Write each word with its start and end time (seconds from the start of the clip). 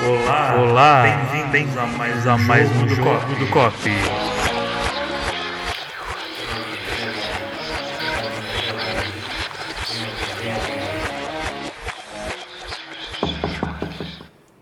Olá, 0.00 0.54
olá, 0.60 1.02
bem-vindos 1.32 1.76
a 1.76 1.84
mais, 1.84 2.24
a 2.24 2.38
mais 2.38 2.70
um 2.70 2.88
jogo 2.88 3.34
do 3.34 3.50
Cop. 3.50 3.74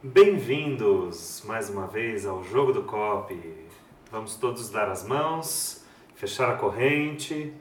Bem-vindos 0.03 1.43
mais 1.45 1.69
uma 1.69 1.87
vez 1.87 2.25
ao 2.25 2.43
Jogo 2.43 2.73
do 2.73 2.85
Cop. 2.85 3.39
Vamos 4.11 4.37
todos 4.37 4.71
dar 4.71 4.89
as 4.89 5.07
mãos, 5.07 5.85
fechar 6.15 6.51
a 6.51 6.57
corrente, 6.57 7.53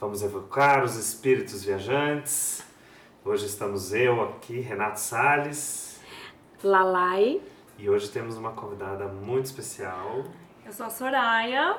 vamos 0.00 0.22
evocar 0.22 0.84
os 0.84 0.94
espíritos 0.94 1.64
viajantes. 1.64 2.62
Hoje 3.24 3.46
estamos 3.46 3.92
eu 3.92 4.22
aqui, 4.22 4.60
Renato 4.60 5.00
Salles, 5.00 5.85
Lalai. 6.62 7.40
e 7.78 7.88
hoje 7.90 8.08
temos 8.10 8.36
uma 8.36 8.52
convidada 8.52 9.06
muito 9.06 9.44
especial, 9.46 10.24
Eu 10.64 10.72
sou 10.72 10.86
a 10.86 10.90
Soraya. 10.90 11.76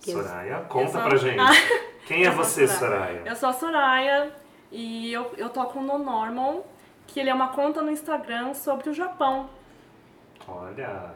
Soraya. 0.00 0.60
Conta 0.68 0.92
sou- 0.92 1.02
pra 1.02 1.16
gente. 1.16 1.36
Quem 2.06 2.24
é 2.24 2.30
você, 2.30 2.66
Soraya. 2.68 2.96
Soraya? 2.98 3.22
Eu 3.26 3.36
sou 3.36 3.48
a 3.48 3.52
Soraya 3.52 4.32
e 4.70 5.12
eu, 5.12 5.32
eu 5.36 5.48
toco 5.50 5.80
no 5.80 5.98
Normal, 5.98 6.66
que 7.06 7.18
ele 7.20 7.28
é 7.30 7.34
uma 7.34 7.48
conta 7.48 7.82
no 7.82 7.90
Instagram 7.90 8.54
sobre 8.54 8.88
o 8.90 8.94
Japão. 8.94 9.50
Olha, 10.46 11.12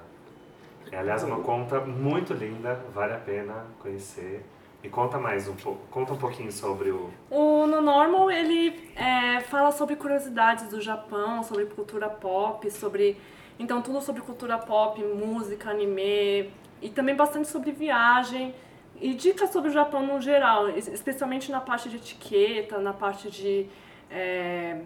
é 0.90 0.96
aliás 0.98 1.22
uma 1.22 1.40
conta 1.40 1.80
muito 1.80 2.34
linda, 2.34 2.74
vale 2.92 3.14
a 3.14 3.18
pena 3.18 3.64
conhecer. 3.78 4.44
E 4.82 4.88
conta 4.88 5.18
mais 5.18 5.46
um 5.46 5.54
pouco, 5.54 5.80
conta 5.90 6.14
um 6.14 6.16
pouquinho 6.16 6.50
sobre 6.50 6.90
o 6.90 7.10
O 7.30 7.66
No 7.66 7.82
Normal, 7.82 8.30
ele 8.30 8.90
é, 8.96 9.40
fala 9.40 9.70
sobre 9.72 9.94
curiosidades 9.94 10.68
do 10.68 10.80
Japão, 10.80 11.42
sobre 11.42 11.66
cultura 11.66 12.08
pop, 12.08 12.70
sobre... 12.70 13.20
Então, 13.58 13.82
tudo 13.82 14.00
sobre 14.00 14.22
cultura 14.22 14.56
pop, 14.56 15.02
música, 15.04 15.70
anime, 15.70 16.50
e 16.80 16.88
também 16.88 17.14
bastante 17.14 17.46
sobre 17.48 17.72
viagem. 17.72 18.54
E 18.98 19.12
dicas 19.12 19.50
sobre 19.50 19.68
o 19.68 19.72
Japão 19.72 20.06
no 20.06 20.18
geral, 20.20 20.70
es- 20.70 20.88
especialmente 20.88 21.52
na 21.52 21.60
parte 21.60 21.90
de 21.90 21.96
etiqueta, 21.96 22.78
na 22.78 22.94
parte 22.94 23.30
de... 23.30 23.66
é, 24.10 24.80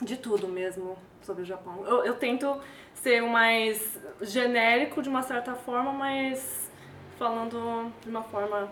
de 0.00 0.16
tudo 0.16 0.48
mesmo 0.48 0.96
sobre 1.22 1.42
o 1.44 1.46
Japão. 1.46 1.84
Eu, 1.86 2.04
eu 2.04 2.14
tento 2.16 2.56
ser 2.92 3.22
o 3.22 3.28
mais 3.28 4.00
genérico 4.20 5.00
de 5.00 5.08
uma 5.08 5.22
certa 5.22 5.54
forma, 5.54 5.92
mas 5.92 6.68
falando 7.16 7.92
de 8.02 8.08
uma 8.10 8.24
forma 8.24 8.68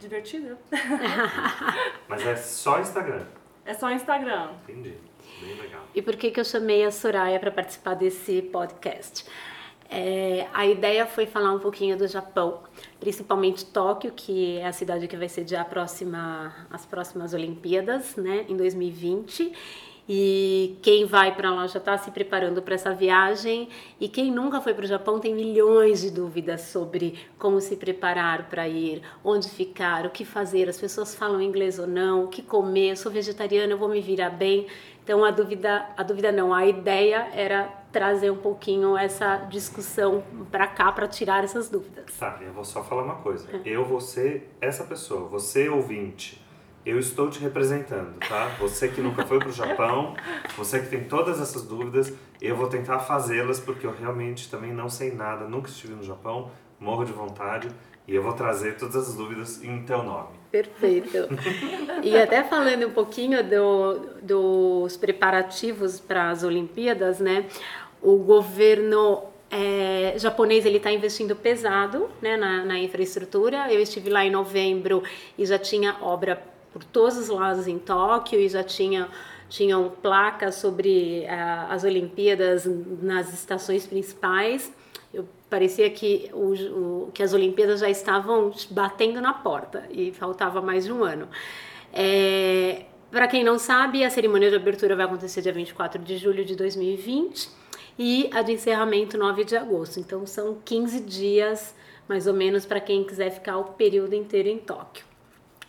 divertida. 0.00 0.58
Mas 2.08 2.26
é 2.26 2.36
só 2.36 2.80
Instagram. 2.80 3.24
É 3.64 3.74
só 3.74 3.90
Instagram. 3.90 4.50
Entendi. 4.68 4.94
Bem 5.40 5.54
legal. 5.60 5.82
E 5.94 6.02
por 6.02 6.16
que, 6.16 6.30
que 6.30 6.40
eu 6.40 6.44
chamei 6.44 6.84
a 6.84 6.90
Soraya 6.90 7.38
para 7.38 7.50
participar 7.50 7.94
desse 7.94 8.42
podcast? 8.42 9.24
É, 9.90 10.46
a 10.52 10.66
ideia 10.66 11.06
foi 11.06 11.24
falar 11.26 11.52
um 11.52 11.58
pouquinho 11.58 11.96
do 11.96 12.06
Japão, 12.06 12.62
principalmente 13.00 13.64
Tóquio, 13.64 14.12
que 14.12 14.58
é 14.58 14.66
a 14.66 14.72
cidade 14.72 15.08
que 15.08 15.16
vai 15.16 15.28
sediar 15.28 15.62
a 15.62 15.64
próxima, 15.64 16.54
as 16.70 16.84
próximas 16.84 17.32
Olimpíadas, 17.32 18.16
né, 18.16 18.44
em 18.48 18.56
2020. 18.56 19.52
E 20.08 20.78
quem 20.80 21.04
vai 21.04 21.34
para 21.34 21.50
lá 21.50 21.66
já 21.66 21.78
está 21.78 21.98
se 21.98 22.10
preparando 22.10 22.62
para 22.62 22.74
essa 22.74 22.94
viagem. 22.94 23.68
E 24.00 24.08
quem 24.08 24.32
nunca 24.32 24.60
foi 24.60 24.72
para 24.72 24.84
o 24.84 24.88
Japão 24.88 25.18
tem 25.18 25.34
milhões 25.34 26.00
de 26.00 26.10
dúvidas 26.10 26.62
sobre 26.62 27.18
como 27.38 27.60
se 27.60 27.76
preparar 27.76 28.48
para 28.48 28.66
ir, 28.66 29.02
onde 29.22 29.50
ficar, 29.50 30.06
o 30.06 30.10
que 30.10 30.24
fazer. 30.24 30.68
As 30.68 30.80
pessoas 30.80 31.14
falam 31.14 31.42
inglês 31.42 31.78
ou 31.78 31.86
não, 31.86 32.24
o 32.24 32.28
que 32.28 32.40
comer. 32.40 32.90
Eu 32.90 32.96
sou 32.96 33.12
vegetariana, 33.12 33.74
eu 33.74 33.78
vou 33.78 33.88
me 33.88 34.00
virar 34.00 34.30
bem. 34.30 34.66
Então 35.04 35.24
a 35.24 35.30
dúvida, 35.30 35.86
a 35.96 36.02
dúvida 36.02 36.32
não, 36.32 36.52
a 36.52 36.66
ideia 36.66 37.28
era 37.32 37.66
trazer 37.90 38.30
um 38.30 38.36
pouquinho 38.36 38.96
essa 38.96 39.36
discussão 39.48 40.22
para 40.50 40.66
cá 40.66 40.92
para 40.92 41.08
tirar 41.08 41.44
essas 41.44 41.68
dúvidas. 41.68 42.16
Tá, 42.18 42.38
eu 42.42 42.52
vou 42.52 42.64
só 42.64 42.82
falar 42.82 43.02
uma 43.02 43.16
coisa. 43.16 43.48
É. 43.56 43.60
Eu 43.64 43.84
vou 43.84 44.00
ser 44.00 44.50
essa 44.60 44.84
pessoa, 44.84 45.28
você 45.28 45.68
ouvinte. 45.68 46.46
Eu 46.84 46.98
estou 46.98 47.28
te 47.28 47.38
representando, 47.40 48.18
tá? 48.20 48.46
Você 48.58 48.88
que 48.88 49.00
nunca 49.00 49.24
foi 49.26 49.38
pro 49.38 49.52
Japão, 49.52 50.14
você 50.56 50.80
que 50.80 50.88
tem 50.88 51.04
todas 51.04 51.40
essas 51.40 51.62
dúvidas, 51.62 52.12
eu 52.40 52.56
vou 52.56 52.68
tentar 52.68 53.00
fazê-las 53.00 53.60
porque 53.60 53.86
eu 53.86 53.92
realmente 53.92 54.50
também 54.50 54.72
não 54.72 54.88
sei 54.88 55.12
nada, 55.12 55.46
nunca 55.46 55.68
estive 55.68 55.94
no 55.94 56.02
Japão, 56.02 56.50
morro 56.80 57.04
de 57.04 57.12
vontade 57.12 57.68
e 58.06 58.14
eu 58.14 58.22
vou 58.22 58.32
trazer 58.32 58.76
todas 58.76 58.96
as 58.96 59.14
dúvidas 59.14 59.62
em 59.62 59.82
teu 59.82 60.02
nome. 60.02 60.38
Perfeito. 60.50 61.28
E 62.02 62.16
até 62.16 62.42
falando 62.42 62.86
um 62.86 62.90
pouquinho 62.90 63.44
do, 63.44 63.98
dos 64.22 64.96
preparativos 64.96 66.00
para 66.00 66.30
as 66.30 66.42
Olimpíadas, 66.42 67.18
né? 67.18 67.44
O 68.00 68.16
governo 68.16 69.24
é, 69.50 70.14
japonês 70.16 70.64
ele 70.64 70.76
está 70.76 70.90
investindo 70.90 71.34
pesado 71.34 72.08
né, 72.22 72.36
na, 72.36 72.64
na 72.64 72.78
infraestrutura. 72.78 73.70
Eu 73.72 73.80
estive 73.80 74.08
lá 74.08 74.24
em 74.24 74.30
novembro 74.30 75.02
e 75.36 75.44
já 75.44 75.58
tinha 75.58 75.96
obra 76.00 76.42
por 76.78 76.84
todos 76.84 77.16
os 77.18 77.28
lados 77.28 77.66
em 77.66 77.78
Tóquio 77.78 78.38
e 78.40 78.48
já 78.48 78.62
tinha 78.62 79.08
tinham 79.48 79.88
placas 80.02 80.56
sobre 80.56 81.26
ah, 81.26 81.68
as 81.70 81.82
Olimpíadas 81.82 82.66
nas 83.02 83.32
estações 83.32 83.86
principais. 83.86 84.70
Eu 85.12 85.26
parecia 85.48 85.88
que, 85.88 86.30
o, 86.34 86.52
o- 87.06 87.10
que 87.14 87.22
as 87.22 87.32
Olimpíadas 87.32 87.80
já 87.80 87.88
estavam 87.88 88.52
batendo 88.70 89.22
na 89.22 89.32
porta 89.32 89.84
e 89.90 90.12
faltava 90.12 90.60
mais 90.60 90.84
de 90.84 90.92
um 90.92 91.02
ano. 91.02 91.28
É, 91.92 92.84
Para 93.10 93.26
quem 93.26 93.42
não 93.42 93.58
sabe, 93.58 94.04
a 94.04 94.10
cerimônia 94.10 94.50
de 94.50 94.56
abertura 94.56 94.94
vai 94.94 95.06
acontecer 95.06 95.40
dia 95.40 95.52
24 95.52 96.02
de 96.02 96.18
julho 96.18 96.44
de 96.44 96.54
2020 96.54 97.48
e 97.98 98.28
a 98.34 98.42
de 98.42 98.52
encerramento 98.52 99.16
9 99.16 99.44
de 99.44 99.56
agosto. 99.56 99.98
Então 99.98 100.26
são 100.26 100.58
15 100.64 101.00
dias, 101.00 101.74
mais 102.06 102.26
ou 102.26 102.34
menos, 102.34 102.66
para 102.66 102.80
quem 102.80 103.02
quiser 103.04 103.30
ficar 103.30 103.56
o 103.58 103.64
período 103.64 104.14
inteiro 104.14 104.48
em 104.50 104.58
Tóquio. 104.58 105.07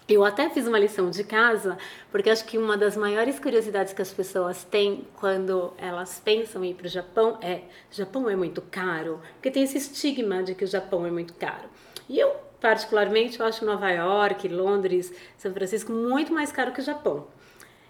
Eu 0.09 0.25
até 0.25 0.49
fiz 0.49 0.65
uma 0.65 0.79
lição 0.79 1.11
de 1.11 1.23
casa, 1.23 1.77
porque 2.11 2.31
acho 2.31 2.43
que 2.43 2.57
uma 2.57 2.75
das 2.75 2.97
maiores 2.97 3.39
curiosidades 3.39 3.93
que 3.93 4.01
as 4.01 4.11
pessoas 4.11 4.63
têm 4.63 5.05
quando 5.17 5.71
elas 5.77 6.19
pensam 6.19 6.63
em 6.63 6.71
ir 6.71 6.73
para 6.73 6.87
o 6.87 6.89
Japão 6.89 7.37
é: 7.43 7.61
Japão 7.91 8.27
é 8.27 8.35
muito 8.35 8.59
caro? 8.59 9.21
Porque 9.33 9.51
tem 9.51 9.61
esse 9.61 9.77
estigma 9.77 10.41
de 10.41 10.55
que 10.55 10.63
o 10.63 10.67
Japão 10.67 11.05
é 11.05 11.11
muito 11.11 11.35
caro. 11.35 11.69
E 12.09 12.17
eu, 12.19 12.35
particularmente, 12.59 13.39
eu 13.39 13.45
acho 13.45 13.63
Nova 13.63 13.87
York, 13.91 14.47
Londres, 14.47 15.13
São 15.37 15.53
Francisco 15.53 15.91
muito 15.93 16.33
mais 16.33 16.51
caro 16.51 16.71
que 16.71 16.81
o 16.81 16.83
Japão. 16.83 17.27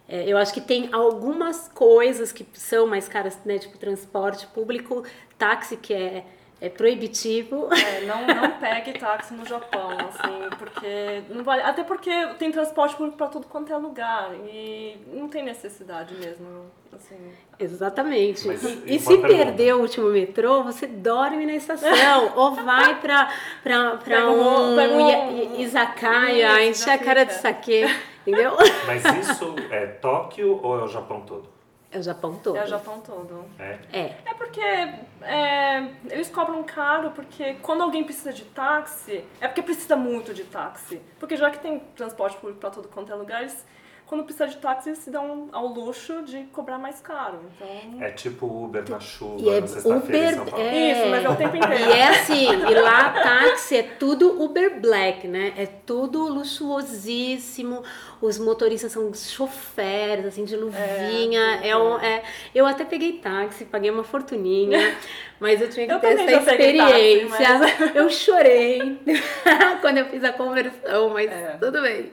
É, 0.05 0.27
eu 0.27 0.37
acho 0.37 0.53
que 0.53 0.59
tem 0.59 0.89
algumas 0.91 1.69
coisas 1.69 2.33
que 2.33 2.45
são 2.53 2.85
mais 2.85 3.07
caras, 3.07 3.39
né? 3.45 3.59
Tipo 3.59 3.77
transporte 3.77 4.45
público, 4.47 5.05
táxi 5.37 5.77
que 5.77 5.93
é, 5.93 6.25
é 6.61 6.69
proibitivo. 6.69 7.69
É, 7.73 8.01
não, 8.05 8.25
não 8.27 8.51
pegue 8.59 8.93
táxi 8.99 9.33
no 9.33 9.45
Japão, 9.45 9.91
assim, 9.91 10.49
porque 10.57 11.23
não 11.29 11.43
vale. 11.43 11.61
Até 11.63 11.83
porque 11.83 12.09
tem 12.37 12.51
transporte 12.51 12.95
público 12.95 13.17
para 13.17 13.27
tudo 13.27 13.47
quanto 13.47 13.71
é 13.71 13.77
lugar 13.77 14.31
e 14.47 14.97
não 15.13 15.27
tem 15.29 15.43
necessidade 15.43 16.13
mesmo, 16.15 16.65
assim. 16.93 17.15
Exatamente. 17.57 18.47
Mas, 18.47 18.63
e 18.63 18.95
e 18.95 18.99
se 18.99 19.07
pergunta. 19.07 19.27
perder 19.27 19.75
o 19.75 19.81
último 19.81 20.09
metrô, 20.09 20.63
você 20.63 20.87
dorme 20.87 21.45
na 21.45 21.53
estação. 21.53 21.89
ou 22.35 22.51
vai 22.55 22.99
pra, 22.99 23.29
pra, 23.63 23.91
pra 23.97 23.97
Pega 24.17 24.29
um, 24.29 24.75
um- 24.75 25.55
um- 25.55 25.59
izakaya, 25.61 26.65
encher 26.65 26.91
a 26.91 26.97
cara 26.97 27.23
de 27.25 27.33
saque. 27.33 27.85
Entendeu? 28.27 28.51
Mas 28.85 29.03
isso 29.27 29.55
é 29.71 29.87
Tóquio 29.87 30.59
ou 30.61 30.77
é 30.79 30.83
o 30.83 30.87
Japão 30.87 31.21
todo? 31.21 31.47
É 31.91 31.97
o 31.97 32.03
Japão 32.03 32.35
todo. 32.35 32.57
É 32.57 32.63
o 32.63 32.67
Japão 32.67 33.01
todo. 33.01 33.45
É? 33.57 33.79
É. 33.91 34.17
É 34.25 34.33
porque 34.35 34.61
é, 34.61 35.91
eles 36.09 36.29
cobram 36.29 36.63
caro, 36.63 37.11
porque 37.11 37.55
quando 37.55 37.81
alguém 37.81 38.03
precisa 38.03 38.31
de 38.31 38.45
táxi, 38.45 39.25
é 39.41 39.47
porque 39.47 39.63
precisa 39.63 39.95
muito 39.95 40.33
de 40.33 40.43
táxi. 40.43 41.01
Porque 41.19 41.35
já 41.35 41.49
que 41.49 41.59
tem 41.59 41.79
transporte 41.95 42.37
público 42.37 42.59
para 42.59 42.69
todo 42.69 42.87
quanto 42.87 43.11
é 43.11 43.15
lugar, 43.15 43.41
eles, 43.41 43.65
quando 44.09 44.23
precisa 44.23 44.47
de 44.47 44.57
táxi, 44.57 44.89
eles 44.89 44.99
se 44.99 45.11
dão 45.11 45.49
ao 45.51 45.67
luxo 45.67 46.23
de 46.23 46.45
cobrar 46.51 46.79
mais 46.79 46.99
caro. 46.99 47.41
Então. 47.55 48.01
É 48.01 48.09
tipo 48.09 48.47
Uber 48.47 48.83
na 48.89 48.99
chuva, 48.99 49.39
E 49.39 49.49
é 49.49 49.61
na 49.61 49.67
sexta-feira 49.67 50.41
Uber. 50.41 50.55
É, 50.59 50.91
Isso, 50.91 51.09
mas 51.11 51.25
é 51.25 51.29
o 51.29 51.35
tempo 51.35 51.55
inteiro. 51.55 51.75
E 51.75 51.91
é 51.91 52.07
assim, 52.07 52.45
e 52.47 52.73
lá 52.73 53.11
táxi 53.11 53.77
é 53.77 53.83
tudo 53.83 54.41
Uber 54.41 54.81
Black, 54.81 55.27
né? 55.27 55.53
É 55.55 55.67
tudo 55.67 56.27
luxuosíssimo. 56.27 57.83
Os 58.19 58.39
motoristas 58.39 58.91
são 58.91 59.13
choferes, 59.13 60.25
assim, 60.25 60.43
de 60.43 60.55
luvinha. 60.55 61.59
É, 61.61 61.77
um, 61.77 61.99
é, 61.99 62.23
eu 62.55 62.65
até 62.65 62.83
peguei 62.85 63.13
táxi, 63.13 63.63
paguei 63.63 63.91
uma 63.91 64.03
fortuninha, 64.03 64.97
mas 65.39 65.61
eu 65.61 65.69
tinha 65.69 65.85
que 65.85 65.93
Eu 65.93 65.99
ter 65.99 66.19
essa 66.19 66.51
peguei 66.51 66.77
táxi, 66.77 66.93
experiência. 66.95 67.91
Eu 67.93 68.09
chorei 68.09 68.97
quando 69.81 69.99
eu 69.99 70.05
fiz 70.07 70.23
a 70.23 70.33
conversão, 70.33 71.11
mas 71.11 71.31
É. 71.31 71.57
tudo 71.59 71.79
bem. 71.83 72.11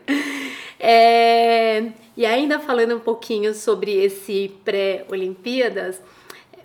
É, 0.78 1.92
e 2.16 2.26
ainda 2.26 2.58
falando 2.58 2.96
um 2.96 3.00
pouquinho 3.00 3.54
sobre 3.54 3.92
esse 3.92 4.54
pré-Olimpíadas, 4.64 6.00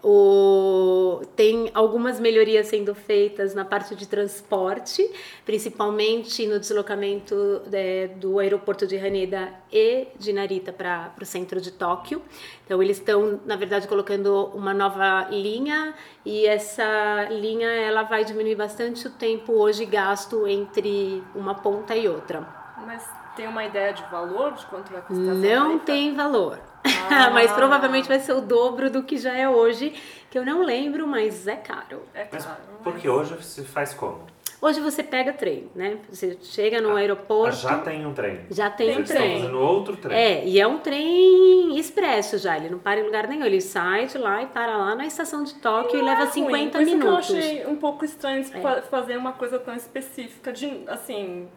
o, 0.04 1.22
tem 1.36 1.70
algumas 1.76 2.20
melhorias 2.20 2.68
sendo 2.68 2.96
feitas 2.96 3.54
na 3.54 3.64
parte 3.64 3.96
de 3.96 4.08
transporte, 4.08 5.08
principalmente 5.46 6.48
no 6.48 6.60
deslocamento 6.60 7.62
é, 7.72 8.08
do 8.08 8.40
aeroporto 8.40 8.88
de 8.88 8.98
Haneda 8.98 9.54
e 9.72 10.08
de 10.18 10.34
Narita 10.34 10.74
para 10.74 11.14
o 11.22 11.26
centro 11.26 11.62
de 11.62 11.72
Tóquio. 11.72 12.22
Então 12.66 12.82
eles 12.82 12.98
estão, 12.98 13.40
na 13.46 13.56
verdade, 13.56 13.88
colocando 13.88 14.46
uma 14.56 14.74
nova 14.74 15.28
linha 15.30 15.94
e 16.26 16.48
essa 16.48 17.28
linha 17.30 17.70
ela 17.70 18.02
vai 18.02 18.26
diminuir 18.26 18.56
bastante 18.56 19.06
o 19.06 19.12
tempo 19.12 19.54
hoje 19.54 19.86
gasto 19.86 20.48
entre 20.48 21.22
uma 21.36 21.54
ponta 21.54 21.96
e 21.96 22.08
outra. 22.08 22.42
Mas 22.88 23.21
tem 23.42 23.48
uma 23.50 23.66
ideia 23.66 23.92
de 23.92 24.04
valor 24.04 24.54
de 24.54 24.64
quanto 24.68 24.92
vai 24.92 25.02
custar? 25.02 25.34
Não 25.36 25.80
tem 25.80 26.14
valor. 26.14 26.60
Ah. 27.10 27.32
mas 27.34 27.52
provavelmente 27.52 28.08
vai 28.08 28.20
ser 28.20 28.34
o 28.34 28.42
dobro 28.42 28.90
do 28.92 29.02
que 29.02 29.18
já 29.18 29.36
é 29.36 29.50
hoje, 29.50 29.94
que 30.30 30.38
eu 30.38 30.46
não 30.46 30.64
lembro, 30.64 31.08
mas 31.08 31.48
é 31.48 31.56
caro. 31.56 32.04
É 32.14 32.28
Mas 32.32 32.46
claro. 32.46 32.60
porque 32.84 33.10
hoje 33.10 33.36
se 33.44 33.64
faz 33.64 33.94
como? 33.96 34.20
Hoje 34.62 34.80
você 34.80 35.02
pega 35.02 35.34
trem, 35.34 35.72
né? 35.74 35.98
Você 36.08 36.38
chega 36.44 36.80
no 36.80 36.96
aeroporto. 36.96 37.56
Já 37.56 37.80
tem 37.80 38.06
um 38.06 38.14
trem. 38.14 38.42
Já 38.52 38.70
tem 38.70 38.90
um 38.90 38.94
Eles 38.94 39.10
estão 39.10 39.24
trem. 39.24 39.40
fazendo 39.40 39.60
outro 39.60 39.98
trem. 39.98 40.16
É, 40.16 40.46
e 40.48 40.60
é 40.60 40.68
um 40.68 40.78
trem 40.78 41.80
expresso 41.80 42.38
já, 42.38 42.58
ele 42.58 42.70
não 42.70 42.78
para 42.78 43.00
em 43.00 43.04
lugar 43.04 43.28
nenhum. 43.28 43.44
Ele 43.44 43.60
sai 43.60 44.06
de 44.06 44.20
lá 44.20 44.44
e 44.44 44.46
para 44.46 44.78
lá 44.78 44.94
na 44.94 45.08
estação 45.08 45.44
de 45.44 45.56
Tóquio 45.56 45.96
e 45.96 46.02
Não 46.04 46.06
leva 46.06 46.22
é 46.22 46.26
ruim, 46.26 46.32
50 46.34 46.78
por 46.78 46.82
isso 46.88 46.96
minutos. 46.96 47.30
É. 47.30 47.34
que 47.34 47.34
eu 47.34 47.40
achei 47.40 47.66
um 47.66 47.76
pouco 47.76 48.06
estranho 48.06 48.44
fa- 48.44 48.84
fazer 48.84 49.18
uma 49.18 49.32
coisa 49.34 49.58
tão 49.58 49.74
específica 49.76 50.54
de, 50.54 50.84
assim, 50.86 51.50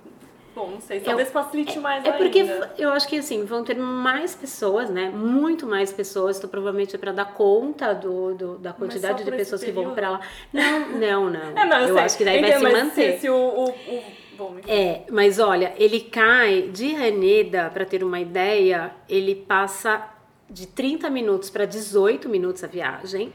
bom, 0.55 0.71
não 0.71 0.81
sei, 0.81 1.01
talvez 1.01 1.31
facilite 1.31 1.79
mais 1.81 2.05
É 2.05 2.12
porque 2.12 2.41
ainda. 2.41 2.75
eu 2.79 2.91
acho 2.91 3.09
que 3.09 3.19
assim, 3.19 3.45
vão 3.45 3.65
ter 3.65 3.75
mais 3.77 4.35
pessoas, 4.35 4.89
né? 4.89 5.11
Muito 5.11 5.67
mais 5.67 5.93
pessoas, 5.93 6.39
então 6.39 6.49
provavelmente 6.49 6.95
é 6.95 6.99
para 6.99 7.12
dar 7.12 7.27
conta 7.33 7.93
do, 7.93 8.35
do- 8.35 8.59
da 8.59 8.73
quantidade 8.73 9.25
de 9.25 9.31
pessoas 9.31 9.62
que 9.65 9.71
vão 9.73 9.95
para 9.95 10.11
lá. 10.11 10.21
Não, 10.53 10.89
não, 10.91 11.31
não. 11.31 11.41
É, 11.56 11.65
não, 11.67 11.79
eu 11.81 11.95
sei. 11.95 12.05
acho 12.05 12.19
que 12.19 12.25
daí 12.25 12.41
vai 12.41 12.51
Entendo, 12.51 12.67
se 12.67 12.73
mas 12.73 12.85
manter. 12.85 13.12
Se, 13.15 13.21
se 13.21 13.31
o, 13.31 13.35
o, 13.35 13.69
o- 13.71 14.03
bom. 14.37 14.56
É, 14.69 15.03
mas 15.11 15.39
olha, 15.39 15.73
ele 15.77 16.01
cai 16.01 16.62
de 16.73 16.95
Haneda, 16.95 17.71
para 17.73 17.85
ter 17.85 18.03
uma 18.05 18.21
ideia, 18.21 18.93
ele 19.09 19.35
passa 19.35 20.09
de 20.49 20.67
30 20.67 21.09
minutos 21.11 21.51
para 21.51 21.65
18 21.65 22.29
minutos 22.29 22.62
a 22.62 22.67
viagem. 22.67 23.33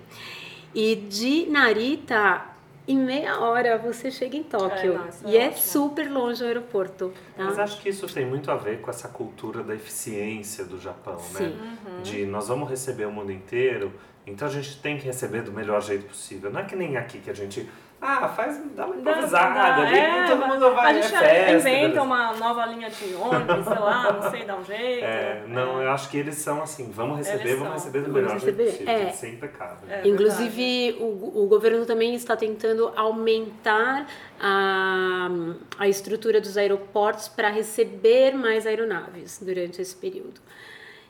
E 0.73 0.95
de 0.95 1.47
Narita, 1.49 2.43
em 2.89 2.97
meia 2.97 3.39
hora 3.39 3.77
você 3.77 4.09
chega 4.09 4.35
em 4.35 4.41
Tóquio. 4.41 4.99
É, 5.25 5.29
é 5.29 5.31
e 5.31 5.37
é 5.37 5.47
ótimo. 5.47 5.61
super 5.61 6.11
longe 6.11 6.43
o 6.43 6.47
aeroporto. 6.47 7.13
tá? 7.37 7.43
Mas 7.43 7.59
acho 7.59 7.79
que 7.81 7.89
isso 7.89 8.07
tem 8.11 8.25
muito 8.25 8.49
a 8.49 8.55
ver 8.55 8.81
com 8.81 8.89
essa 8.89 9.07
cultura 9.07 9.61
da 9.61 9.75
eficiência 9.75 10.65
do 10.65 10.79
Japão, 10.79 11.19
Sim. 11.19 11.49
né? 11.49 11.77
De 12.01 12.25
nós 12.25 12.47
vamos 12.47 12.67
receber 12.67 13.05
o 13.05 13.11
mundo 13.11 13.31
inteiro, 13.31 13.93
então 14.25 14.47
a 14.47 14.51
gente 14.51 14.81
tem 14.81 14.97
que 14.97 15.05
receber 15.05 15.43
do 15.43 15.51
melhor 15.51 15.83
jeito 15.83 16.05
possível. 16.05 16.51
Não 16.51 16.61
é 16.61 16.63
que 16.63 16.75
nem 16.75 16.97
aqui 16.97 17.19
que 17.19 17.29
a 17.29 17.33
gente, 17.33 17.69
ah, 18.01 18.29
faz, 18.29 18.61
dá 18.75 18.85
uma 18.85 18.95
improvisada, 18.95 19.53
dá- 19.55 19.75
ali, 19.75 19.97
é, 19.97 20.25
todo 20.27 20.47
mundo 20.47 20.73
vai, 20.73 20.85
A 20.95 20.97
é 20.97 21.01
gente 21.01 21.17
festa. 21.17 21.69
inventa 21.69 22.01
uma 22.01 22.33
nova 22.33 22.65
linha 22.65 22.89
de 22.89 23.13
ônibus, 23.13 23.65
sei 23.65 23.79
lá, 23.79 24.13
não 24.13 24.31
sei, 24.31 24.45
dá 24.45 24.55
um 24.55 24.63
jeito. 24.63 25.03
É, 25.03 25.43
não, 25.47 25.81
eu 25.81 25.91
acho 25.91 26.09
que 26.09 26.17
eles 26.17 26.35
são 26.35 26.61
assim, 26.61 26.89
vamos 26.91 27.17
receber, 27.17 27.55
vamos 27.55 27.73
receber 27.73 28.01
do 28.01 28.11
melhor 28.11 28.39
jeito 28.39 28.55
possível, 28.55 28.89
é. 28.89 29.09
ser 29.11 29.33
impecável. 29.33 29.89
É. 29.89 30.07
Inclusive, 30.07 30.95
o, 30.99 31.43
o 31.43 31.47
governo 31.47 31.85
também 31.85 32.15
está 32.15 32.37
tentando 32.37 32.91
aumentar 32.95 34.07
a, 34.39 35.29
a 35.77 35.87
estrutura 35.87 36.39
dos 36.39 36.57
aeroportos 36.57 37.27
para 37.27 37.49
receber 37.49 38.33
mais 38.33 38.65
aeronaves 38.65 39.39
durante 39.41 39.81
esse 39.81 39.95
período. 39.95 40.39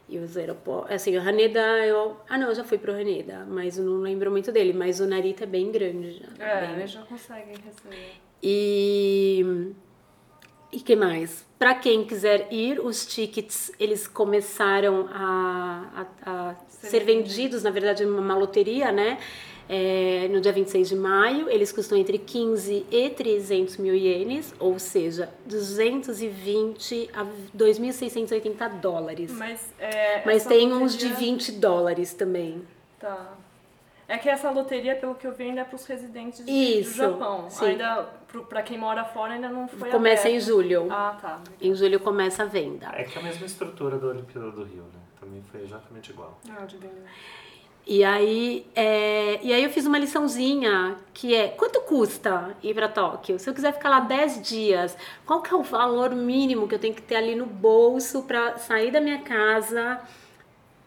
E 0.10 0.18
os 0.18 0.36
aeroportos, 0.36 0.92
assim, 0.92 1.16
o 1.16 1.22
Haneda, 1.22 1.60
eu. 1.86 2.18
Ah, 2.28 2.36
não, 2.38 2.48
eu 2.50 2.56
já 2.56 2.64
fui 2.64 2.80
pro 2.80 2.92
Haneda, 2.94 3.46
mas 3.48 3.78
eu 3.78 3.86
não 3.86 4.02
lembro 4.02 4.32
muito 4.32 4.52
dele. 4.52 4.74
Mas 4.74 5.00
o 5.00 5.06
Narita 5.06 5.44
é 5.44 5.48
bem 5.48 5.72
grande 5.72 6.14
já. 6.20 6.44
É, 6.44 6.62
bem- 6.68 6.76
eles 6.80 6.92
já 6.92 7.02
conseguem 7.04 7.54
receber. 7.64 8.14
E. 8.42 9.72
E 10.72 10.80
que 10.80 10.96
mais? 10.96 11.46
Para 11.58 11.74
quem 11.76 12.06
quiser 12.06 12.48
ir, 12.54 12.80
os 12.80 13.06
tickets 13.06 13.72
eles 13.80 14.08
começaram 14.08 15.08
a, 15.12 16.06
a, 16.24 16.50
a 16.52 16.56
ser 16.70 17.04
vendidos, 17.04 17.64
na 17.64 17.72
verdade, 17.72 18.06
uma 18.06 18.36
loteria, 18.36 18.92
né? 18.92 19.18
É, 19.72 20.28
no 20.32 20.42
dia 20.42 20.52
26 20.52 20.90
de 20.90 20.96
maio, 20.96 21.48
eles 21.48 21.72
custam 21.72 21.96
entre 21.96 22.18
15 22.18 22.88
e 22.90 23.10
300 23.12 23.78
mil 23.78 23.94
ienes, 23.94 24.52
ou 24.60 24.80
seja, 24.80 25.30
220 25.46 27.10
a 27.14 27.24
2.680 27.56 28.68
dólares. 28.80 29.32
Mas, 29.32 29.72
é, 29.80 30.26
Mas 30.26 30.44
tem 30.46 30.74
uns 30.74 30.98
de 30.98 31.06
loteria- 31.10 31.28
20 31.32 31.52
dólares 31.52 32.14
também. 32.16 32.64
Tá. 33.00 33.34
É 34.08 34.18
que 34.18 34.28
essa 34.28 34.50
loteria, 34.50 34.96
pelo 34.96 35.14
que 35.14 35.28
eu 35.28 35.34
vi, 35.34 35.44
ainda 35.44 35.62
é 35.62 35.64
para 35.64 35.76
os 35.76 35.86
residentes 35.86 36.44
de- 36.44 36.52
Isso, 36.52 36.94
do 36.94 36.98
Japão. 37.12 37.48
sim. 37.48 37.66
Ainda, 37.68 38.10
pra 38.50 38.64
quem 38.64 38.76
mora 38.76 39.06
fora, 39.06 39.34
ainda 39.34 39.50
não 39.50 39.68
foi 39.68 39.92
Começa 39.92 40.28
em 40.28 40.32
aberto. 40.32 40.46
julho. 40.48 40.88
Ah, 40.90 41.16
tá. 41.22 41.40
Em 41.62 41.76
julho 41.76 42.00
começa 42.00 42.42
a 42.42 42.46
venda. 42.48 42.90
É 42.96 43.04
que 43.04 43.16
é 43.20 43.22
a 43.22 43.24
mesma 43.24 43.46
estrutura 43.46 44.00
da 44.00 44.08
Olimpíada 44.08 44.50
do 44.50 44.64
Rio, 44.64 44.82
né? 44.82 45.00
Também 45.20 45.44
foi 45.52 45.62
exatamente 45.62 46.10
igual. 46.10 46.40
Ah, 46.50 46.66
de 46.66 46.78
bem. 46.78 46.90
E 47.92 48.04
aí, 48.04 48.68
é, 48.76 49.40
e 49.42 49.52
aí 49.52 49.64
eu 49.64 49.70
fiz 49.72 49.88
uma 49.88 49.98
liçãozinha 49.98 50.96
que 51.12 51.34
é 51.34 51.48
quanto 51.48 51.82
custa 51.82 52.56
ir 52.62 52.76
para 52.76 52.88
Tóquio? 52.88 53.40
Se 53.40 53.50
eu 53.50 53.54
quiser 53.54 53.74
ficar 53.74 53.90
lá 53.90 54.00
10 54.02 54.44
dias, 54.44 54.96
qual 55.26 55.42
que 55.42 55.52
é 55.52 55.58
o 55.58 55.64
valor 55.64 56.12
mínimo 56.12 56.68
que 56.68 56.76
eu 56.76 56.80
tenho 56.80 56.94
que 56.94 57.02
ter 57.02 57.16
ali 57.16 57.34
no 57.34 57.48
bolso 57.48 58.22
para 58.22 58.60
sair 58.60 58.92
da 58.92 59.02
minha 59.02 59.22
casa 59.22 60.00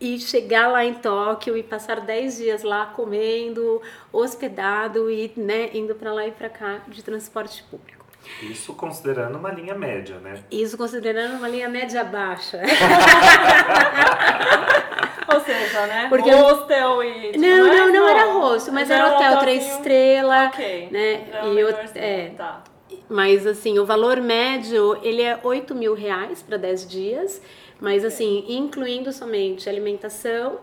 e 0.00 0.20
chegar 0.20 0.68
lá 0.68 0.84
em 0.84 0.94
Tóquio 0.94 1.56
e 1.56 1.64
passar 1.64 2.02
10 2.02 2.36
dias 2.36 2.62
lá 2.62 2.86
comendo, 2.86 3.82
hospedado 4.12 5.10
e 5.10 5.32
né, 5.36 5.70
indo 5.74 5.96
para 5.96 6.12
lá 6.12 6.28
e 6.28 6.30
para 6.30 6.48
cá 6.48 6.82
de 6.86 7.02
transporte 7.02 7.64
público. 7.64 8.06
Isso 8.40 8.74
considerando 8.74 9.36
uma 9.36 9.50
linha 9.50 9.74
média, 9.74 10.20
né? 10.20 10.44
Isso 10.52 10.78
considerando 10.78 11.38
uma 11.38 11.48
linha 11.48 11.68
média 11.68 12.04
baixa. 12.04 12.62
Ou 15.34 15.40
seja, 15.40 15.86
né? 15.86 16.06
Porque- 16.08 16.30
hostel 16.30 17.02
e. 17.02 17.32
tudo 17.32 17.40
Não, 17.46 17.66
mais, 17.66 17.80
não, 17.80 17.92
não 17.92 18.08
era 18.08 18.24
rosto, 18.32 18.72
mas 18.72 18.90
era 18.90 19.10
um 19.10 19.14
hotel 19.14 19.38
três 19.38 19.66
estrelas, 19.72 20.48
Ok. 20.48 20.88
né? 20.90 21.20
E 21.44 21.46
melhorzinho, 21.48 21.90
é, 21.94 22.30
Tá. 22.36 22.62
Mas 23.08 23.46
assim, 23.46 23.78
o 23.78 23.84
valor 23.86 24.20
médio 24.20 24.98
ele 25.02 25.22
é 25.22 25.38
8 25.42 25.74
mil 25.74 25.94
reais 25.94 26.42
para 26.42 26.56
10 26.56 26.86
dias, 26.86 27.42
mas 27.80 28.04
assim, 28.04 28.44
incluindo 28.48 29.12
somente 29.12 29.68
alimentação, 29.68 30.58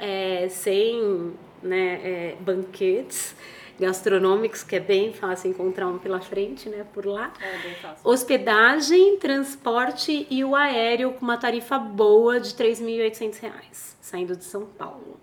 é, 0.00 0.46
sem 0.50 1.32
né, 1.62 2.00
é, 2.04 2.34
banquetes 2.40 3.34
gastronômicos, 3.78 4.62
que 4.62 4.76
é 4.76 4.80
bem 4.80 5.12
fácil 5.12 5.50
encontrar 5.50 5.86
um 5.88 5.98
pela 5.98 6.20
frente, 6.20 6.68
né, 6.68 6.84
por 6.92 7.06
lá. 7.06 7.32
É 7.40 7.58
bem 7.62 7.74
fácil. 7.76 8.08
Hospedagem, 8.10 9.18
transporte 9.18 10.26
e 10.30 10.44
o 10.44 10.54
aéreo 10.56 11.12
com 11.12 11.24
uma 11.24 11.36
tarifa 11.36 11.78
boa 11.78 12.40
de 12.40 12.50
3.800 12.54 13.40
reais, 13.40 13.96
saindo 14.00 14.36
de 14.36 14.44
São 14.44 14.66
Paulo. 14.66 15.18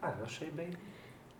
Ah, 0.00 0.12
eu 0.18 0.24
achei 0.24 0.50
bem. 0.50 0.70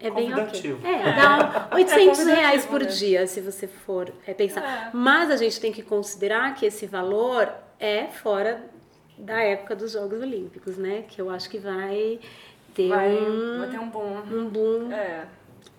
É 0.01 0.11
bem 0.11 0.33
ok. 0.33 0.79
É, 0.85 1.03
dá 1.17 1.69
800 1.75 2.19
convidativo 2.19 2.31
reais 2.31 2.67
por 2.67 2.81
mesmo. 2.81 2.99
dia, 2.99 3.27
se 3.27 3.41
você 3.41 3.67
for 3.67 4.13
é, 4.27 4.33
pensar. 4.33 4.63
É. 4.63 4.91
Mas 4.93 5.31
a 5.31 5.37
gente 5.37 5.61
tem 5.61 5.73
que 5.73 5.83
considerar 5.83 6.55
que 6.55 6.67
esse 6.67 6.87
valor 6.87 7.53
é 7.81 8.07
fora 8.07 8.65
da 9.17 9.41
época 9.43 9.75
dos 9.75 9.93
Jogos 9.93 10.21
Olímpicos, 10.21 10.77
né? 10.79 11.03
Que 11.09 11.21
eu 11.21 11.29
acho 11.31 11.51
que 11.51 11.59
vai 11.59 12.21
ter 12.75 12.89
Vai, 12.89 13.13
um, 13.13 13.59
vai 13.59 13.69
ter 13.71 13.79
um 13.81 13.89
bom. 13.89 14.23
um 14.31 14.49
boom 14.49 14.93
É. 14.93 15.27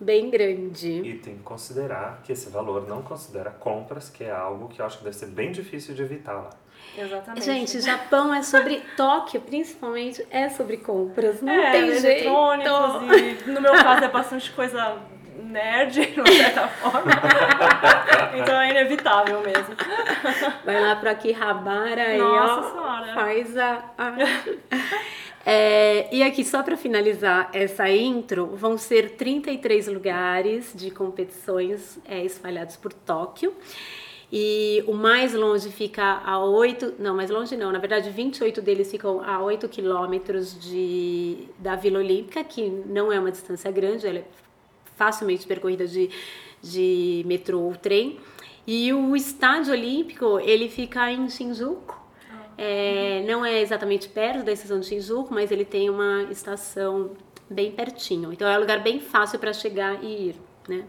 bem 0.00 0.30
grande. 0.30 0.90
E 1.02 1.18
tem 1.18 1.36
que 1.36 1.42
considerar 1.42 2.20
que 2.24 2.32
esse 2.32 2.48
valor 2.50 2.88
não 2.88 3.02
considera 3.02 3.50
compras, 3.50 4.08
que 4.08 4.24
é 4.24 4.30
algo 4.30 4.68
que 4.68 4.80
eu 4.80 4.86
acho 4.86 4.98
que 4.98 5.04
deve 5.04 5.16
ser 5.16 5.26
bem 5.26 5.52
difícil 5.52 5.94
de 5.94 6.02
evitar 6.02 6.32
lá. 6.32 6.50
Exatamente. 6.96 7.44
Gente, 7.44 7.80
Japão 7.80 8.32
é 8.34 8.42
sobre 8.42 8.82
Tóquio, 8.96 9.40
principalmente 9.40 10.26
é 10.30 10.48
sobre 10.48 10.78
compras. 10.78 11.40
Não 11.42 11.52
é, 11.52 11.70
tem 11.72 11.94
jeito. 11.98 12.06
eletrônicos 12.28 13.46
e 13.46 13.50
no 13.50 13.60
meu 13.60 13.72
caso 13.74 14.04
é 14.04 14.08
bastante 14.08 14.50
coisa 14.52 14.96
nerd, 15.42 16.06
de 16.14 16.20
uma 16.20 16.26
certa 16.30 16.68
forma. 16.68 17.12
então 18.40 18.60
é 18.60 18.70
inevitável 18.70 19.40
mesmo. 19.42 19.74
Vai 20.64 20.80
lá 20.80 20.96
para 20.96 21.10
Akihabara 21.12 22.14
e 22.14 22.18
Nossa 22.18 22.66
ó, 22.66 22.72
Senhora. 22.72 23.14
faz 23.14 23.56
a. 23.56 23.84
a- 23.98 24.14
É, 25.44 26.14
e 26.14 26.22
aqui, 26.22 26.44
só 26.44 26.62
para 26.62 26.76
finalizar 26.76 27.50
essa 27.52 27.88
intro, 27.88 28.46
vão 28.54 28.76
ser 28.76 29.12
33 29.12 29.88
lugares 29.88 30.72
de 30.74 30.90
competições 30.90 31.98
é, 32.04 32.24
espalhados 32.24 32.76
por 32.76 32.92
Tóquio. 32.92 33.54
E 34.32 34.84
o 34.86 34.94
mais 34.94 35.34
longe 35.34 35.70
fica 35.70 36.04
a 36.24 36.38
8, 36.38 36.94
não, 37.00 37.16
mais 37.16 37.30
longe 37.30 37.56
não, 37.56 37.72
na 37.72 37.80
verdade 37.80 38.10
28 38.10 38.62
deles 38.62 38.88
ficam 38.88 39.20
a 39.24 39.42
8 39.42 39.68
quilômetros 39.68 40.56
de, 40.60 41.48
da 41.58 41.74
Vila 41.74 41.98
Olímpica, 41.98 42.44
que 42.44 42.62
não 42.86 43.12
é 43.12 43.18
uma 43.18 43.32
distância 43.32 43.72
grande, 43.72 44.06
ela 44.06 44.18
é 44.18 44.24
facilmente 44.94 45.46
percorrida 45.48 45.84
de, 45.84 46.10
de 46.62 47.24
metrô 47.26 47.60
ou 47.60 47.74
trem. 47.74 48.20
E 48.64 48.92
o 48.92 49.16
estádio 49.16 49.72
olímpico, 49.72 50.38
ele 50.38 50.68
fica 50.68 51.10
em 51.10 51.28
Shinjuku. 51.28 51.99
É, 52.62 53.24
não 53.26 53.42
é 53.42 53.62
exatamente 53.62 54.06
perto 54.06 54.44
da 54.44 54.52
estação 54.52 54.78
de 54.78 54.86
Shinjuku, 54.86 55.32
mas 55.32 55.50
ele 55.50 55.64
tem 55.64 55.88
uma 55.88 56.24
estação 56.24 57.12
bem 57.48 57.72
pertinho. 57.72 58.30
Então 58.34 58.46
é 58.46 58.54
um 58.54 58.60
lugar 58.60 58.82
bem 58.82 59.00
fácil 59.00 59.38
para 59.38 59.50
chegar 59.54 60.04
e 60.04 60.28
ir, 60.28 60.36
né? 60.68 60.84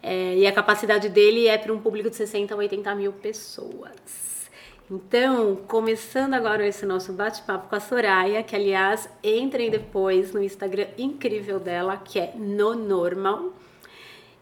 É, 0.00 0.36
e 0.36 0.46
a 0.46 0.52
capacidade 0.52 1.08
dele 1.08 1.48
é 1.48 1.58
para 1.58 1.72
um 1.72 1.80
público 1.80 2.08
de 2.08 2.14
60 2.14 2.54
a 2.54 2.56
80 2.56 2.94
mil 2.94 3.12
pessoas. 3.14 4.48
Então, 4.88 5.56
começando 5.66 6.34
agora 6.34 6.64
esse 6.64 6.86
nosso 6.86 7.12
bate-papo 7.12 7.68
com 7.68 7.74
a 7.74 7.80
Soraya, 7.80 8.40
que 8.44 8.54
aliás, 8.54 9.08
entrem 9.24 9.70
depois 9.70 10.32
no 10.32 10.40
Instagram 10.40 10.86
incrível 10.96 11.58
dela, 11.58 11.96
que 11.96 12.20
é 12.20 12.32
no 12.36 12.74
normal. 12.76 13.52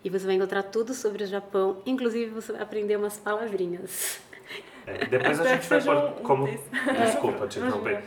E 0.05 0.11
você 0.11 0.27
vai 0.27 0.35
encontrar 0.35 0.65
tudo 0.65 0.93
sobre 0.93 1.25
o 1.25 1.27
Japão, 1.27 1.79
inclusive 1.87 2.31
você 2.31 2.53
vai 2.53 2.61
aprender 2.61 2.97
umas 2.97 3.17
palavrinhas. 3.17 4.21
É, 4.87 5.07
depois 5.07 5.41
a 5.41 5.45
gente 5.55 5.69
vai 5.69 5.81
pôr 5.83 6.23
como. 6.23 6.47
Desculpa, 7.05 7.47
te 7.47 7.59
interromper. 7.59 8.03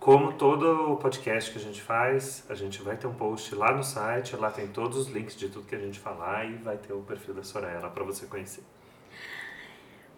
Como 0.00 0.32
todo 0.32 0.92
o 0.92 0.96
podcast 0.96 1.50
que 1.52 1.58
a 1.58 1.60
gente 1.60 1.80
faz, 1.80 2.44
a 2.48 2.54
gente 2.54 2.82
vai 2.82 2.96
ter 2.96 3.06
um 3.06 3.14
post 3.14 3.54
lá 3.54 3.72
no 3.72 3.84
site, 3.84 4.34
lá 4.34 4.50
tem 4.50 4.66
todos 4.66 4.96
os 4.98 5.06
links 5.08 5.36
de 5.36 5.48
tudo 5.48 5.64
que 5.64 5.76
a 5.76 5.78
gente 5.78 6.00
falar 6.00 6.44
e 6.44 6.54
vai 6.54 6.76
ter 6.76 6.92
o 6.92 7.02
perfil 7.02 7.34
da 7.34 7.44
Soraya 7.44 7.78
lá 7.78 7.88
para 7.88 8.02
você 8.02 8.26
conhecer. 8.26 8.64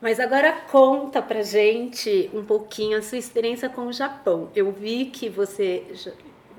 Mas 0.01 0.19
agora 0.21 0.53
conta 0.71 1.21
pra 1.23 1.43
gente 1.43 2.31
um 2.33 2.45
pouquinho 2.45 2.99
a 2.99 3.03
sua 3.03 3.19
experiência 3.19 3.69
com 3.69 3.87
o 3.87 3.93
Japão. 3.93 4.51
Eu 4.55 4.71
vi 4.73 5.07
que 5.07 5.29
você 5.29 5.85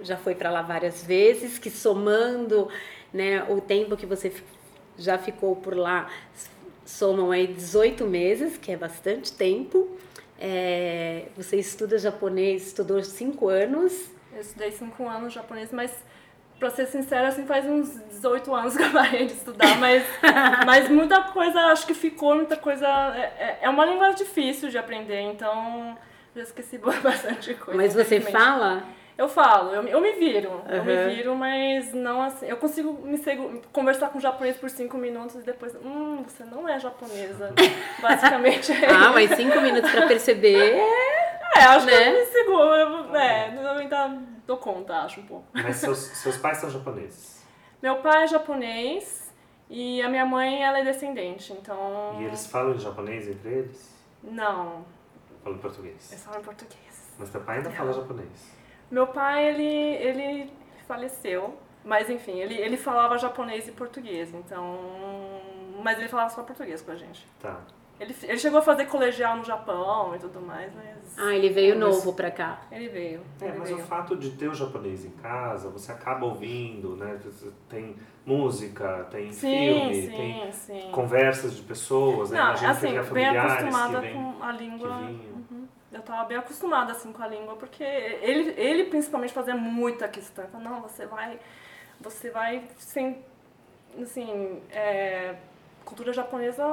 já- 0.01 0.17
foi 0.17 0.35
para 0.35 0.49
lá 0.51 0.61
várias 0.61 1.03
vezes, 1.03 1.57
que 1.59 1.69
somando 1.69 2.69
né, 3.13 3.43
o 3.49 3.59
tempo 3.61 3.95
que 3.97 4.05
você 4.05 4.31
já 4.97 5.17
ficou 5.17 5.55
por 5.55 5.75
lá, 5.75 6.09
somam 6.85 7.31
aí 7.31 7.47
18 7.47 8.05
meses, 8.05 8.57
que 8.57 8.71
é 8.71 8.77
bastante 8.77 9.31
tempo. 9.31 9.89
É, 10.39 11.25
você 11.35 11.57
estuda 11.57 11.97
japonês, 11.97 12.67
estudou 12.67 13.01
5 13.03 13.47
anos. 13.49 13.93
Eu 14.33 14.41
estudei 14.41 14.69
cinco 14.71 15.07
anos 15.07 15.33
japonês, 15.33 15.71
mas 15.71 15.91
pra 16.59 16.69
ser 16.69 16.87
sincera, 16.87 17.29
assim, 17.29 17.45
faz 17.45 17.65
uns 17.65 17.89
18 18.09 18.53
anos 18.53 18.75
que 18.77 18.83
eu 18.83 18.91
parei 18.91 19.25
de 19.27 19.33
estudar, 19.33 19.77
mas, 19.79 20.03
mas 20.65 20.89
muita 20.89 21.21
coisa 21.23 21.57
acho 21.67 21.87
que 21.87 21.93
ficou, 21.93 22.35
muita 22.35 22.57
coisa. 22.57 22.85
É, 23.15 23.21
é- 23.21 23.59
é 23.61 23.69
uma 23.69 23.85
língua 23.85 24.11
difícil 24.13 24.69
de 24.69 24.77
aprender, 24.77 25.21
então 25.21 25.97
já 26.35 26.41
esqueci 26.43 26.77
bastante 27.01 27.53
coisa. 27.53 27.77
Mas 27.77 27.93
você 27.93 28.19
fala? 28.19 28.83
Eu 29.17 29.29
falo, 29.29 29.73
eu, 29.73 29.81
me- 29.81 29.91
eu 29.91 30.01
me 30.01 30.11
viro, 30.13 30.61
eu 30.67 30.79
Uhum. 30.79 30.85
me 30.85 31.15
viro, 31.15 31.35
mas 31.35 31.93
não 31.93 32.21
assim. 32.21 32.45
Eu 32.47 32.57
consigo 32.57 32.91
me 33.07 33.17
segu- 33.17 33.61
conversar 33.71 34.09
com 34.09 34.19
japonês 34.19 34.57
por 34.57 34.69
cinco 34.69 34.97
minutos 34.97 35.35
e 35.35 35.41
depois, 35.43 35.73
hum, 35.75 36.21
você 36.23 36.43
não 36.43 36.67
é 36.67 36.77
japonesa. 36.77 37.53
Basicamente 38.01 38.73
é 38.73 38.89
Ah, 38.91 39.11
mas 39.13 39.29
5 39.31 39.61
minutos 39.61 39.89
para 39.89 40.05
perceber. 40.07 40.75
É, 41.55 41.63
acho 41.63 41.85
que 41.85 41.91
né? 41.93 42.09
eu 42.09 42.19
me 42.19 42.25
seguro. 42.25 42.75
Eu, 42.75 43.15
é, 43.15 43.53
eu 43.55 43.69
ainda 43.71 44.17
dou 44.45 44.57
conta, 44.57 44.93
acho 45.03 45.21
um 45.21 45.25
pouco. 45.25 45.45
Mas 45.53 45.77
seus, 45.77 45.97
seus 45.97 46.35
pais 46.37 46.57
são 46.57 46.69
japoneses. 46.69 47.41
Meu 47.81 47.97
pai 48.01 48.23
é 48.23 48.27
japonês 48.27 49.33
e 49.69 50.01
a 50.01 50.09
minha 50.09 50.25
mãe 50.25 50.61
ela 50.61 50.79
é 50.79 50.83
descendente, 50.83 51.53
então. 51.53 52.17
E 52.19 52.25
eles 52.25 52.45
falam 52.47 52.75
em 52.75 52.79
japonês 52.79 53.29
entre 53.29 53.49
eles? 53.49 53.95
Não, 54.21 54.83
Falam 55.41 55.57
em 55.57 55.61
português. 55.61 56.11
eles 56.11 56.23
falam 56.25 56.41
português. 56.41 57.13
Mas 57.17 57.29
teu 57.29 57.39
pai 57.41 57.57
ainda 57.59 57.69
fala 57.71 57.93
japonês. 57.93 58.53
Meu 58.91 59.07
pai, 59.07 59.47
ele, 59.47 59.63
ele 59.63 60.51
faleceu, 60.87 61.57
mas 61.83 62.09
enfim, 62.09 62.39
ele, 62.39 62.55
ele 62.55 62.77
falava 62.77 63.17
japonês 63.17 63.67
e 63.67 63.71
português, 63.71 64.33
então. 64.33 64.77
Mas 65.83 65.97
ele 65.99 66.07
falava 66.07 66.29
só 66.29 66.43
português 66.43 66.81
com 66.81 66.91
a 66.91 66.95
gente. 66.95 67.25
Tá. 67.41 67.59
Ele, 67.97 68.13
ele 68.23 68.37
chegou 68.37 68.59
a 68.59 68.61
fazer 68.61 68.87
colegial 68.87 69.37
no 69.37 69.43
Japão 69.45 70.13
e 70.15 70.19
tudo 70.19 70.41
mais, 70.41 70.69
mas. 70.75 71.17
Ah, 71.17 71.33
ele 71.33 71.49
veio 71.49 71.79
Mas- 71.79 71.95
novo 71.95 72.11
pra 72.13 72.29
cá. 72.29 72.59
Ele 72.69 72.89
veio. 72.89 73.21
É, 73.39 73.45
ele 73.47 73.57
mas 73.57 73.69
veio. 73.69 73.81
o 73.81 73.83
fato 73.87 74.17
de 74.17 74.31
ter 74.31 74.49
o 74.49 74.53
japonês 74.53 75.05
em 75.05 75.11
casa, 75.11 75.69
você 75.69 75.93
acaba 75.93 76.25
ouvindo, 76.25 76.97
né? 76.97 77.17
Tem 77.69 77.95
música, 78.25 79.07
tem 79.09 79.31
Sim, 79.31 79.49
filme, 79.49 79.95
sim, 80.01 80.09
tem 80.11 80.51
sim. 80.51 80.89
conversas 80.91 81.55
de 81.55 81.61
pessoas, 81.61 82.31
né? 82.31 82.37
Não, 82.37 82.47
Imagino 82.47 82.65
que 82.71 82.77
assim, 82.77 82.87
havia 82.97 82.99
bem 83.01 83.09
familiares 83.23 83.51
acostumada 83.53 84.01
que 84.01 84.07
vêm, 84.07 84.13
com 84.13 84.43
a 84.43 84.51
que 84.53 84.57
língua. 84.63 84.89
Eu 85.91 86.01
tava 86.01 86.25
bem 86.25 86.37
acostumada 86.37 86.91
assim 86.91 87.11
com 87.13 87.23
a 87.23 87.27
língua, 87.27 87.55
porque 87.55 87.83
ele, 87.83 88.53
ele 88.57 88.85
principalmente 88.85 89.33
fazia 89.33 89.55
muita 89.55 90.07
questão. 90.07 90.47
Falava, 90.47 90.69
não, 90.69 90.81
você 90.81 91.05
vai. 91.05 91.39
Você 92.01 92.29
vai 92.31 92.67
sem. 92.77 93.23
Assim. 94.01 94.61
É, 94.71 95.35
cultura 95.85 96.11
japonesa 96.11 96.63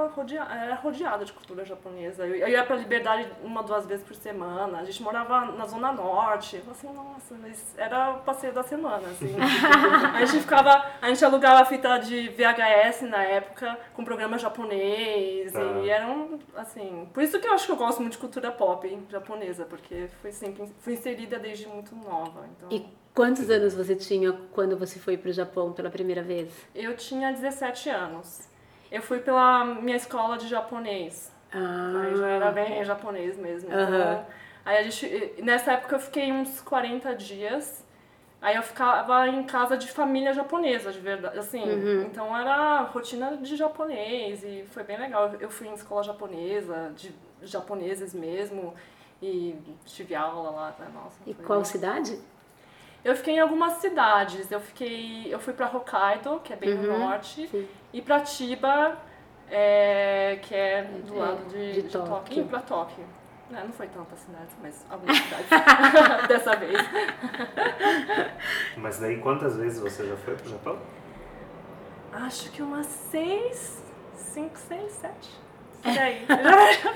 era 0.51 0.75
rodeada 0.75 1.25
de 1.25 1.33
cultura 1.33 1.65
japonesa. 1.65 2.27
Eu, 2.27 2.35
eu 2.35 2.49
ia 2.49 2.65
pra 2.65 2.75
liberdade 2.75 3.29
uma, 3.45 3.63
duas 3.63 3.87
vezes 3.87 4.05
por 4.05 4.17
semana. 4.17 4.79
A 4.79 4.85
gente 4.85 5.03
morava 5.03 5.53
na 5.53 5.67
Zona 5.67 5.93
Norte. 5.93 6.63
Eu 6.65 6.73
assim, 6.73 6.89
nossa, 6.93 7.35
mas 7.41 7.75
era 7.77 8.13
o 8.13 8.21
passeio 8.21 8.53
da 8.53 8.63
semana, 8.63 9.07
assim. 9.09 9.37
a 10.15 10.25
gente 10.25 10.41
ficava. 10.41 10.91
A 11.01 11.09
gente 11.09 11.25
alugava 11.25 11.65
fita 11.67 11.99
de 11.99 12.29
VHS 12.31 13.03
na 13.03 13.23
época, 13.23 13.79
com 13.95 14.05
programa 14.05 14.39
japonês. 14.39 15.53
Tá. 15.53 15.61
E 15.83 15.91
eram, 15.91 16.39
assim. 16.57 17.09
Por 17.13 17.23
isso 17.23 17.39
que 17.39 17.47
eu 17.47 17.53
acho 17.53 17.67
que 17.67 17.73
eu 17.73 17.77
gosto 17.77 18.01
muito 18.01 18.15
de 18.15 18.19
cultura 18.19 18.51
pop 18.51 18.89
hein, 18.89 19.07
japonesa, 19.11 19.65
porque 19.67 20.09
foi 20.23 20.33
sempre. 20.33 20.73
Fui 20.81 20.95
inserida 20.95 21.39
desde 21.39 21.69
muito 21.69 21.95
nova. 21.95 22.47
Então, 22.57 22.69
E 22.71 22.87
quantos 23.15 23.51
anos 23.51 23.75
você 23.75 23.95
tinha 23.95 24.33
quando 24.53 24.77
você 24.77 24.99
foi 24.99 25.19
pro 25.19 25.31
Japão 25.33 25.73
pela 25.73 25.91
primeira 25.91 26.23
vez? 26.23 26.51
eu 26.75 26.97
tinha 26.97 27.31
17 27.31 27.91
anos. 27.91 28.52
Eu 28.93 29.03
fui 29.03 29.19
pela 29.21 29.65
minha 29.65 29.97
escola 29.97 30.37
de 30.37 30.47
japonês. 30.49 31.33
Ah, 31.53 32.03
Aí 32.05 32.15
já 32.17 32.29
era 32.29 32.51
bem 32.53 32.85
japonês 32.85 33.37
mesmo. 33.39 33.69
Então, 33.71 33.81
Aham. 33.83 34.25
Aí 34.65 34.77
a 34.79 34.83
gente. 34.83 35.35
Nessa 35.43 35.73
época 35.73 35.97
eu 35.97 36.01
fiquei 36.01 36.31
uns 36.33 36.61
40 36.61 37.15
dias. 37.15 37.85
Aí 38.41 38.57
eu 38.57 38.63
ficava 38.63 39.29
em 39.29 39.45
casa 39.45 39.77
de 39.77 39.89
família 39.91 40.33
japonesa, 40.33 40.91
de 40.93 40.99
verdade. 41.01 41.39
Assim, 41.39 41.63
Uhum. 41.63 42.03
então 42.03 42.37
era 42.37 42.81
rotina 42.83 43.37
de 43.37 43.55
japonês 43.57 44.43
e 44.43 44.65
foi 44.73 44.83
bem 44.83 44.99
legal. 44.99 45.31
Eu 45.41 45.49
fui 45.49 45.69
em 45.69 45.75
escola 45.75 46.03
japonesa, 46.03 46.93
de 46.97 47.15
japoneses 47.43 48.13
mesmo, 48.13 48.75
e 49.23 49.57
tive 49.85 50.15
aula 50.17 50.51
lá. 50.51 50.75
né? 50.79 50.87
Nossa, 50.93 51.19
e 51.25 51.35
qual 51.35 51.61
bem- 51.61 51.65
cidade? 51.65 52.19
Eu 53.05 53.17
fiquei 53.17 53.35
em 53.35 53.41
algumas 53.41 53.75
cidades. 53.75 54.51
Eu 54.51 54.61
fiquei, 54.61 55.27
eu 55.33 55.39
fui 55.41 55.53
para 55.53 55.67
Hokkaido, 55.67 56.41
que 56.45 56.53
é 56.53 56.57
bem 56.57 56.75
no 56.75 56.99
norte, 56.99 57.43
Uhum. 57.43 57.49
sim. 57.49 57.69
e 57.93 58.01
para 58.03 58.25
Chiba, 58.25 58.97
é, 59.51 60.39
que 60.43 60.55
é 60.55 60.83
do 60.85 61.17
É, 61.17 61.19
lado 61.19 61.45
de, 61.47 61.73
de 61.73 61.83
de, 61.83 61.89
Tóquio. 61.91 62.09
Tóquio. 62.15 62.43
E 62.43 62.47
para 62.47 62.61
Tóquio. 62.61 63.05
É, 63.53 63.65
não 63.65 63.73
foi 63.73 63.87
tantas 63.89 64.19
cidades, 64.21 64.57
mas 64.63 64.87
algumas 64.89 65.17
cidades 65.19 65.49
dessa 66.29 66.57
vez. 66.57 66.79
Mas 68.77 68.99
daí 68.99 69.19
quantas 69.19 69.57
vezes 69.57 69.79
você 69.81 70.07
já 70.09 70.17
foi 70.17 70.35
pro 70.37 70.49
Japão? 70.49 70.79
Acho 72.13 72.51
que 72.51 72.63
umas 72.63 72.87
seis, 72.87 73.83
cinco, 74.15 74.57
seis, 74.59 74.93
sete. 74.93 75.31
Por 75.83 75.91
É. 75.91 75.99
aí. 75.99 76.27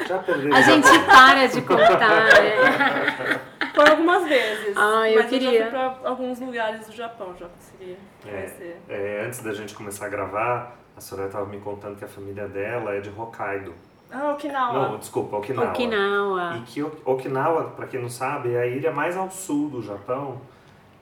Já 0.06 0.18
perdeu 0.18 0.54
A 0.54 0.60
gente 0.62 0.88
para 1.06 1.46
de 1.46 1.62
contar, 1.62 1.98
né? 2.24 3.40
Foi 3.74 3.88
algumas 3.90 4.26
vezes. 4.28 4.76
Ah, 4.76 5.08
eu 5.10 5.20
mas 5.20 5.28
queria. 5.30 5.48
eu 5.50 5.58
já 5.58 5.62
fui 5.64 5.70
pra 5.70 6.08
alguns 6.10 6.40
lugares 6.40 6.86
do 6.86 6.92
Japão, 6.94 7.34
já 7.38 7.46
consegui 7.48 7.98
conhecer. 8.22 8.80
É, 8.88 9.24
antes 9.26 9.42
da 9.42 9.52
gente 9.52 9.74
começar 9.74 10.06
a 10.06 10.08
gravar, 10.08 10.76
a 10.96 11.00
Soraya 11.00 11.26
estava 11.26 11.46
me 11.46 11.58
contando 11.58 11.96
que 11.96 12.04
a 12.04 12.08
família 12.08 12.46
dela 12.48 12.94
é 12.94 13.00
de 13.00 13.10
Hokkaido. 13.10 13.74
Ah, 14.10 14.32
Okinawa. 14.32 14.88
Não, 14.90 14.98
desculpa, 14.98 15.36
Okinawa. 15.36 15.68
Okinawa. 15.70 16.56
E 16.56 16.60
que 16.62 16.82
Okinawa, 17.04 17.64
para 17.76 17.86
quem 17.86 18.00
não 18.00 18.08
sabe, 18.08 18.54
é 18.54 18.60
a 18.60 18.66
ilha 18.66 18.92
mais 18.92 19.16
ao 19.16 19.28
sul 19.30 19.68
do 19.68 19.82
Japão. 19.82 20.40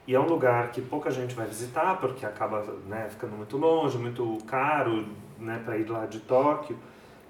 E 0.07 0.13
é 0.13 0.19
um 0.19 0.25
lugar 0.27 0.69
que 0.71 0.81
pouca 0.81 1.09
gente 1.09 1.33
vai 1.33 1.45
visitar, 1.47 1.97
porque 1.97 2.25
acaba 2.25 2.63
né, 2.87 3.07
ficando 3.09 3.35
muito 3.37 3.57
longe, 3.57 3.97
muito 3.97 4.37
caro 4.47 5.07
né, 5.39 5.61
para 5.63 5.77
ir 5.77 5.89
lá 5.89 6.05
de 6.05 6.19
Tóquio. 6.19 6.77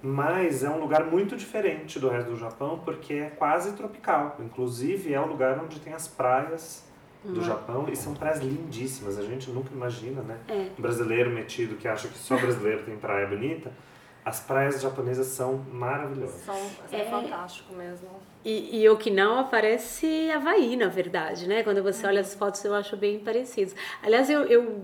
Mas 0.01 0.63
é 0.63 0.69
um 0.69 0.79
lugar 0.79 1.05
muito 1.05 1.35
diferente 1.35 1.99
do 1.99 2.09
resto 2.09 2.29
do 2.31 2.37
Japão, 2.37 2.79
porque 2.83 3.13
é 3.13 3.29
quase 3.29 3.73
tropical. 3.73 4.37
Inclusive, 4.39 5.13
é 5.13 5.19
o 5.19 5.25
lugar 5.25 5.59
onde 5.63 5.79
tem 5.79 5.93
as 5.93 6.07
praias 6.07 6.83
do 7.23 7.41
Japão 7.41 7.87
e 7.91 7.95
são 7.95 8.13
praias 8.13 8.39
lindíssimas. 8.39 9.17
A 9.17 9.23
gente 9.23 9.49
nunca 9.49 9.73
imagina, 9.73 10.21
né? 10.21 10.37
É. 10.47 10.67
Um 10.77 10.81
brasileiro 10.81 11.31
metido 11.31 11.75
que 11.75 11.87
acha 11.87 12.07
que 12.07 12.17
só 12.19 12.37
brasileiro 12.37 12.83
tem 12.83 12.95
praia 12.97 13.25
bonita. 13.25 13.71
As 14.23 14.39
praias 14.39 14.81
japonesas 14.81 15.27
são 15.27 15.57
maravilhosas. 15.71 16.41
São, 16.41 16.55
é, 16.91 17.01
É. 17.01 17.05
fantástico 17.05 17.73
mesmo. 17.75 18.09
E, 18.43 18.79
e 18.81 18.89
Okinawa 18.89 19.45
parece 19.45 20.29
Havaí, 20.31 20.75
na 20.75 20.87
verdade, 20.87 21.47
né? 21.47 21.63
Quando 21.63 21.81
você 21.81 22.05
olha 22.05 22.21
as 22.21 22.33
fotos, 22.35 22.63
eu 22.63 22.73
acho 22.75 22.95
bem 22.95 23.19
parecidos. 23.19 23.75
Aliás, 24.03 24.29
eu, 24.29 24.41
eu, 24.43 24.83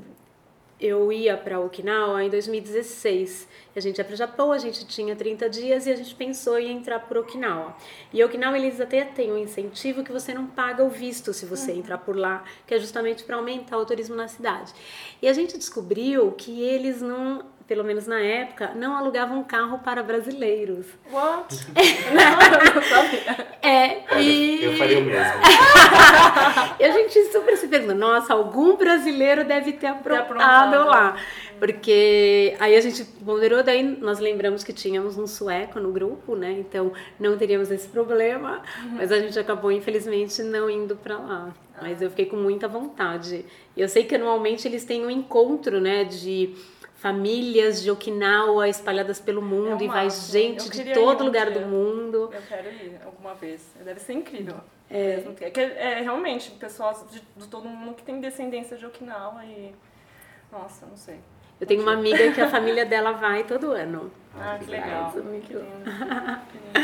eu 0.81 1.13
ia 1.13 1.37
para 1.37 1.59
Okinawa 1.59 2.23
em 2.23 2.29
2016. 2.29 3.47
A 3.75 3.79
gente 3.79 3.99
ia 3.99 4.03
para 4.03 4.13
o 4.13 4.17
Japão, 4.17 4.51
a 4.51 4.57
gente 4.57 4.85
tinha 4.87 5.15
30 5.15 5.49
dias 5.49 5.85
e 5.85 5.91
a 5.91 5.95
gente 5.95 6.15
pensou 6.15 6.57
em 6.57 6.71
entrar 6.71 6.99
por 6.99 7.17
Okinawa. 7.17 7.75
E 8.11 8.23
Okinawa, 8.23 8.57
eles 8.57 8.81
até 8.81 9.05
têm 9.05 9.31
um 9.31 9.37
incentivo 9.37 10.03
que 10.03 10.11
você 10.11 10.33
não 10.33 10.47
paga 10.47 10.83
o 10.83 10.89
visto 10.89 11.31
se 11.33 11.45
você 11.45 11.71
entrar 11.71 11.99
por 11.99 12.15
lá, 12.15 12.43
que 12.65 12.73
é 12.73 12.79
justamente 12.79 13.23
para 13.23 13.35
aumentar 13.35 13.77
o 13.77 13.85
turismo 13.85 14.15
na 14.15 14.27
cidade. 14.27 14.73
E 15.21 15.27
a 15.27 15.33
gente 15.33 15.57
descobriu 15.57 16.31
que 16.31 16.63
eles 16.63 17.01
não 17.01 17.45
pelo 17.71 17.85
menos 17.85 18.05
na 18.05 18.19
época, 18.19 18.73
não 18.75 18.97
alugavam 18.97 19.41
carro 19.45 19.79
para 19.79 20.03
brasileiros. 20.03 20.87
What? 21.09 21.55
não, 22.13 22.67
eu 22.67 22.75
não 22.75 22.81
sabia. 22.81 23.47
É, 23.61 24.03
Olha, 24.11 24.21
e... 24.21 24.65
Eu 24.65 24.75
faria 24.75 24.99
o 24.99 25.03
mesmo. 25.03 25.33
E 26.77 26.83
a 26.83 26.91
gente 26.91 27.23
super 27.31 27.55
se 27.55 27.69
pergunta, 27.69 27.93
nossa, 27.93 28.33
algum 28.33 28.75
brasileiro 28.75 29.45
deve 29.45 29.71
ter 29.71 29.87
aprontado 29.87 30.73
aprontado. 30.73 30.85
lá. 30.85 31.15
Porque 31.59 32.57
aí 32.59 32.75
a 32.75 32.81
gente 32.81 33.05
ponderou, 33.05 33.63
daí 33.63 33.83
nós 33.83 34.19
lembramos 34.19 34.65
que 34.65 34.73
tínhamos 34.73 35.17
um 35.17 35.25
sueco 35.25 35.79
no 35.79 35.93
grupo, 35.93 36.35
né? 36.35 36.51
Então 36.51 36.91
não 37.17 37.37
teríamos 37.37 37.71
esse 37.71 37.87
problema, 37.87 38.61
mas 38.93 39.13
a 39.13 39.19
gente 39.19 39.39
acabou, 39.39 39.71
infelizmente, 39.71 40.43
não 40.43 40.69
indo 40.69 40.97
para 40.97 41.17
lá. 41.17 41.53
Mas 41.81 42.01
eu 42.01 42.09
fiquei 42.09 42.25
com 42.25 42.35
muita 42.35 42.67
vontade. 42.67 43.45
E 43.77 43.81
eu 43.81 43.87
sei 43.87 44.03
que 44.03 44.15
anualmente 44.15 44.67
eles 44.67 44.83
têm 44.83 45.05
um 45.05 45.09
encontro, 45.09 45.79
né, 45.79 46.03
de 46.03 46.53
famílias 47.01 47.81
de 47.81 47.89
Okinawa 47.89 48.69
espalhadas 48.69 49.19
pelo 49.19 49.41
mundo 49.41 49.81
É 49.81 49.85
e 49.85 49.87
vai 49.87 50.07
gente 50.11 50.69
de 50.69 50.93
todo 50.93 51.23
lugar 51.23 51.49
dia. 51.49 51.59
do 51.59 51.67
mundo. 51.67 52.29
Eu 52.31 52.41
quero 52.47 52.69
ir 52.69 52.99
alguma 53.03 53.33
vez. 53.33 53.73
Deve 53.83 53.99
ser 53.99 54.13
incrível. 54.13 54.57
É, 54.87 55.23
é, 55.41 55.91
é 55.93 56.01
realmente 56.01 56.51
pessoas 56.51 57.03
de, 57.11 57.19
de 57.35 57.47
todo 57.47 57.67
mundo 57.67 57.95
que 57.95 58.03
tem 58.03 58.19
descendência 58.19 58.77
de 58.77 58.85
Okinawa 58.85 59.43
e. 59.43 59.73
Nossa, 60.51 60.85
não 60.85 60.95
sei. 60.95 61.17
Eu 61.59 61.65
tenho 61.65 61.81
uma 61.81 61.93
amiga 61.93 62.31
que 62.33 62.39
a 62.39 62.47
família 62.55 62.85
dela 62.85 63.13
vai 63.13 63.45
todo 63.45 63.71
ano. 63.71 64.11
Ah, 64.35 64.59
que 64.63 64.69
legal. 64.69 65.11
É 65.33 65.39
Que. 65.39 65.57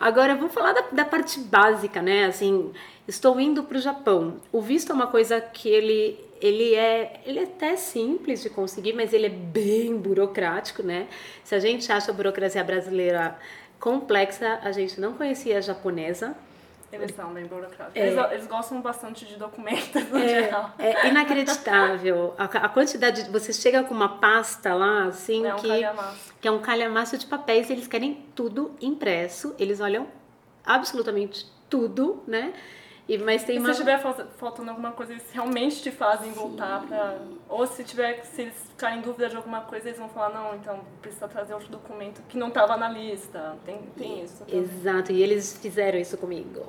Agora, 0.00 0.34
vamos 0.34 0.54
falar 0.54 0.72
da, 0.72 0.84
da 0.90 1.04
parte 1.04 1.38
básica, 1.40 2.00
né? 2.00 2.24
Assim, 2.24 2.72
estou 3.06 3.38
indo 3.38 3.62
para 3.64 3.76
o 3.76 3.80
Japão. 3.80 4.40
O 4.50 4.62
visto 4.62 4.90
é 4.90 4.94
uma 4.94 5.06
coisa 5.06 5.38
que 5.40 5.68
ele, 5.68 6.18
ele, 6.46 6.74
é, 6.74 7.20
ele 7.24 7.38
é 7.38 7.44
até 7.44 7.74
simples 7.76 8.42
de 8.42 8.50
conseguir, 8.50 8.92
mas 8.92 9.12
ele 9.12 9.26
é 9.26 9.30
bem 9.30 9.96
burocrático, 9.96 10.82
né? 10.82 11.08
Se 11.42 11.54
a 11.54 11.58
gente 11.58 11.90
acha 11.90 12.10
a 12.10 12.14
burocracia 12.14 12.62
brasileira 12.62 13.38
complexa, 13.80 14.58
a 14.62 14.70
gente 14.72 15.00
não 15.00 15.14
conhecia 15.14 15.58
a 15.58 15.60
japonesa. 15.60 16.36
Eles 16.92 17.12
são 17.16 17.32
bem 17.32 17.44
burocráticos. 17.46 17.96
É. 17.96 18.06
Eles, 18.06 18.30
eles 18.32 18.46
gostam 18.46 18.80
bastante 18.80 19.24
de 19.24 19.36
documentos 19.36 20.08
no 20.10 20.18
É, 20.18 20.28
geral. 20.44 20.70
é 20.78 21.08
inacreditável. 21.08 22.34
A, 22.38 22.44
a 22.44 22.68
quantidade 22.68 23.24
de... 23.24 23.30
Você 23.30 23.52
chega 23.52 23.82
com 23.82 23.92
uma 23.94 24.18
pasta 24.20 24.72
lá, 24.74 25.06
assim, 25.06 25.44
É 25.44 25.54
um 25.54 25.58
que... 25.58 25.66
calhamaço. 25.68 26.34
que 26.40 26.46
é 26.46 26.50
um 26.50 26.60
calhamaço 26.60 27.18
de 27.18 27.26
papéis, 27.26 27.68
eles 27.70 27.88
querem 27.88 28.24
tudo 28.34 28.76
impresso, 28.80 29.54
eles 29.58 29.80
olham 29.80 30.06
absolutamente 30.64 31.46
tudo, 31.68 32.22
né? 32.28 32.52
E, 33.06 33.18
mas 33.18 33.44
tem 33.44 33.56
E 33.56 33.58
uma... 33.58 33.72
se 33.72 33.80
tiver 33.80 33.98
fal- 34.00 34.14
faltando 34.38 34.70
alguma 34.70 34.92
coisa, 34.92 35.12
eles 35.12 35.24
realmente 35.30 35.82
te 35.82 35.90
fazem 35.90 36.32
voltar 36.32 36.82
pra. 36.86 37.18
Ou 37.48 37.66
se 37.66 37.84
tiver, 37.84 38.24
se 38.24 38.42
eles 38.42 38.54
ficarem 38.70 38.98
em 38.98 39.02
dúvida 39.02 39.28
de 39.28 39.36
alguma 39.36 39.60
coisa, 39.60 39.88
eles 39.88 39.98
vão 39.98 40.08
falar, 40.08 40.30
não, 40.30 40.54
então 40.56 40.80
precisa 41.02 41.28
trazer 41.28 41.52
outro 41.52 41.68
documento 41.68 42.22
que 42.28 42.38
não 42.38 42.48
estava 42.48 42.76
na 42.78 42.88
lista. 42.88 43.56
Tem, 43.66 43.78
tem 43.96 44.22
isso. 44.24 44.44
também. 44.44 44.58
Exato, 44.62 45.12
e 45.12 45.22
eles 45.22 45.58
fizeram 45.60 45.98
isso 45.98 46.16
comigo. 46.16 46.64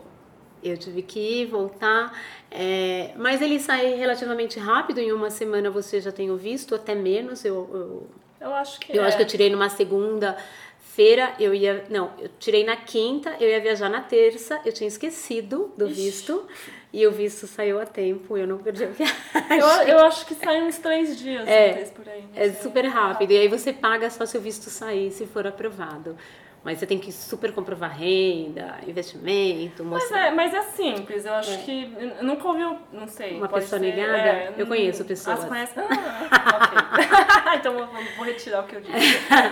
Eu 0.61 0.77
tive 0.77 1.03
que 1.03 1.19
ir, 1.19 1.45
voltar, 1.45 2.11
é, 2.51 3.13
mas 3.15 3.41
ele 3.41 3.59
sai 3.59 3.93
relativamente 3.93 4.59
rápido, 4.59 4.99
em 4.99 5.11
uma 5.13 5.29
semana 5.29 5.69
você 5.69 6.01
já 6.01 6.11
tem 6.11 6.31
o 6.31 6.35
visto, 6.37 6.73
até 6.75 6.95
menos, 6.95 7.45
eu, 7.45 7.69
eu 7.71 8.07
Eu 8.41 8.53
acho 8.53 8.79
que 8.79 8.97
Eu 8.97 9.03
é. 9.03 9.07
acho 9.07 9.15
que 9.15 9.23
eu 9.23 9.27
tirei 9.27 9.49
numa 9.49 9.69
segunda-feira, 10.95 11.33
eu 11.39 11.53
ia. 11.53 11.85
Não, 11.89 12.11
eu 12.17 12.29
tirei 12.39 12.63
na 12.63 12.75
quinta, 12.75 13.35
eu 13.39 13.49
ia 13.49 13.59
viajar 13.59 13.89
na 13.89 14.01
terça, 14.01 14.59
eu 14.65 14.71
tinha 14.71 14.87
esquecido 14.87 15.73
do 15.77 15.87
visto 15.87 16.47
e 16.93 17.05
o 17.05 17.11
visto 17.11 17.45
saiu 17.45 17.79
a 17.79 17.85
tempo, 17.85 18.37
eu 18.37 18.47
não 18.47 18.57
perdi 18.57 18.85
a 18.85 18.87
viagem. 18.89 19.15
Eu, 19.59 19.67
eu 19.97 19.99
acho 20.05 20.25
que 20.25 20.33
sai 20.33 20.61
uns 20.63 20.77
três 20.77 21.17
dias, 21.19 21.45
É, 21.47 21.73
por 21.93 22.07
aí. 22.07 22.23
É 22.33 22.49
sei. 22.49 22.61
super 22.61 22.85
rápido, 22.85 23.31
e 23.31 23.37
aí 23.37 23.47
você 23.49 23.73
paga 23.73 24.09
só 24.09 24.25
se 24.25 24.37
o 24.37 24.41
visto 24.41 24.69
sair, 24.69 25.11
se 25.11 25.25
for 25.25 25.45
aprovado. 25.45 26.15
Mas 26.65 26.79
você 26.79 26.87
tem 26.87 26.97
que 26.97 27.11
super 27.11 27.53
comprovar 27.53 27.95
renda, 27.95 28.79
investimento, 28.87 29.83
Mas 29.85 30.01
mostrar. 30.01 30.25
é, 30.25 30.31
mas 30.31 30.51
é 30.51 30.63
simples, 30.63 31.23
eu 31.23 31.33
acho 31.35 31.63
que. 31.63 31.93
Eu 31.95 32.23
nunca 32.23 32.47
ouvi, 32.47 32.63
não 32.91 33.07
sei. 33.07 33.37
Uma 33.37 33.47
pessoa 33.47 33.79
ser, 33.79 33.85
negada? 33.95 34.17
é, 34.17 34.53
Eu 34.57 34.65
hum, 34.65 34.69
conheço 34.69 35.05
pessoas. 35.05 35.37
Ah, 35.37 35.41
você 35.43 35.47
conhece? 35.47 35.73
Ah, 36.31 37.53
ok. 37.53 37.55
então 37.59 37.73
vou, 37.75 37.87
vou 38.17 38.25
retirar 38.25 38.63
o 38.63 38.67
que 38.67 38.77
eu 38.77 38.81
disse. 38.81 38.97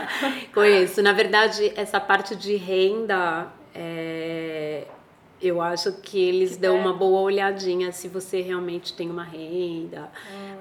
Conheço. 0.56 1.04
Na 1.04 1.14
verdade, 1.14 1.72
essa 1.76 2.00
parte 2.00 2.36
de 2.36 2.56
renda, 2.56 3.48
é, 3.76 4.88
eu 5.40 5.62
acho 5.62 5.94
que 6.02 6.20
eles 6.20 6.56
Que 6.56 6.62
dão 6.62 6.78
é. 6.78 6.80
uma 6.80 6.94
boa 6.94 7.22
olhadinha 7.22 7.92
se 7.92 8.08
você 8.08 8.42
realmente 8.42 8.92
tem 8.94 9.12
uma 9.12 9.24
renda, 9.24 10.10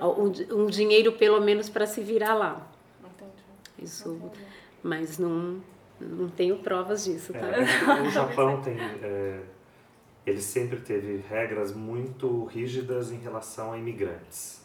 Hum. 0.03 0.33
um, 0.53 0.65
um 0.65 0.67
dinheiro 0.67 1.13
pelo 1.13 1.41
menos 1.41 1.71
para 1.71 1.87
se 1.87 2.03
virar 2.03 2.35
lá. 2.35 2.61
Entendi. 3.03 3.33
Isso, 3.79 4.21
mas 4.83 5.19
não, 5.19 5.63
não 6.11 6.29
tenho 6.29 6.59
provas 6.59 7.05
disso, 7.05 7.33
tá? 7.33 7.39
É, 7.39 8.03
o 8.03 8.11
Japão 8.11 8.61
tem. 8.61 8.77
é, 8.79 9.41
ele 10.25 10.41
sempre 10.41 10.81
teve 10.81 11.25
regras 11.29 11.75
muito 11.75 12.45
rígidas 12.45 13.11
em 13.11 13.19
relação 13.19 13.73
a 13.73 13.79
imigrantes. 13.79 14.63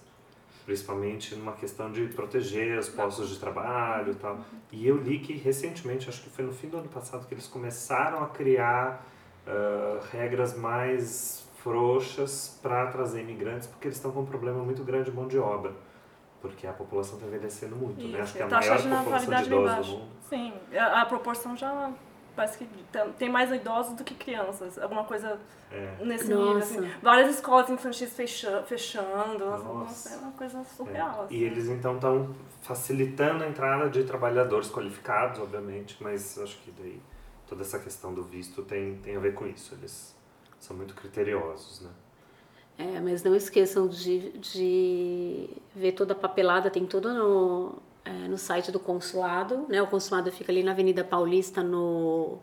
Principalmente 0.66 1.34
numa 1.36 1.54
questão 1.54 1.92
de 1.92 2.08
proteger 2.08 2.78
os 2.78 2.90
postos 2.90 3.30
de 3.30 3.40
trabalho 3.40 4.12
e 4.12 4.16
tal. 4.16 4.40
E 4.72 4.86
eu 4.86 4.98
li 4.98 5.20
que 5.20 5.34
recentemente, 5.34 6.10
acho 6.10 6.22
que 6.22 6.30
foi 6.30 6.44
no 6.44 6.52
fim 6.52 6.68
do 6.68 6.78
ano 6.78 6.90
passado, 6.90 7.26
que 7.26 7.34
eles 7.34 7.48
começaram 7.48 8.22
a 8.22 8.28
criar 8.28 9.06
ah, 9.48 10.00
regras 10.12 10.58
mais 10.58 11.48
frouxas 11.64 12.60
para 12.62 12.88
trazer 12.88 13.22
imigrantes, 13.22 13.68
porque 13.68 13.88
eles 13.88 13.98
estão 13.98 14.12
com 14.12 14.22
um 14.22 14.26
problema 14.26 14.62
muito 14.62 14.84
grande 14.84 15.10
de 15.10 15.16
mão 15.16 15.28
de 15.28 15.40
obra. 15.40 15.72
Porque 16.42 16.68
a 16.68 16.74
população 16.74 17.16
está 17.16 17.28
envelhecendo 17.28 17.76
muito, 17.76 18.06
né? 18.08 18.20
Acho 18.20 18.24
Isso, 18.24 18.34
que 18.34 18.44
é 18.44 18.46
a 18.46 18.50
maior 18.50 19.04
população 19.04 19.36
de 19.36 19.46
idosos 19.46 19.88
do 19.88 19.94
mundo. 19.94 20.12
Sim, 20.30 20.54
a, 20.78 21.02
a 21.02 21.06
proporção 21.06 21.56
já 21.56 21.92
parece 22.36 22.58
que 22.60 22.68
tem- 23.18 23.30
mais 23.30 23.52
idosos 23.52 23.94
do 23.96 24.04
que 24.04 24.14
crianças. 24.14 24.78
Alguma 24.78 25.04
coisa 25.06 25.40
É. 25.72 25.96
nesse 26.04 26.28
nível. 26.28 26.54
Nossa. 26.54 26.80
Assim. 26.80 26.92
Várias 27.02 27.36
escolas 27.36 27.70
infantis 27.70 28.14
fecha, 28.14 28.62
fechando. 28.64 29.46
Nossa, 29.46 29.64
Nossa. 29.64 29.74
nossa, 29.74 30.14
é 30.14 30.18
uma 30.18 30.32
coisa 30.34 30.60
É. 30.60 30.64
surreal. 30.64 31.22
assim. 31.24 31.36
E 31.36 31.44
eles 31.44 31.68
então 31.68 31.96
estão 31.96 32.36
facilitando 32.62 33.44
a 33.44 33.48
entrada 33.48 33.90
de 33.90 34.04
trabalhadores 34.04 34.70
qualificados, 34.70 35.40
obviamente, 35.40 35.98
mas 36.02 36.38
acho 36.38 36.58
que 36.60 36.72
daí 36.72 37.02
toda 37.48 37.62
essa 37.64 37.80
questão 37.80 38.14
do 38.14 38.24
visto 38.24 38.62
tem, 38.62 38.98
tem 38.98 39.16
a 39.16 39.20
ver 39.20 39.34
com 39.34 39.48
isso. 39.48 39.74
Eles 39.76 40.16
são 40.60 40.76
muito 40.78 40.94
criteriosos, 40.94 41.82
né? 41.82 41.90
É, 42.78 43.00
mas 43.00 43.24
não 43.24 43.36
esqueçam 43.36 43.88
de, 43.88 44.38
de 44.38 45.50
ver 45.76 45.94
toda 45.94 46.14
a 46.14 46.16
papelada, 46.16 46.70
tem 46.70 46.86
tudo 46.86 47.12
no, 47.12 47.80
é, 48.08 48.28
no 48.28 48.38
site 48.38 48.72
do 48.72 48.80
consulado, 48.80 49.66
né? 49.68 49.82
O 49.82 49.88
consulado 49.88 50.32
fica 50.32 50.52
ali 50.52 50.64
na 50.64 50.72
Avenida 50.72 51.04
Paulista, 51.04 51.62
no 51.62 52.40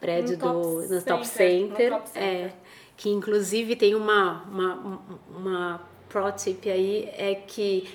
prédio 0.00 0.36
No 0.36 0.38
Top 0.38 0.88
do 0.88 0.94
no 0.94 1.02
Top 1.02 1.26
Center, 1.26 1.90
no. 1.90 1.98
Top 1.98 2.10
Center. 2.10 2.22
É, 2.22 2.52
que 2.96 3.08
inclusive 3.08 3.76
tem 3.76 3.94
uma, 3.94 4.42
uma, 4.42 5.00
uma 5.34 5.80
pro 6.08 6.30
tip 6.32 6.68
aí, 6.68 7.08
é 7.16 7.34
que 7.34 7.88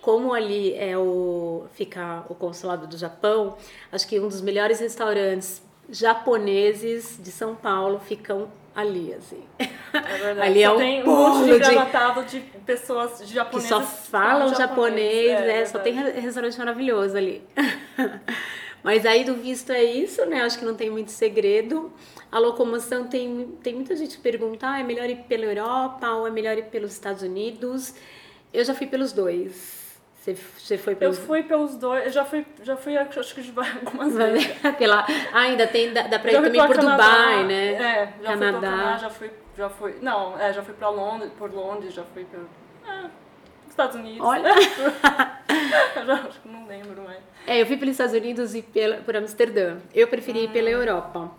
como 0.00 0.32
ali 0.32 0.74
é 0.74 0.96
o 0.96 1.66
fica 1.74 2.24
o 2.28 2.34
consulado 2.34 2.86
do 2.86 2.96
Japão, 2.96 3.56
acho 3.90 4.06
que 4.06 4.18
um 4.20 4.28
dos 4.28 4.40
melhores 4.40 4.80
restaurantes 4.80 5.60
japoneses 5.90 7.18
de 7.20 7.30
São 7.30 7.54
Paulo 7.54 7.98
ficam 7.98 8.48
ali, 8.74 9.12
assim. 9.14 9.42
É. 9.58 10.42
Ali 10.42 10.60
Só 10.62 10.66
é 10.66 10.70
um 10.72 10.76
tem 10.78 11.00
um 11.00 11.04
pulo 11.04 11.16
monte 11.38 11.44
de 12.28 12.40
de- 12.40 12.40
pessoas 12.66 13.20
que 13.20 13.26
japonesas. 13.26 13.68
só 13.70 13.80
falam 13.80 14.54
japonês, 14.54 15.30
é, 15.40 15.66
só 15.66 15.78
tem 15.78 15.94
verdade. 15.94 16.16
re- 16.16 16.20
restaurante 16.22 16.58
maravilhoso 16.58 17.16
ali. 17.16 17.42
Mas 18.82 19.04
aí 19.04 19.24
do 19.24 19.34
visto 19.34 19.72
é 19.72 19.82
isso, 19.82 20.24
né? 20.26 20.42
Acho 20.42 20.58
que 20.58 20.64
não 20.64 20.74
tem 20.74 20.88
muito 20.88 21.10
segredo. 21.10 21.92
A 22.30 22.38
locomoção 22.38 23.06
tem, 23.06 23.48
tem 23.62 23.74
muita 23.74 23.96
gente 23.96 24.16
que 24.16 24.22
pergunta, 24.22 24.70
ah, 24.70 24.78
é 24.80 24.84
melhor 24.84 25.08
ir 25.10 25.24
pela 25.28 25.44
Europa 25.44 26.08
ou 26.10 26.26
é 26.26 26.30
melhor 26.30 26.56
ir 26.56 26.66
pelos 26.66 26.92
Estados 26.92 27.22
Unidos? 27.22 27.94
Eu 28.52 28.64
já 28.64 28.74
fui 28.74 28.86
pelos 28.86 29.12
dois. 29.12 29.77
Você, 30.28 30.34
você 30.58 30.78
foi 30.78 30.92
Eu 30.94 30.96
pelos 30.98 31.18
fui 31.18 31.42
pelos 31.42 31.76
dois, 31.76 32.04
eu 32.06 32.10
já 32.12 32.24
fui, 32.24 32.44
já 32.62 32.76
fui 32.76 32.96
acho 32.96 33.34
que 33.34 33.40
algumas 33.86 34.14
vezes. 34.14 34.46
pela, 34.78 35.06
ah, 35.32 35.38
ainda 35.40 35.66
tem, 35.66 35.92
dá, 35.92 36.02
dá 36.02 36.18
pra 36.18 36.30
ir 36.30 36.34
Já 36.34 36.40
fui 36.40 36.50
também 36.50 36.66
por 36.66 36.76
Canadá, 36.76 37.04
Dubai, 37.04 37.44
né? 37.46 37.72
É, 37.74 38.06
já 38.06 38.12
fui 38.12 38.22
Canadá. 38.24 38.58
pra 38.60 38.70
Canadá, 38.70 38.96
já 38.98 39.10
fui, 39.10 39.30
já 39.56 39.68
fui, 39.70 39.96
não, 40.02 40.38
é, 40.38 40.52
já 40.52 40.62
fui 40.62 40.74
pra 40.74 40.88
Londres, 40.90 41.30
por 41.38 41.52
Londres, 41.52 41.94
já 41.94 42.04
fui 42.04 42.24
pra, 42.24 42.40
é, 42.92 43.10
Estados 43.68 43.96
Unidos. 43.96 44.26
Olha. 44.26 44.48
eu 45.96 46.06
já 46.06 46.14
acho 46.14 46.40
que 46.40 46.48
não 46.48 46.66
lembro 46.66 47.02
mais. 47.02 47.20
É, 47.46 47.62
eu 47.62 47.66
fui 47.66 47.76
pelos 47.76 47.92
Estados 47.92 48.14
Unidos 48.14 48.54
e 48.54 48.62
pela, 48.62 48.96
por 48.98 49.16
Amsterdã. 49.16 49.78
Eu 49.94 50.08
preferi 50.08 50.44
ir 50.44 50.48
Ah. 50.48 50.52
pela 50.52 50.68
Europa. 50.68 51.30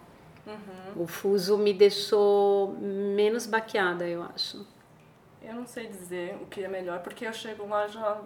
Uhum. 0.47 1.04
O 1.04 1.08
fuso 1.08 1.58
me 1.58 1.73
deixou 1.73 2.75
menos 2.80 3.45
baqueada, 3.45 4.08
eu 4.08 4.23
acho. 4.23 4.65
Eu 5.43 5.54
não 5.54 5.65
sei 5.65 5.88
dizer 5.88 6.38
o 6.41 6.45
que 6.47 6.63
é 6.63 6.67
melhor, 6.67 6.99
porque 6.99 7.25
eu 7.28 7.34
chego 7.34 7.67
lá 7.67 7.88
já, 7.88 8.17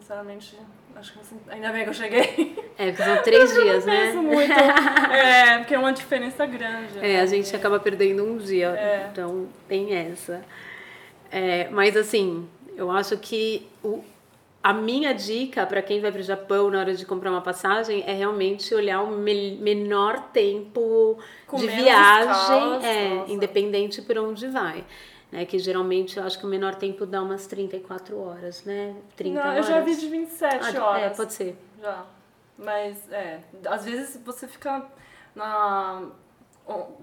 sinceramente, 0.00 0.56
acho 0.94 1.12
que 1.12 1.20
assim, 1.20 1.36
ainda 1.48 1.72
bem 1.72 1.84
que 1.84 1.90
eu 1.90 1.94
cheguei. 1.94 2.56
É, 2.78 2.86
porque 2.92 3.02
são 3.02 3.22
três 3.22 3.54
dias, 3.54 3.86
né? 3.86 4.06
Penso 4.08 4.22
muito. 4.22 4.52
É, 5.12 5.58
porque 5.58 5.74
é 5.74 5.78
uma 5.78 5.92
diferença 5.92 6.44
grande. 6.44 6.98
É, 7.00 7.20
a 7.20 7.26
gente 7.26 7.54
acaba 7.56 7.80
perdendo 7.80 8.22
um 8.24 8.36
dia, 8.36 8.68
É. 8.68 9.08
então 9.10 9.48
tem 9.68 9.94
essa. 9.94 10.42
É, 11.30 11.68
mas 11.70 11.96
assim, 11.96 12.46
eu 12.76 12.90
acho 12.90 13.16
que 13.16 13.66
o, 13.82 14.04
a 14.62 14.72
minha 14.72 15.12
dica 15.14 15.64
para 15.66 15.80
quem 15.80 16.00
vai 16.00 16.12
para 16.12 16.20
o 16.20 16.24
Japão 16.24 16.70
na 16.70 16.78
hora 16.80 16.94
de 16.94 17.06
comprar 17.06 17.30
uma 17.30 17.40
passagem 17.40 18.04
é 18.06 18.12
realmente 18.12 18.74
olhar 18.74 19.00
o 19.02 19.10
me 19.16 19.56
menor 19.58 20.20
tempo 20.32 21.18
Com 21.46 21.56
de 21.56 21.66
viagem, 21.68 22.84
é, 22.84 23.08
nossa. 23.14 23.32
independente 23.32 24.02
por 24.02 24.18
onde 24.18 24.46
vai. 24.48 24.84
Né, 25.36 25.44
que 25.44 25.58
geralmente 25.58 26.16
eu 26.18 26.24
acho 26.24 26.38
que 26.38 26.46
o 26.46 26.48
menor 26.48 26.74
tempo 26.76 27.04
dá 27.04 27.22
umas 27.22 27.46
34 27.46 28.18
horas, 28.18 28.64
né? 28.64 28.96
30 29.16 29.34
Não, 29.38 29.44
eu 29.48 29.52
horas. 29.52 29.66
já 29.66 29.80
vi 29.80 29.94
de 29.94 30.08
27 30.08 30.78
Ah, 30.78 30.82
horas. 30.86 31.02
É, 31.02 31.10
pode 31.10 31.32
ser. 31.34 31.58
Já. 31.78 32.06
Mas, 32.56 33.12
é, 33.12 33.40
às 33.68 33.84
vezes 33.84 34.18
você 34.24 34.48
fica 34.48 34.86
na, 35.34 36.08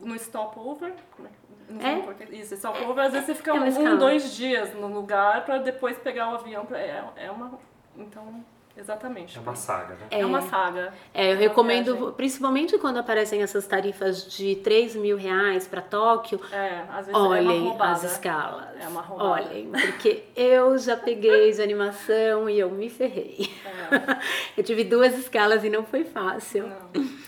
no 0.02 0.18
stopover. 0.18 0.96
Como 1.16 1.28
é? 1.28 1.32
que- 1.32 1.74
Não 1.74 1.80
sei 1.80 1.92
É? 1.92 2.02
português. 2.02 2.46
Isso, 2.52 2.58
stopover, 2.58 3.06
às 3.06 3.12
vezes 3.14 3.28
você 3.28 3.36
fica 3.36 3.52
É 3.52 3.54
uma 3.54 3.68
um, 3.68 3.98
dois 4.00 4.36
dias 4.36 4.74
no 4.74 4.88
lugar 4.88 5.46
pra 5.46 5.60
depois 5.60 5.96
pegar 6.00 6.32
o 6.32 6.36
avião. 6.36 6.66
Pra, 6.66 6.80
é, 6.80 7.06
é 7.18 7.30
uma. 7.30 7.60
Então, 7.96 8.44
exatamente. 8.78 9.38
É 9.38 9.42
uma 9.42 9.56
saga, 9.56 9.96
né? 9.96 10.08
É 10.12 10.26
uma 10.26 10.42
saga. 10.42 10.94
É, 11.14 11.28
eu 11.32 11.36
Uma 11.36 11.40
recomendo, 11.42 11.94
viagem. 11.96 12.12
principalmente 12.14 12.78
quando 12.78 12.98
aparecem 12.98 13.42
essas 13.42 13.66
tarifas 13.68 14.26
de 14.36 14.56
3 14.58 14.96
mil 14.96 15.16
reais 15.18 15.68
para 15.68 15.82
Tóquio, 15.82 16.40
É, 16.52 16.84
às 16.90 17.06
vezes 17.08 17.14
é 17.14 17.18
uma 17.18 17.28
olhem 17.30 17.64
roubada. 17.70 17.92
as 17.92 18.04
escalas. 18.04 18.66
É 18.82 18.88
uma 18.88 19.02
roubada. 19.02 19.32
Olhem, 19.32 19.70
porque 19.72 20.24
eu 20.36 20.78
já 20.78 20.98
peguei 20.98 21.52
de 21.52 21.62
animação 21.62 22.50
e 22.50 22.60
eu 22.60 22.70
me 22.70 22.90
ferrei. 22.90 23.50
É. 23.66 23.74
Eu 24.58 24.64
tive 24.64 24.84
duas 24.84 25.18
escalas 25.18 25.64
e 25.64 25.70
não 25.70 25.84
foi 25.84 26.04
fácil. 26.04 26.68
Não. 26.68 27.24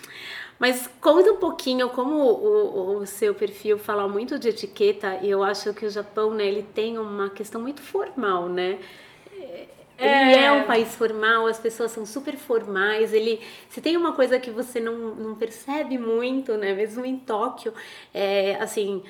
Mas 0.57 0.89
conta 1.01 1.31
um 1.31 1.35
pouquinho 1.37 1.89
como 1.89 2.15
o, 2.15 2.97
o 2.99 3.05
seu 3.05 3.35
perfil 3.35 3.77
fala 3.77 4.07
muito 4.07 4.39
de 4.39 4.49
etiqueta 4.49 5.19
e 5.21 5.29
eu 5.29 5.43
acho 5.43 5.73
que 5.73 5.85
o 5.85 5.89
Japão, 5.89 6.31
né, 6.33 6.45
ele 6.45 6.63
tem 6.63 6.97
uma 6.97 7.29
questão 7.29 7.59
muito 7.61 7.81
formal, 7.81 8.47
né? 8.47 8.79
Ele 9.97 10.33
é. 10.35 10.45
É. 10.45 10.51
um 10.51 10.63
país 10.63 10.93
formal, 10.95 11.47
as 11.47 11.59
pessoas 11.59 11.91
são 11.91 12.05
super 12.05 12.35
formais. 12.37 13.13
Ele, 13.13 13.39
se 13.69 13.81
tem 13.81 13.95
uma 13.95 14.13
coisa 14.13 14.39
que 14.39 14.51
você 14.51 14.79
não, 14.79 15.15
não 15.15 15.35
percebe 15.35 15.97
muito, 15.97 16.55
né? 16.57 16.73
Mesmo 16.73 17.05
em 17.05 17.17
Tóquio, 17.17 17.73
é 18.13 18.55
assim, 18.59 19.03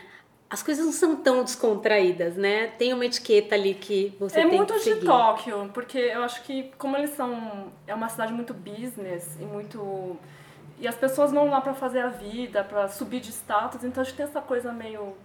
as 0.50 0.62
coisas 0.62 0.86
não 0.86 0.94
são 0.94 1.16
tão 1.16 1.44
descontraídas, 1.44 2.36
né? 2.36 2.68
Tem 2.78 2.94
uma 2.94 3.06
etiqueta 3.06 3.56
ali 3.56 3.74
que 3.74 4.16
você 4.20 4.42
É 4.42 4.48
tem 4.48 4.58
muito 4.58 4.74
que 4.74 4.80
de 4.80 4.86
seguir. 4.86 5.06
Tóquio, 5.06 5.70
porque 5.74 5.98
eu 5.98 6.24
acho 6.24 6.44
que 6.44 6.72
como 6.78 6.96
eles 6.96 7.12
são 7.12 7.72
é 7.88 7.94
uma 7.94 8.08
cidade 8.10 8.32
muito 8.32 8.54
business 8.54 9.38
e 9.40 9.44
muito 9.44 10.18
e 10.80 10.88
as 10.88 10.96
pessoas 10.96 11.32
vão 11.32 11.50
lá 11.50 11.62
pra 11.62 11.74
fazer 11.74 12.00
a 12.02 12.10
vida, 12.10 12.64
pra 12.64 12.88
subir 12.90 13.22
de 13.22 13.32
status, 13.32 13.84
então 13.84 14.02
acho 14.02 14.12
que 14.12 14.18
tem 14.18 14.26
essa 14.26 14.42
coisa 14.42 14.72
meio 14.74 15.16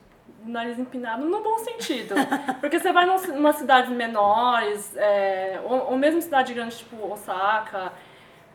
nariz 0.45 0.79
empinado 0.79 1.25
no 1.27 1.43
bom 1.43 1.59
sentido, 1.59 2.15
porque 2.61 2.79
você 2.79 2.93
vai 2.93 3.07
numa 3.07 3.53
cidades 3.53 3.91
menores, 3.91 4.97
é, 4.97 5.61
ou, 5.65 5.93
ou 5.93 5.99
mesmo 5.99 6.21
cidade 6.21 6.55
grande 6.55 6.77
tipo 6.77 7.11
Osaka, 7.11 7.93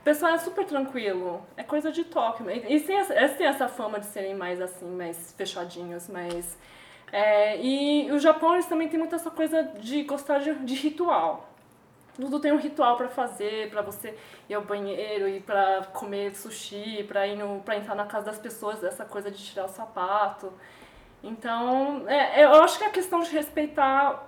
o 0.01 0.03
pessoal 0.03 0.33
é 0.33 0.37
super 0.37 0.65
tranquilo, 0.65 1.41
é 1.57 1.63
coisa 1.63 1.91
de 1.91 2.03
Tóquio. 2.03 2.49
E, 2.49 2.75
e 2.75 2.79
tem 2.79 2.97
essa, 2.97 3.15
eles 3.15 3.37
têm 3.37 3.47
essa 3.47 3.67
fama 3.67 3.99
de 3.99 4.05
serem 4.05 4.35
mais 4.35 4.61
assim, 4.61 4.85
mais 4.85 5.33
fechadinhos, 5.37 6.07
mais 6.07 6.57
é, 7.11 7.61
e 7.61 8.11
o 8.11 8.19
Japão 8.19 8.53
eles 8.53 8.65
também 8.65 8.87
tem 8.87 8.99
muito 8.99 9.15
essa 9.15 9.31
coisa 9.31 9.63
de 9.63 10.03
gostar 10.03 10.39
de, 10.39 10.53
de 10.53 10.75
ritual. 10.75 11.49
Tudo 12.15 12.39
tem 12.39 12.51
um 12.51 12.57
ritual 12.57 12.95
pra 12.95 13.09
fazer, 13.09 13.69
pra 13.69 13.81
você 13.81 14.17
ir 14.49 14.53
ao 14.53 14.63
banheiro, 14.63 15.27
ir 15.27 15.41
pra 15.41 15.85
comer 15.93 16.33
sushi, 16.33 17.03
pra 17.07 17.27
ir 17.27 17.35
no, 17.35 17.61
para 17.61 17.75
entrar 17.75 17.95
na 17.95 18.05
casa 18.05 18.27
das 18.27 18.39
pessoas, 18.39 18.83
essa 18.83 19.03
coisa 19.03 19.29
de 19.29 19.37
tirar 19.37 19.65
o 19.65 19.69
sapato. 19.69 20.51
Então, 21.25 22.03
é, 22.07 22.43
eu 22.45 22.53
acho 22.63 22.77
que 22.77 22.83
a 22.85 22.89
questão 22.89 23.19
de 23.21 23.31
respeitar 23.31 24.23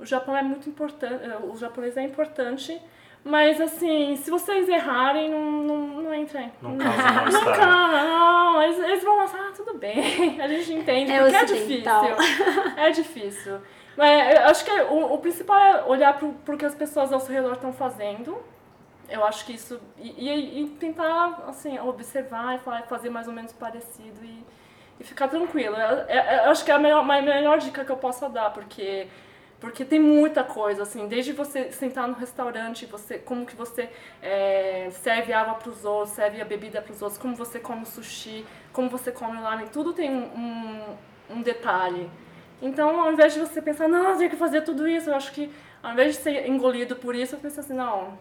o 0.00 0.06
Japão 0.06 0.36
é 0.36 0.42
muito 0.42 0.68
importante, 0.68 1.22
o 1.44 1.56
japonês 1.56 1.96
é 1.96 2.02
importante, 2.02 2.80
mas 3.24 3.60
assim, 3.60 4.16
se 4.16 4.30
vocês 4.30 4.68
errarem, 4.68 5.28
não, 5.30 5.40
não, 5.50 5.78
não 6.02 6.14
entrem. 6.14 6.50
Não 6.62 6.78
causa 6.78 6.96
Não, 7.02 7.14
mal-estar. 7.14 7.58
não, 8.04 8.62
eles, 8.62 8.78
eles 8.78 9.04
vão 9.04 9.16
lançar, 9.18 9.38
ah, 9.40 9.52
tudo 9.54 9.74
bem, 9.74 10.40
a 10.40 10.48
gente 10.48 10.72
entende, 10.72 11.12
É 11.12 11.20
porque 11.20 11.36
é 11.36 11.44
difícil. 11.44 11.92
É 12.76 12.90
difícil. 12.90 13.58
Mas 13.96 14.36
eu 14.36 14.44
acho 14.46 14.64
que 14.64 14.70
o, 14.70 15.14
o 15.14 15.18
principal 15.18 15.58
é 15.58 15.84
olhar 15.84 16.16
pro, 16.16 16.32
pro 16.44 16.56
que 16.56 16.64
as 16.64 16.74
pessoas 16.76 17.12
ao 17.12 17.18
seu 17.20 17.34
redor 17.34 17.54
estão 17.54 17.72
fazendo. 17.72 18.38
Eu 19.10 19.24
acho 19.24 19.44
que 19.44 19.54
isso. 19.54 19.80
E, 19.98 20.28
e- 20.28 20.62
e 20.62 20.68
tentar, 20.78 21.42
assim, 21.48 21.76
observar 21.80 22.54
e 22.54 22.58
fa- 22.58 22.82
fazer 22.82 23.10
mais 23.10 23.26
ou 23.26 23.32
menos 23.34 23.52
parecido 23.52 24.20
e, 24.22 24.44
e 25.00 25.04
ficar 25.04 25.28
tranquilo. 25.28 25.76
Eu, 25.76 25.98
eu- 25.98 26.44
eu 26.44 26.50
acho 26.50 26.64
que 26.64 26.70
é 26.70 26.74
a 26.74 26.78
melhor, 26.78 27.00
a 27.08 27.22
melhor 27.22 27.58
dica 27.58 27.84
que 27.84 27.90
eu 27.92 27.96
possa 27.96 28.28
dar, 28.28 28.50
porque. 28.52 29.06
Porque 29.60 29.84
tem 29.84 29.98
muita 29.98 30.44
coisa, 30.44 30.84
assim, 30.84 31.08
desde 31.08 31.32
você 31.32 31.72
sentar 31.72 32.06
no 32.06 32.14
restaurante, 32.14 32.86
você, 32.86 33.18
como 33.18 33.44
que 33.44 33.56
você 33.56 33.90
é, 34.22 34.88
serve 34.92 35.32
água 35.32 35.54
para 35.54 35.68
os 35.68 35.84
outros, 35.84 36.14
serve 36.14 36.40
a 36.40 36.44
bebida 36.44 36.80
para 36.80 36.92
os 36.92 37.02
outros, 37.02 37.20
como 37.20 37.34
você 37.34 37.58
come 37.58 37.84
sushi, 37.84 38.46
como 38.72 38.88
você 38.88 39.10
come 39.10 39.40
lamen, 39.40 39.66
tudo 39.66 39.92
tem 39.92 40.10
um, 40.12 40.26
um, 41.30 41.36
um 41.38 41.42
detalhe. 41.42 42.08
Então, 42.62 43.00
ao 43.00 43.12
invés 43.12 43.34
de 43.34 43.40
você 43.40 43.60
pensar, 43.60 43.88
não, 43.88 44.10
eu 44.10 44.16
tenho 44.16 44.30
que 44.30 44.36
fazer 44.36 44.60
tudo 44.62 44.86
isso, 44.88 45.10
eu 45.10 45.16
acho 45.16 45.32
que 45.32 45.50
ao 45.82 45.90
invés 45.92 46.14
de 46.16 46.22
ser 46.22 46.46
engolido 46.48 46.94
por 46.94 47.16
isso, 47.16 47.34
eu 47.34 47.40
penso 47.40 47.58
assim, 47.58 47.74
não, 47.74 48.16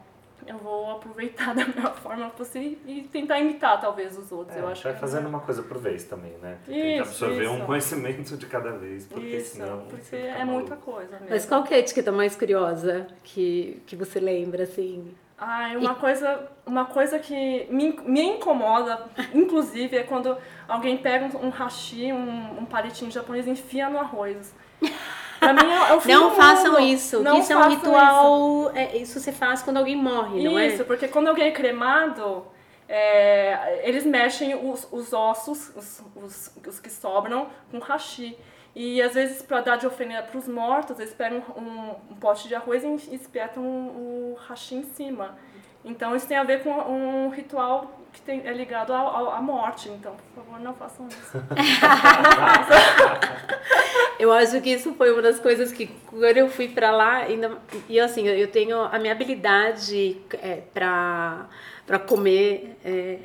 eu 0.47 0.57
vou 0.57 0.91
aproveitar 0.91 1.53
da 1.55 1.65
melhor 1.65 1.95
forma 1.95 2.29
possível 2.29 2.77
e 2.85 3.03
tentar 3.03 3.39
imitar 3.39 3.79
talvez 3.79 4.17
os 4.17 4.31
outros. 4.31 4.55
É, 4.57 4.61
eu 4.61 4.67
acho 4.67 4.83
vai 4.83 4.93
que 4.93 4.99
fazendo 4.99 5.27
uma 5.27 5.39
coisa 5.39 5.61
por 5.63 5.77
vez 5.77 6.03
também, 6.05 6.33
né? 6.41 6.57
Tem 6.65 6.73
que 6.73 6.93
Isso, 6.93 7.01
absorver 7.03 7.47
um 7.47 7.57
isso. 7.57 7.65
conhecimento 7.65 8.37
de 8.37 8.45
cada 8.45 8.71
vez, 8.71 9.05
porque 9.05 9.25
isso, 9.27 9.57
senão. 9.57 9.85
porque 9.89 10.15
é 10.15 10.43
muita 10.45 10.71
maluco. 10.75 10.91
coisa 10.91 11.11
mesmo. 11.13 11.27
Mas 11.29 11.45
qual 11.45 11.63
que 11.63 11.73
é 11.73 11.77
a 11.77 11.79
etiqueta 11.79 12.11
mais 12.11 12.35
curiosa 12.35 13.07
que, 13.23 13.81
que 13.85 13.95
você 13.95 14.19
lembra, 14.19 14.63
assim? 14.63 15.13
Ai, 15.39 15.77
uma 15.77 15.93
coisa, 15.93 16.47
uma 16.65 16.85
coisa 16.85 17.19
que 17.19 17.67
me, 17.69 17.91
me 18.03 18.21
incomoda, 18.23 19.05
inclusive, 19.35 19.95
é 19.95 20.03
quando 20.03 20.35
alguém 20.67 20.97
pega 20.97 21.25
um, 21.37 21.45
um 21.45 21.49
hashi, 21.49 22.11
um, 22.11 22.59
um 22.61 22.65
palitinho 22.65 23.11
japonês 23.11 23.45
e 23.45 23.51
enfia 23.51 23.87
no 23.87 23.99
arroz. 23.99 24.55
Pra 25.39 25.53
mim 25.53 25.71
é, 25.71 25.89
é 25.89 25.93
o 25.93 26.01
fim 26.01 26.11
Não 26.11 26.31
façam 26.31 26.79
isso, 26.79 27.21
Não 27.21 27.39
isso 27.39 27.53
é 27.53 27.57
um 27.57 27.61
façam 27.61 27.75
ritual. 27.75 28.71
é, 28.75 28.97
Isso 28.97 29.19
você 29.19 29.31
faz 29.31 29.61
quando 29.61 29.77
alguém 29.77 29.95
morre, 29.95 30.43
não 30.43 30.59
Isso, 30.59 30.81
é? 30.81 30.85
porque 30.85 31.07
quando 31.07 31.27
alguém 31.27 31.47
é 31.47 31.51
cremado, 31.51 32.45
é, 32.89 33.81
eles 33.87 34.05
mexem 34.05 34.55
os, 34.55 34.87
os 34.91 35.13
ossos, 35.13 35.69
os, 35.75 36.01
os, 36.15 36.51
os 36.65 36.79
que 36.79 36.89
sobram, 36.89 37.47
com 37.71 37.79
hashi. 37.79 38.37
E 38.75 39.01
às 39.01 39.13
vezes, 39.15 39.41
para 39.41 39.61
dar 39.61 39.77
de 39.77 39.87
oferenda 39.87 40.21
para 40.23 40.37
os 40.37 40.47
mortos, 40.47 40.99
eles 40.99 41.13
pegam 41.13 41.41
um, 41.57 41.95
um 42.11 42.15
pote 42.15 42.47
de 42.47 42.53
arroz 42.55 42.83
e 42.83 43.15
espetam 43.15 43.63
o 43.63 44.37
hashi 44.47 44.75
em 44.75 44.83
cima. 44.83 45.35
Então 45.83 46.15
isso 46.15 46.27
tem 46.27 46.37
a 46.37 46.43
ver 46.43 46.63
com 46.63 46.69
um 46.71 47.29
ritual 47.29 47.91
que 48.13 48.21
tem, 48.21 48.41
é 48.45 48.51
ligado 48.53 48.93
à 48.93 49.39
morte. 49.41 49.89
Então, 49.89 50.15
por 50.33 50.43
favor, 50.43 50.59
não 50.59 50.73
façam 50.73 51.07
isso. 51.07 51.37
Eu 54.19 54.31
acho 54.31 54.59
que 54.61 54.71
isso 54.71 54.93
foi 54.95 55.11
uma 55.11 55.21
das 55.21 55.39
coisas 55.39 55.71
que 55.71 55.87
quando 56.07 56.37
eu 56.37 56.49
fui 56.49 56.67
pra 56.67 56.91
lá, 56.91 57.17
ainda 57.17 57.57
e 57.87 57.99
assim, 57.99 58.27
eu 58.27 58.47
tenho 58.47 58.79
a 58.81 58.97
minha 58.97 59.13
habilidade 59.13 60.17
é, 60.41 60.61
para 60.73 61.47
para 61.85 61.99
comer 61.99 62.75
é, 62.83 63.19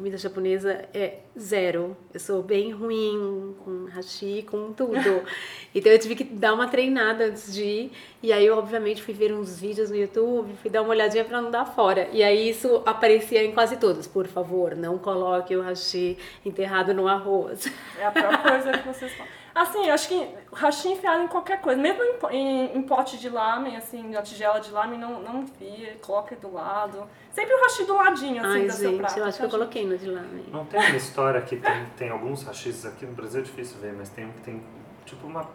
comida 0.00 0.16
japonesa 0.16 0.88
é 0.94 1.18
zero. 1.38 1.94
Eu 2.12 2.18
sou 2.18 2.42
bem 2.42 2.70
ruim 2.70 3.54
com 3.62 3.84
hashi, 3.92 4.44
com 4.50 4.72
tudo. 4.72 5.22
Então 5.72 5.92
eu 5.92 5.98
tive 6.00 6.16
que 6.16 6.24
dar 6.24 6.52
uma 6.52 6.66
treinada 6.66 7.26
antes 7.26 7.54
de 7.54 7.62
ir. 7.62 7.92
E 8.20 8.32
aí 8.32 8.44
eu 8.44 8.58
obviamente 8.58 9.00
fui 9.02 9.14
ver 9.14 9.32
uns 9.32 9.60
vídeos 9.60 9.88
no 9.88 9.94
YouTube, 9.94 10.52
fui 10.60 10.68
dar 10.68 10.82
uma 10.82 10.90
olhadinha 10.90 11.24
pra 11.24 11.40
não 11.40 11.48
dar 11.48 11.64
fora. 11.64 12.08
E 12.12 12.24
aí 12.24 12.50
isso 12.50 12.82
aparecia 12.84 13.44
em 13.44 13.52
quase 13.52 13.76
todos. 13.76 14.08
Por 14.08 14.26
favor, 14.26 14.74
não 14.74 14.98
coloque 14.98 15.54
o 15.54 15.62
hashi 15.62 16.18
enterrado 16.44 16.92
no 16.92 17.06
arroz. 17.06 17.72
É 17.96 18.04
a 18.04 18.10
pior 18.10 18.42
coisa 18.42 18.72
que 18.72 18.88
vocês 18.88 19.12
falam. 19.12 19.39
Assim, 19.54 19.86
eu 19.86 19.94
acho 19.94 20.08
que 20.08 20.28
o 20.52 20.54
hashi 20.54 20.88
enfiado 20.92 21.22
em 21.22 21.26
qualquer 21.28 21.60
coisa, 21.60 21.80
mesmo 21.80 22.02
em, 22.02 22.36
em, 22.36 22.76
em 22.78 22.82
pote 22.82 23.18
de 23.18 23.28
lamen, 23.28 23.76
assim, 23.76 24.08
na 24.10 24.22
tigela 24.22 24.60
de 24.60 24.70
lamen, 24.70 24.98
não, 24.98 25.20
não 25.20 25.42
enfia, 25.42 25.96
coloca 26.00 26.36
do 26.36 26.52
lado. 26.52 27.04
Sempre 27.32 27.54
o 27.54 27.62
hashi 27.64 27.84
do 27.84 27.94
ladinho, 27.94 28.40
assim, 28.40 28.62
Ai, 28.62 28.70
seu 28.70 28.90
gente, 28.90 29.00
prato. 29.00 29.18
eu 29.18 29.24
acho 29.24 29.38
que 29.38 29.44
eu 29.44 29.50
coloquei 29.50 29.86
no 29.86 29.98
de 29.98 30.08
né? 30.10 30.24
Não 30.52 30.64
tem 30.64 30.80
uma 30.80 30.96
história 30.96 31.40
que 31.42 31.56
tem, 31.56 31.86
tem 31.96 32.10
alguns 32.10 32.42
hashis 32.44 32.86
aqui 32.86 33.04
no 33.06 33.12
Brasil, 33.12 33.40
é 33.40 33.44
difícil 33.44 33.78
ver, 33.80 33.92
mas 33.92 34.08
tem 34.10 34.26
um 34.26 34.30
que 34.32 34.40
tem 34.42 34.62
tipo 35.04 35.26
uma, 35.26 35.48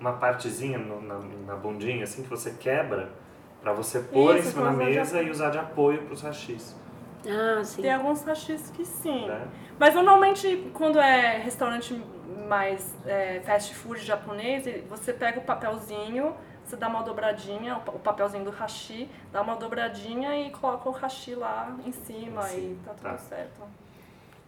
uma 0.00 0.12
partezinha 0.14 0.78
no- 0.78 1.00
na, 1.02 1.18
na 1.46 1.54
bundinha, 1.56 2.04
assim, 2.04 2.22
que 2.22 2.30
você 2.30 2.52
quebra 2.52 3.10
pra 3.60 3.72
você 3.72 4.00
pôr 4.00 4.36
Isso, 4.38 4.48
em 4.48 4.50
cima 4.52 4.64
da 4.64 4.70
de 4.70 4.76
mesa 4.76 5.16
apoio. 5.16 5.28
e 5.28 5.30
usar 5.30 5.50
de 5.50 5.58
apoio 5.58 6.02
pros 6.02 6.22
hashis. 6.22 6.74
Ah, 7.28 7.62
sim. 7.62 7.82
Tem 7.82 7.92
alguns 7.92 8.22
hashis 8.24 8.70
que 8.70 8.84
sim. 8.84 9.26
Né? 9.28 9.46
Mas 9.78 9.94
normalmente, 9.94 10.70
quando 10.74 10.98
é 10.98 11.38
restaurante 11.38 11.94
mais 12.56 12.94
é, 13.06 13.40
fast 13.46 13.74
food 13.74 13.98
japonês, 14.04 14.64
você 14.86 15.10
pega 15.10 15.40
o 15.40 15.42
papelzinho, 15.42 16.36
você 16.62 16.76
dá 16.76 16.86
uma 16.86 17.02
dobradinha, 17.02 17.76
o 17.78 17.80
pa- 17.80 17.92
o 17.92 17.98
papelzinho 17.98 18.44
do 18.44 18.50
hashi, 18.50 19.08
dá 19.32 19.40
uma 19.40 19.56
dobradinha 19.56 20.36
e 20.38 20.50
coloca 20.50 20.86
o 20.86 20.92
hashi 20.92 21.34
lá 21.34 21.74
em 21.86 21.92
cima 21.92 22.42
Sim, 22.42 22.78
e 22.78 22.84
tá 22.84 22.92
tudo 22.92 23.10
tá. 23.10 23.16
certo. 23.16 23.62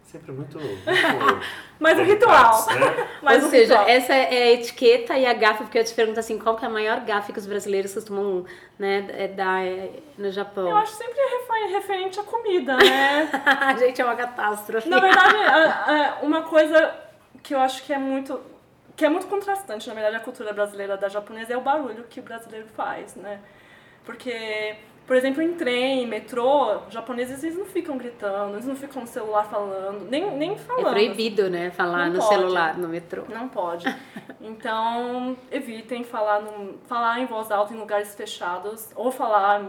Sempre 0.03 0.31
muito. 0.33 0.59
muito 0.61 1.41
Mas 1.79 1.93
o 1.97 2.05
delicados, 2.05 2.67
ritual. 2.67 2.79
Né? 2.79 3.07
Mas 3.23 3.43
Ou 3.43 3.49
seja, 3.49 3.79
ritual. 3.79 3.89
essa 3.89 4.13
é 4.13 4.43
a 4.43 4.51
etiqueta 4.51 5.17
e 5.17 5.25
a 5.25 5.33
gafe, 5.33 5.63
porque 5.63 5.79
eu 5.79 5.83
te 5.83 5.95
pergunto 5.95 6.19
assim, 6.19 6.37
qual 6.37 6.55
que 6.55 6.63
é 6.63 6.67
a 6.67 6.71
maior 6.71 6.99
gafe 6.99 7.33
que 7.33 7.39
os 7.39 7.47
brasileiros 7.47 7.91
costumam 7.91 8.45
né, 8.77 9.03
é, 9.09 9.27
dar 9.29 9.65
é, 9.65 9.89
no 10.15 10.29
Japão? 10.31 10.69
Eu 10.69 10.77
acho 10.77 10.93
sempre 10.93 11.19
refer- 11.19 11.69
referente 11.71 12.19
à 12.19 12.23
comida, 12.23 12.77
né? 12.77 13.29
a 13.61 13.73
gente 13.77 13.99
é 13.99 14.05
uma 14.05 14.15
catástrofe. 14.15 14.87
Na 14.87 14.99
verdade, 14.99 15.35
uma 16.21 16.43
coisa 16.43 17.04
que 17.45 17.53
eu 17.53 17.59
acho 17.59 17.83
que 17.83 17.93
é 17.93 17.97
muito 17.97 18.41
que 18.95 19.05
é 19.05 19.09
muito 19.09 19.27
contrastante, 19.27 19.87
na 19.89 19.93
verdade, 19.93 20.15
a 20.15 20.19
cultura 20.21 20.53
brasileira 20.53 20.95
da 20.95 21.09
japonesa 21.09 21.51
é 21.53 21.57
o 21.57 21.61
barulho 21.61 22.05
que 22.09 22.21
o 22.21 22.23
brasileiro 22.23 22.65
faz, 22.67 23.13
né? 23.15 23.41
Porque, 24.05 24.77
por 25.05 25.17
exemplo, 25.17 25.41
em 25.41 25.53
trem, 25.55 26.03
em 26.03 26.07
metrô, 26.07 26.77
japoneses 26.89 27.43
eles 27.43 27.57
não 27.57 27.65
ficam 27.65 27.97
gritando, 27.97 28.53
eles 28.55 28.65
não 28.65 28.75
ficam 28.75 29.01
no 29.01 29.07
celular 29.07 29.43
falando, 29.49 30.09
nem, 30.09 30.31
nem 30.37 30.53
É 30.53 30.57
falando. 30.57 30.91
proibido, 30.91 31.49
né, 31.49 31.71
falar 31.71 32.05
Não 32.05 32.13
no 32.13 32.19
pode. 32.19 32.29
celular, 32.35 32.77
no 32.77 32.87
metrô. 32.87 33.23
Não 33.29 33.47
pode. 33.49 33.85
Então, 34.41 35.35
evitem 35.51 36.03
falar, 36.03 36.39
num, 36.41 36.77
falar 36.87 37.19
em 37.19 37.25
voz 37.25 37.49
alta 37.51 37.73
em 37.73 37.77
lugares 37.77 38.13
fechados, 38.15 38.89
ou 38.95 39.11
falar, 39.11 39.61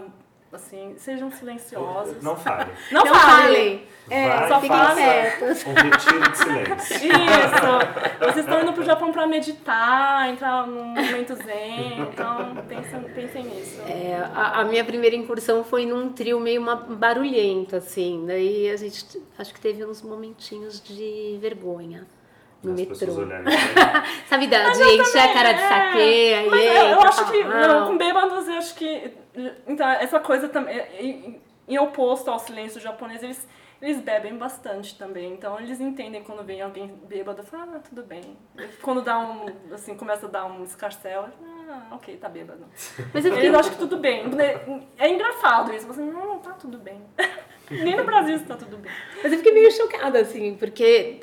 assim, 0.52 0.94
sejam 0.96 1.30
silenciosos. 1.30 2.22
Não 2.22 2.36
fale. 2.36 2.70
Não, 2.90 3.04
Não 3.04 3.14
falem! 3.14 3.46
falem. 3.46 3.82
É, 4.08 4.28
Vai, 4.28 4.48
só 4.48 4.60
fiquem 4.60 4.76
faça 4.78 4.94
quietos. 4.94 5.66
Um 5.66 5.74
retiro 5.74 6.30
de 6.30 6.38
silêncio. 6.38 6.96
Isso! 6.96 8.18
Vocês 8.20 8.36
estão 8.36 8.60
indo 8.62 8.72
pro 8.72 8.84
Japão 8.84 9.10
pra 9.12 9.26
meditar, 9.26 10.28
entrar 10.28 10.64
num 10.66 10.84
momento 10.84 11.34
zen, 11.34 12.00
então 12.02 12.54
pensem, 12.68 13.00
pensem 13.14 13.42
nisso. 13.44 13.82
É, 13.82 14.14
a, 14.32 14.60
a 14.60 14.64
minha 14.64 14.84
primeira 14.84 15.16
incursão 15.16 15.64
foi 15.64 15.84
num 15.86 16.10
trio 16.12 16.38
meio 16.38 16.60
ma- 16.60 16.76
barulhento, 16.76 17.74
assim. 17.74 18.24
Daí 18.26 18.70
a 18.70 18.76
gente 18.76 19.04
acho 19.36 19.52
que 19.52 19.60
teve 19.60 19.84
uns 19.84 20.02
momentinhos 20.02 20.80
de 20.80 21.36
vergonha 21.40 22.06
no 22.62 22.72
As 22.74 22.78
metrô. 22.80 23.12
Sabe, 24.28 24.46
da, 24.46 24.70
de 24.70 24.82
encher 24.84 25.18
a 25.20 25.32
cara 25.32 25.52
de 25.52 25.60
É, 25.62 25.68
saque, 25.68 25.98
aí 25.98 26.48
Mas 26.50 26.64
eu, 26.64 26.72
eu 26.72 26.86
entra, 26.96 27.08
acho 27.08 27.30
que 27.32 27.44
não, 27.44 27.80
"Não". 27.80 27.86
com 27.88 27.98
bêbados, 27.98 28.46
eu 28.48 28.54
acho 28.58 28.74
que. 28.76 29.12
Então, 29.66 29.88
essa 29.88 30.18
coisa 30.20 30.48
também. 30.48 30.78
Em, 30.98 31.40
em 31.68 31.78
oposto 31.78 32.30
ao 32.30 32.38
silêncio 32.38 32.80
japonês, 32.80 33.22
eles, 33.22 33.48
eles 33.82 34.00
bebem 34.00 34.36
bastante 34.36 34.96
também. 34.96 35.32
Então, 35.32 35.58
eles 35.58 35.80
entendem 35.80 36.22
quando 36.22 36.44
vem 36.44 36.62
alguém 36.62 36.88
bêbado, 37.08 37.42
falam, 37.42 37.74
ah, 37.76 37.80
tudo 37.80 38.02
bem. 38.02 38.36
Quando 38.82 39.02
dá 39.02 39.18
um. 39.18 39.46
Assim, 39.72 39.96
começa 39.96 40.26
a 40.26 40.30
dar 40.30 40.46
um 40.46 40.62
escarcel, 40.64 41.28
ah, 41.68 41.88
ok, 41.92 42.16
tá 42.16 42.28
bêbado. 42.28 42.64
Mas 43.12 43.24
eu 43.24 43.32
fiquei 43.32 43.48
Eles 43.48 43.58
acham 43.58 43.72
que 43.72 43.78
tudo 43.78 43.98
bem. 43.98 44.24
É 44.96 45.08
engraçado 45.08 45.74
isso. 45.74 45.86
Você, 45.86 46.00
não, 46.00 46.26
não 46.26 46.38
tá 46.38 46.52
tudo 46.52 46.78
bem. 46.78 47.02
Nem 47.70 47.96
no 47.96 48.04
Brasil 48.04 48.36
está 48.36 48.56
tudo 48.56 48.76
bem. 48.76 48.92
Mas 49.22 49.32
eu 49.32 49.38
fiquei 49.38 49.52
meio 49.52 49.70
chocada, 49.72 50.20
assim, 50.20 50.56
porque 50.56 51.20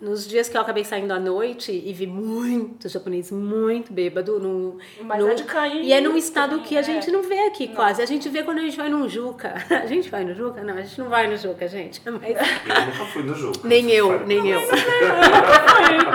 nos 0.00 0.26
dias 0.26 0.48
que 0.48 0.56
eu 0.56 0.60
acabei 0.62 0.82
saindo 0.84 1.12
à 1.12 1.20
noite 1.20 1.70
e 1.70 1.92
vi 1.92 2.06
muito 2.06 2.88
japonês 2.88 3.30
muito 3.30 3.92
bêbado 3.92 4.40
no, 4.40 4.78
Mas 5.02 5.20
no- 5.22 5.28
é 5.30 5.34
de 5.34 5.44
cair 5.44 5.84
e 5.84 5.92
é 5.92 6.00
num 6.00 6.16
estado 6.16 6.56
sim, 6.56 6.62
que 6.62 6.76
a 6.76 6.80
é. 6.80 6.82
gente 6.82 7.10
não 7.10 7.22
vê 7.22 7.38
aqui 7.46 7.66
Não. 7.68 7.74
quase. 7.74 8.00
A 8.00 8.06
gente 8.06 8.28
vê 8.28 8.42
quando 8.42 8.58
a 8.58 8.62
gente 8.62 8.76
vai 8.76 8.88
num 8.88 9.08
Juca. 9.08 9.54
A 9.70 9.86
gente 9.86 10.08
vai 10.10 10.24
no 10.24 10.34
Juca? 10.34 10.62
Não, 10.62 10.74
a 10.74 10.82
gente 10.82 10.98
não 10.98 11.08
vai 11.08 11.26
no 11.28 11.36
Juca, 11.36 11.66
gente. 11.68 12.00
Mas 12.06 12.36
Eu 12.36 12.86
nunca 12.86 13.04
fui 13.12 13.22
no 13.22 13.34
jogo. 13.34 13.58
nem 13.64 13.90
eu, 13.90 14.26
nem 14.26 14.48
eu. 14.48 14.60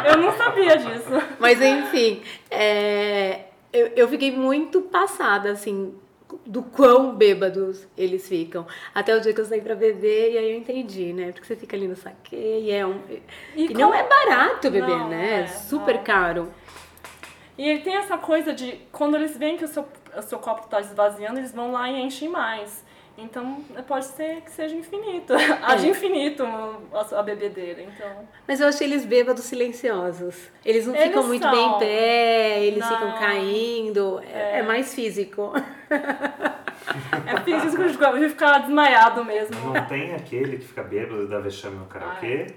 Eu 0.05 0.17
não 0.17 0.31
sabia 0.37 0.77
disso. 0.77 1.09
Mas 1.39 1.61
enfim, 1.61 2.21
é, 2.49 3.41
eu, 3.73 3.87
eu 3.95 4.07
fiquei 4.07 4.31
muito 4.31 4.81
passada, 4.81 5.51
assim, 5.51 5.93
do 6.45 6.63
quão 6.63 7.15
bêbados 7.15 7.87
eles 7.97 8.27
ficam. 8.27 8.65
Até 8.93 9.15
o 9.15 9.21
dia 9.21 9.33
que 9.33 9.41
eu 9.41 9.45
saí 9.45 9.61
pra 9.61 9.75
beber 9.75 10.33
e 10.33 10.37
aí 10.37 10.51
eu 10.51 10.57
entendi, 10.57 11.13
né? 11.13 11.31
Porque 11.31 11.45
você 11.47 11.55
fica 11.55 11.75
ali 11.75 11.87
no 11.87 11.95
saque 11.95 12.35
e 12.35 12.71
é 12.71 12.85
um. 12.85 12.99
E, 13.55 13.65
E 13.65 13.73
não 13.73 13.89
como- 13.91 13.93
é 13.93 14.03
barato 14.07 14.69
beber, 14.71 14.87
Não, 14.97 15.09
né? 15.09 15.41
é, 15.41 15.47
Super 15.47 15.95
não. 15.95 16.03
caro. 16.03 16.51
E 17.57 17.69
ele 17.69 17.79
tem 17.81 17.95
essa 17.95 18.17
coisa 18.17 18.53
de, 18.53 18.73
quando 18.91 19.15
eles 19.15 19.37
veem 19.37 19.55
que 19.57 19.63
o 19.63 19.67
seu, 19.67 19.85
o 20.17 20.21
seu 20.21 20.39
copo 20.39 20.65
está 20.65 20.81
esvaziando, 20.81 21.39
eles 21.39 21.53
vão 21.53 21.71
lá 21.71 21.89
e 21.89 22.01
enchem 22.01 22.27
mais. 22.27 22.83
Então, 23.17 23.63
pode 23.87 24.07
ser 24.07 24.41
que 24.41 24.51
seja 24.51 24.75
infinito. 24.75 25.31
Haja 25.63 25.87
infinito 25.87 26.43
a, 26.43 27.17
a 27.17 27.23
bebedeira, 27.23 27.81
então... 27.81 28.27
Mas 28.45 28.59
eu 28.59 28.67
achei 28.67 28.85
eles 28.85 29.05
bêbados 29.05 29.45
silenciosos. 29.45 30.49
Eles 30.65 30.85
não 30.85 30.93
Eles 30.93 31.07
ficam 31.07 31.23
muito 31.25 31.43
são. 31.43 31.51
bem 31.51 31.65
em 31.65 31.79
pé, 31.79 32.63
eles 32.65 32.79
Não. 32.79 32.89
ficam 32.89 33.13
caindo. 33.17 34.19
É, 34.33 34.59
é 34.59 34.63
mais 34.63 34.93
físico. 34.93 35.53
É 37.27 37.41
físico 37.41 37.83
de 37.83 38.19
de 38.19 38.29
ficar 38.29 38.59
desmaiado 38.59 39.23
mesmo. 39.25 39.55
Não 39.73 39.85
tem 39.85 40.13
aquele 40.13 40.57
que 40.57 40.65
fica 40.65 40.83
bêbado 40.83 41.23
e 41.23 41.27
dá 41.27 41.39
vexame 41.39 41.75
no 41.77 41.85
karaokê? 41.85 42.47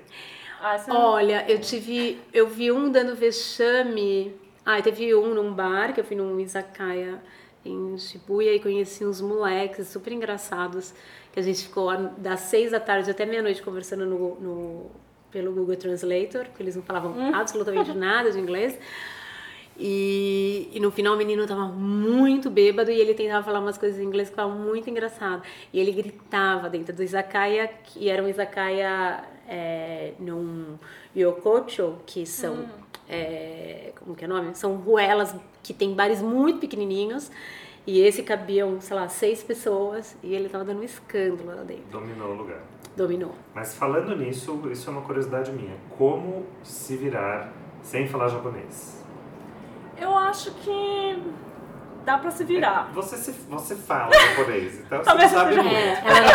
Ah, 0.61 0.77
isso 0.77 0.91
é- 0.91 0.95
Olha, 0.95 1.45
eu 1.49 1.61
tive. 1.61 2.21
Eu 2.33 2.47
vi 2.49 2.71
um 2.71 2.91
dando 2.91 3.15
vexame. 3.15 4.35
Ah, 4.65 4.81
teve 4.83 5.15
um 5.15 5.33
num 5.35 5.53
bar, 5.53 5.93
que 5.95 6.01
eu 6.01 6.05
fui 6.05 6.17
num 6.17 6.39
izakaya 6.41 7.19
em 7.65 7.97
Shibuya 7.97 8.55
e 8.55 8.61
conheci 8.61 9.05
uns 9.05 9.21
moleques 9.21 9.89
super 9.89 10.13
engraçados. 10.13 10.93
Que 11.33 11.41
a 11.41 11.43
gente 11.43 11.63
ficou 11.63 11.91
das 12.19 12.41
seis 12.41 12.71
da 12.73 12.81
tarde 12.81 13.11
até 13.11 13.25
meia-noite 13.25 13.63
conversando 13.63 14.05
no, 14.05 14.35
no- 14.41 14.91
pelo 15.31 15.53
Google 15.53 15.77
Translator, 15.77 16.45
porque 16.47 16.63
eles 16.63 16.75
não 16.77 16.83
falavam 16.83 17.35
absolutamente 17.35 17.93
nada 17.95 18.31
de 18.31 18.39
inglês. 18.39 18.79
E, 19.79 20.71
e 20.73 20.81
no 20.81 20.91
final 20.91 21.15
o 21.15 21.17
menino 21.17 21.47
tava 21.47 21.67
muito 21.67 22.51
bêbado 22.51 22.91
e 22.91 23.01
ele 23.01 23.15
tentava 23.15 23.45
falar 23.45 23.61
umas 23.61 23.79
coisas 23.79 24.01
em 24.01 24.05
inglês 24.05 24.29
que 24.29 24.33
estavam 24.33 24.59
muito 24.59 24.91
engraçado. 24.91 25.43
E 25.73 25.79
ele 25.79 25.93
gritava 25.93 26.69
dentro 26.69 26.95
do 26.95 27.03
izakaya, 27.03 27.69
que 27.85 28.09
era 28.09 28.23
um 28.23 28.29
izakaya 28.29 29.23
é, 29.49 30.15
num 30.19 30.77
yokocho, 31.17 31.95
que 32.05 32.27
são, 32.27 32.69
é, 33.09 33.93
como 34.01 34.17
que 34.17 34.25
é 34.25 34.27
o 34.27 34.31
nome? 34.31 34.55
São 34.57 34.75
ruelas 34.77 35.35
que 35.63 35.73
tem 35.73 35.95
bares 35.95 36.21
muito 36.21 36.59
pequenininhos. 36.59 37.31
E 37.87 38.01
esse 38.01 38.23
cabiam, 38.23 38.81
sei 38.81 38.97
lá, 38.97 39.09
seis 39.09 39.43
pessoas 39.43 40.15
e 40.23 40.35
ele 40.35 40.49
tava 40.49 40.65
dando 40.65 40.81
um 40.81 40.85
escândalo 40.85 41.57
lá 41.57 41.63
dentro. 41.63 41.85
Dominou 41.91 42.33
o 42.33 42.35
lugar. 42.35 42.63
Dominou. 42.95 43.35
Mas 43.55 43.75
falando 43.75 44.15
nisso, 44.17 44.61
isso 44.71 44.91
é 44.91 44.93
uma 44.93 45.03
curiosidade 45.03 45.53
minha. 45.53 45.77
Como 45.97 46.45
se 46.63 46.97
virar 46.97 47.51
sem 47.81 48.07
falar 48.07 48.29
japonês? 48.29 48.98
Eu 50.01 50.17
acho 50.17 50.51
que 50.53 51.23
dá 52.05 52.19
pra 52.19 52.31
se 52.31 52.45
virar. 52.45 52.91
Você, 52.93 53.17
se, 53.17 53.33
você 53.33 53.75
fala 53.77 54.13
japonês, 54.37 54.81
então 54.81 54.99
você 54.99 55.05
Talvez 55.05 55.33
não 55.33 55.39
sabe 55.41 55.55
muito. 55.57 55.75
É, 55.75 56.03
ela, 56.05 56.33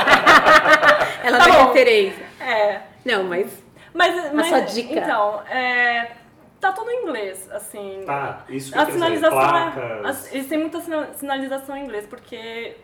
ela 1.24 1.38
Tá 1.40 1.48
dá 1.48 1.54
bom. 1.54 1.66
referência. 1.68 2.26
É, 2.40 2.82
Não, 3.06 3.24
mas 3.24 3.64
mas... 3.94 4.34
mas 4.34 4.48
sua 4.48 4.60
dica? 4.62 4.94
Então, 5.00 5.42
é, 5.48 6.12
tá 6.60 6.72
tudo 6.72 6.90
em 6.90 7.04
inglês, 7.04 7.50
assim. 7.52 8.04
Tá, 8.06 8.40
isso 8.50 8.72
que 8.72 8.78
A 8.78 8.86
sinalização 8.88 9.40
é, 9.40 9.48
placas... 9.72 10.06
as- 10.06 10.34
eles 10.34 10.48
têm 10.48 10.58
muita 10.60 10.80
sina- 10.82 11.14
sinalização 11.14 11.78
em 11.78 11.84
inglês, 11.84 12.06
porque 12.08 12.76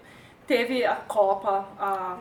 teve 0.45 0.85
a 0.85 0.95
Copa, 0.95 1.65
a 1.79 2.17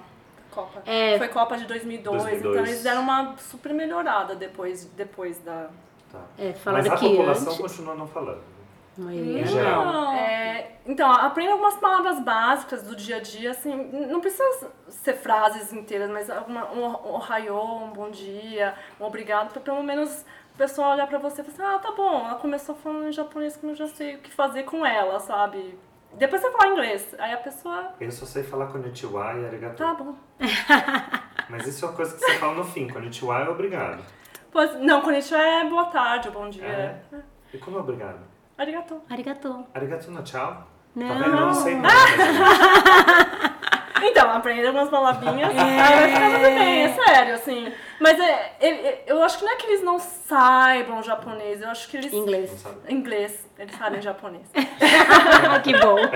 Copa, 0.51 0.83
É. 0.87 1.19
foi 1.19 1.29
Copa 1.29 1.57
de 1.59 1.67
2002, 1.67 2.23
2002. 2.23 2.55
então 2.57 2.67
eles 2.67 2.83
deram 2.83 3.03
uma 3.03 3.35
super 3.37 3.73
melhorada 3.75 4.35
depois, 4.35 4.85
depois 4.97 5.39
da... 5.41 5.67
Tá. 6.11 6.21
É, 6.39 6.55
Mas 6.65 6.87
a 6.87 6.97
população 6.97 7.49
antes- 7.53 7.59
continua 7.61 7.95
não 7.95 8.07
falando. 8.07 8.41
maioria 8.97 9.43
Em 9.43 9.47
geral. 9.47 9.85
não. 9.85 10.13
É, 10.15 10.73
então, 10.87 11.11
aprenda 11.13 11.53
algumas 11.53 11.77
palavras 11.77 12.19
básicas 12.21 12.83
do 12.83 12.97
dia 12.97 13.17
a 13.19 13.21
dia, 13.21 13.51
assim, 13.51 13.75
não 14.11 14.21
precisa 14.21 14.71
ser 14.89 15.15
frases 15.15 15.73
inteiras, 15.73 16.11
mas 16.11 16.29
alguma, 16.31 16.71
um 16.73 16.85
um 16.85 17.13
ohayô, 17.15 17.61
um 17.85 17.91
bom 17.93 18.11
dia, 18.11 18.75
um 18.99 19.05
obrigado, 19.05 19.53
pra 19.53 19.61
pelo 19.61 19.83
menos 19.83 20.25
o 20.55 20.57
pessoal 20.59 20.93
olhar 20.95 21.07
pra 21.07 21.19
você 21.19 21.43
e 21.43 21.45
falar 21.45 21.75
assim, 21.77 21.77
ah, 21.77 21.79
tá 21.79 21.93
bom, 21.93 22.25
ela 22.27 22.35
começou 22.37 22.75
falando 22.75 23.07
em 23.07 23.13
japonês 23.13 23.57
que 23.57 23.65
eu 23.67 23.75
já 23.77 23.87
sei 23.87 24.17
o 24.17 24.19
que 24.19 24.33
fazer 24.33 24.65
com 24.65 24.85
ela, 24.85 25.21
sabe? 25.21 25.79
Depois 26.15 26.41
você 26.41 26.51
fala 26.51 26.73
inglês, 26.73 27.15
aí 27.19 27.33
a 27.35 27.37
pessoa, 27.37 27.93
Eu 28.01 28.11
só 28.11 28.25
sei 28.25 28.43
falar 28.43 28.67
konnichiwa 28.69 29.35
e 29.35 29.45
arigato. 29.47 29.77
tá 29.77 29.93
bom. 29.95 30.15
Mas 31.51 31.67
isso 31.67 31.85
é 31.85 31.89
uma 31.89 31.95
coisa 31.95 32.15
que 32.15 32.21
você 32.25 32.35
fala 32.39 32.55
no 32.55 32.65
fim. 32.65 32.89
Konnichiwa 32.89 33.39
é 33.41 33.49
obrigado. 33.49 34.03
Pois, 34.51 34.75
não, 34.81 35.01
konnichiwa 35.03 35.41
é 35.41 35.65
boa 35.65 35.87
tarde, 35.87 36.31
bom 36.31 36.49
dia. 36.49 36.65
É. 36.65 36.97
E 37.53 37.59
como 37.59 37.77
é 37.79 37.81
obrigado? 37.81 38.19
Arigato. 38.57 39.01
Arigato. 39.09 39.67
Arigato 39.75 40.11
no 40.11 40.23
tchau? 40.23 40.67
Não. 40.95 41.09
Tá 41.09 41.15
vendo? 41.15 41.25
Eu 41.27 41.47
não 41.47 41.55
sei 41.55 41.75
nada. 41.79 41.95
Então, 44.01 44.31
aprende 44.31 44.65
algumas 44.67 44.89
palavrinhas, 44.89 45.51
aí 45.51 45.77
vai 45.77 46.09
ficar 46.09 46.31
tudo 46.31 46.43
bem, 46.59 46.83
é 46.85 46.89
sério, 46.95 47.35
assim. 47.35 47.73
Mas 48.01 48.19
é, 48.19 48.57
ele- 48.61 48.99
eu 49.07 49.23
acho 49.25 49.39
que 49.39 49.45
não 49.45 49.53
é 49.53 49.57
que 49.57 49.67
eles 49.67 49.83
não 49.83 49.99
saibam 49.99 51.03
japonês, 51.03 51.61
eu 51.61 51.69
acho 51.69 51.89
que 51.89 51.97
eles... 51.97 52.13
Inglês. 52.13 52.65
Inglês, 52.89 53.51
eles 53.59 53.75
sabem 53.77 54.01
japonês. 54.01 54.47
que 55.63 55.77
bom. 55.79 55.97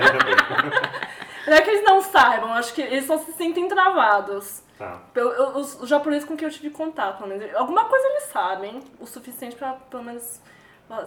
Não 1.45 1.53
é 1.57 1.61
que 1.61 1.69
eles 1.71 1.83
não 1.83 2.01
saibam, 2.01 2.47
eu 2.51 2.55
acho 2.55 2.73
que 2.73 2.81
eles 2.81 3.03
só 3.05 3.17
se 3.17 3.33
sentem 3.33 3.67
travados. 3.67 4.62
Tá. 4.77 5.01
Pelo- 5.13 5.57
Os, 5.59 5.79
os 5.81 5.87
japoneses 5.89 6.27
com 6.27 6.35
quem 6.35 6.47
eu 6.47 6.51
tive 6.53 6.69
contato, 6.69 7.17
pelo 7.17 7.29
menos. 7.29 7.53
Alguma 7.55 7.85
coisa 7.85 8.07
eles 8.07 8.23
sabem, 8.23 8.79
o 8.99 9.05
suficiente 9.05 9.55
pra, 9.55 9.73
pelo 9.73 10.03
menos, 10.03 10.41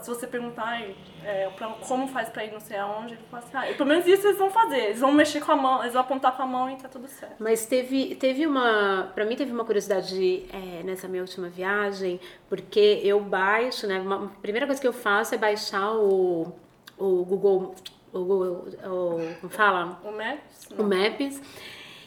Se 0.00 0.08
você 0.08 0.26
perguntar 0.26 0.80
é, 1.22 1.48
pra, 1.50 1.68
como 1.86 2.08
faz 2.08 2.28
pra 2.28 2.44
ir 2.44 2.50
não 2.52 2.58
sei 2.60 2.76
aonde, 2.78 3.14
ele 3.14 3.22
fala 3.30 3.42
assim, 3.44 3.56
ah, 3.72 3.76
pelo 3.76 3.88
menos 3.88 4.06
isso 4.06 4.26
eles 4.26 4.38
vão 4.38 4.50
fazer. 4.50 4.78
Eles 4.78 5.00
vão 5.00 5.12
mexer 5.12 5.40
com 5.44 5.52
a 5.52 5.56
mão, 5.56 5.80
eles 5.82 5.92
vão 5.92 6.02
apontar 6.02 6.36
com 6.36 6.42
a 6.42 6.46
mão 6.46 6.70
e 6.70 6.76
tá 6.76 6.88
tudo 6.88 7.06
certo. 7.08 7.36
Mas 7.38 7.66
teve, 7.66 8.14
teve 8.16 8.46
uma. 8.46 9.10
Pra 9.14 9.24
mim, 9.24 9.36
teve 9.36 9.52
uma 9.52 9.64
curiosidade 9.64 10.46
é, 10.52 10.82
nessa 10.82 11.06
minha 11.06 11.22
última 11.22 11.48
viagem, 11.48 12.18
porque 12.48 13.00
eu 13.04 13.20
baixo, 13.20 13.86
né? 13.86 14.00
Uma, 14.00 14.24
a 14.26 14.28
primeira 14.40 14.66
coisa 14.66 14.80
que 14.80 14.88
eu 14.88 14.92
faço 14.92 15.34
é 15.34 15.38
baixar 15.38 15.92
o, 15.92 16.52
o 16.98 17.24
Google. 17.24 17.74
O 18.12 18.20
Google. 18.24 18.68
O, 18.84 19.34
como 19.40 19.52
fala? 19.52 20.00
O 20.02 20.10
Maps? 20.10 20.68
o 20.78 20.82
Maps. 20.82 21.40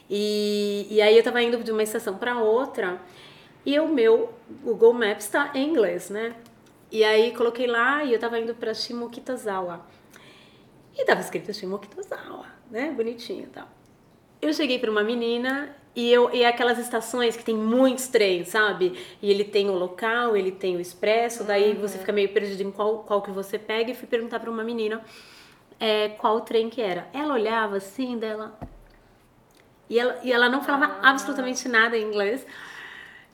E, 0.10 0.88
e 0.90 1.02
aí 1.02 1.16
eu 1.16 1.24
tava 1.24 1.42
indo 1.42 1.64
de 1.64 1.72
uma 1.72 1.84
estação 1.84 2.18
para 2.18 2.40
outra 2.40 3.00
e 3.66 3.80
o 3.80 3.88
meu 3.88 4.34
Google 4.64 4.94
Maps 4.94 5.26
está 5.26 5.52
em 5.54 5.70
inglês, 5.70 6.10
né? 6.10 6.36
E 6.92 7.04
aí 7.04 7.32
coloquei 7.36 7.68
lá 7.68 8.04
e 8.04 8.14
eu 8.14 8.20
tava 8.20 8.40
indo 8.40 8.56
para 8.56 8.74
Shimokitazawa. 8.74 9.86
E 10.98 11.06
tava 11.06 11.22
escrito 11.22 11.54
Shimokitazawa, 11.54 12.48
né? 12.72 12.92
Bonitinho 12.92 13.44
e 13.44 13.48
tal. 13.48 13.68
Eu 14.42 14.52
cheguei 14.54 14.80
para 14.80 14.90
uma 14.90 15.04
menina 15.04 15.76
e 15.96 16.12
eu 16.12 16.34
e 16.34 16.44
aquelas 16.44 16.80
estações 16.80 17.38
que 17.38 17.44
tem 17.44 17.56
muitos 17.56 18.08
trens, 18.08 18.48
sabe? 18.48 18.98
E 19.22 19.30
ele 19.30 19.44
tem 19.44 19.70
o 19.70 19.74
local, 19.74 20.36
ele 20.36 20.52
tem 20.52 20.76
o 20.76 20.80
expresso, 20.80 21.44
daí 21.44 21.74
você 21.74 21.98
fica 22.00 22.12
meio 22.12 22.30
perdido 22.30 22.64
em 22.64 22.72
qual, 22.72 23.00
qual 23.00 23.22
que 23.22 23.30
você 23.30 23.60
pega 23.60 23.92
e 23.92 23.96
fui 23.96 24.08
perguntar 24.08 24.40
para 24.40 24.50
uma 24.50 24.64
menina 24.64 25.04
é, 25.80 26.10
qual 26.10 26.42
trem 26.42 26.70
que 26.70 26.82
era. 26.82 27.08
Ela 27.14 27.34
olhava 27.34 27.78
assim, 27.78 28.18
dela 28.18 28.58
e 29.90 29.98
ela, 30.00 30.20
e 30.24 30.32
ela 30.32 30.48
não 30.50 30.62
falava 30.64 30.98
absolutamente 31.02 31.68
nada 31.68 31.98
em 31.98 32.04
inglês. 32.04 32.46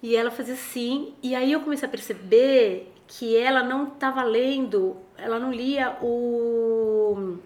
E 0.01 0.15
ela 0.15 0.29
fazia 0.31 0.53
assim. 0.53 1.13
E 1.21 1.35
aí 1.35 1.51
eu 1.51 1.61
comecei 1.61 1.87
a 1.87 1.91
perceber 1.91 2.91
que 3.07 3.35
ela 3.37 3.61
não 3.63 3.87
estava 3.87 4.23
lendo, 4.23 4.95
ela 5.17 5.37
não 5.39 5.51
lia 5.51 5.95
o 6.01 7.37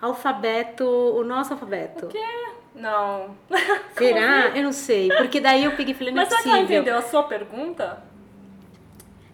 alfabeto, 0.00 0.84
o 0.86 1.22
nosso 1.24 1.52
alfabeto. 1.52 2.08
Não. 2.74 3.36
Será? 3.96 4.48
Eu 4.56 4.62
não 4.64 4.72
sei. 4.72 5.08
Porque 5.08 5.40
daí 5.40 5.64
eu 5.64 5.72
peguei 5.76 5.94
e 5.94 5.96
falei, 5.96 6.12
não 6.12 6.22
é 6.22 6.24
Mas 6.24 6.28
será 6.30 6.42
que 6.42 6.48
ela 6.48 6.58
possível. 6.58 6.76
entendeu 6.82 6.98
a 6.98 7.02
sua 7.02 7.22
pergunta? 7.24 8.02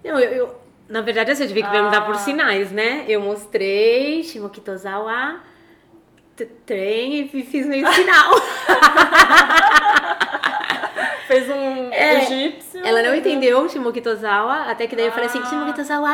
Não, 0.04 0.18
eu, 0.18 0.30
eu- 0.30 0.60
na 0.88 1.00
verdade, 1.02 1.30
assim, 1.30 1.42
eu 1.42 1.48
tive 1.48 1.62
que 1.62 1.68
perguntar 1.70 2.00
por 2.02 2.14
Ah. 2.14 2.18
sinais, 2.18 2.72
né? 2.72 3.04
Eu 3.06 3.20
mostrei 3.20 4.22
Shimokitozawa, 4.24 5.40
trem 6.46 7.20
e 7.20 7.28
fiz 7.44 7.66
meio 7.66 7.86
sinal. 7.92 8.30
Fez 11.26 11.48
um 11.50 11.92
É, 11.92 12.22
egípcio. 12.22 12.80
Ela 12.86 13.02
não 13.02 13.14
entendeu 13.14 13.68
Shimokitozawa, 13.68 14.62
até 14.70 14.86
que 14.86 14.96
daí 14.96 15.06
eu 15.06 15.12
falei 15.12 15.26
assim, 15.26 15.40
Ah. 15.42 15.46
Shimokitozawa. 15.46 16.08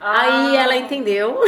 Aí 0.00 0.56
Ah. 0.56 0.62
ela 0.64 0.76
entendeu. 0.76 1.40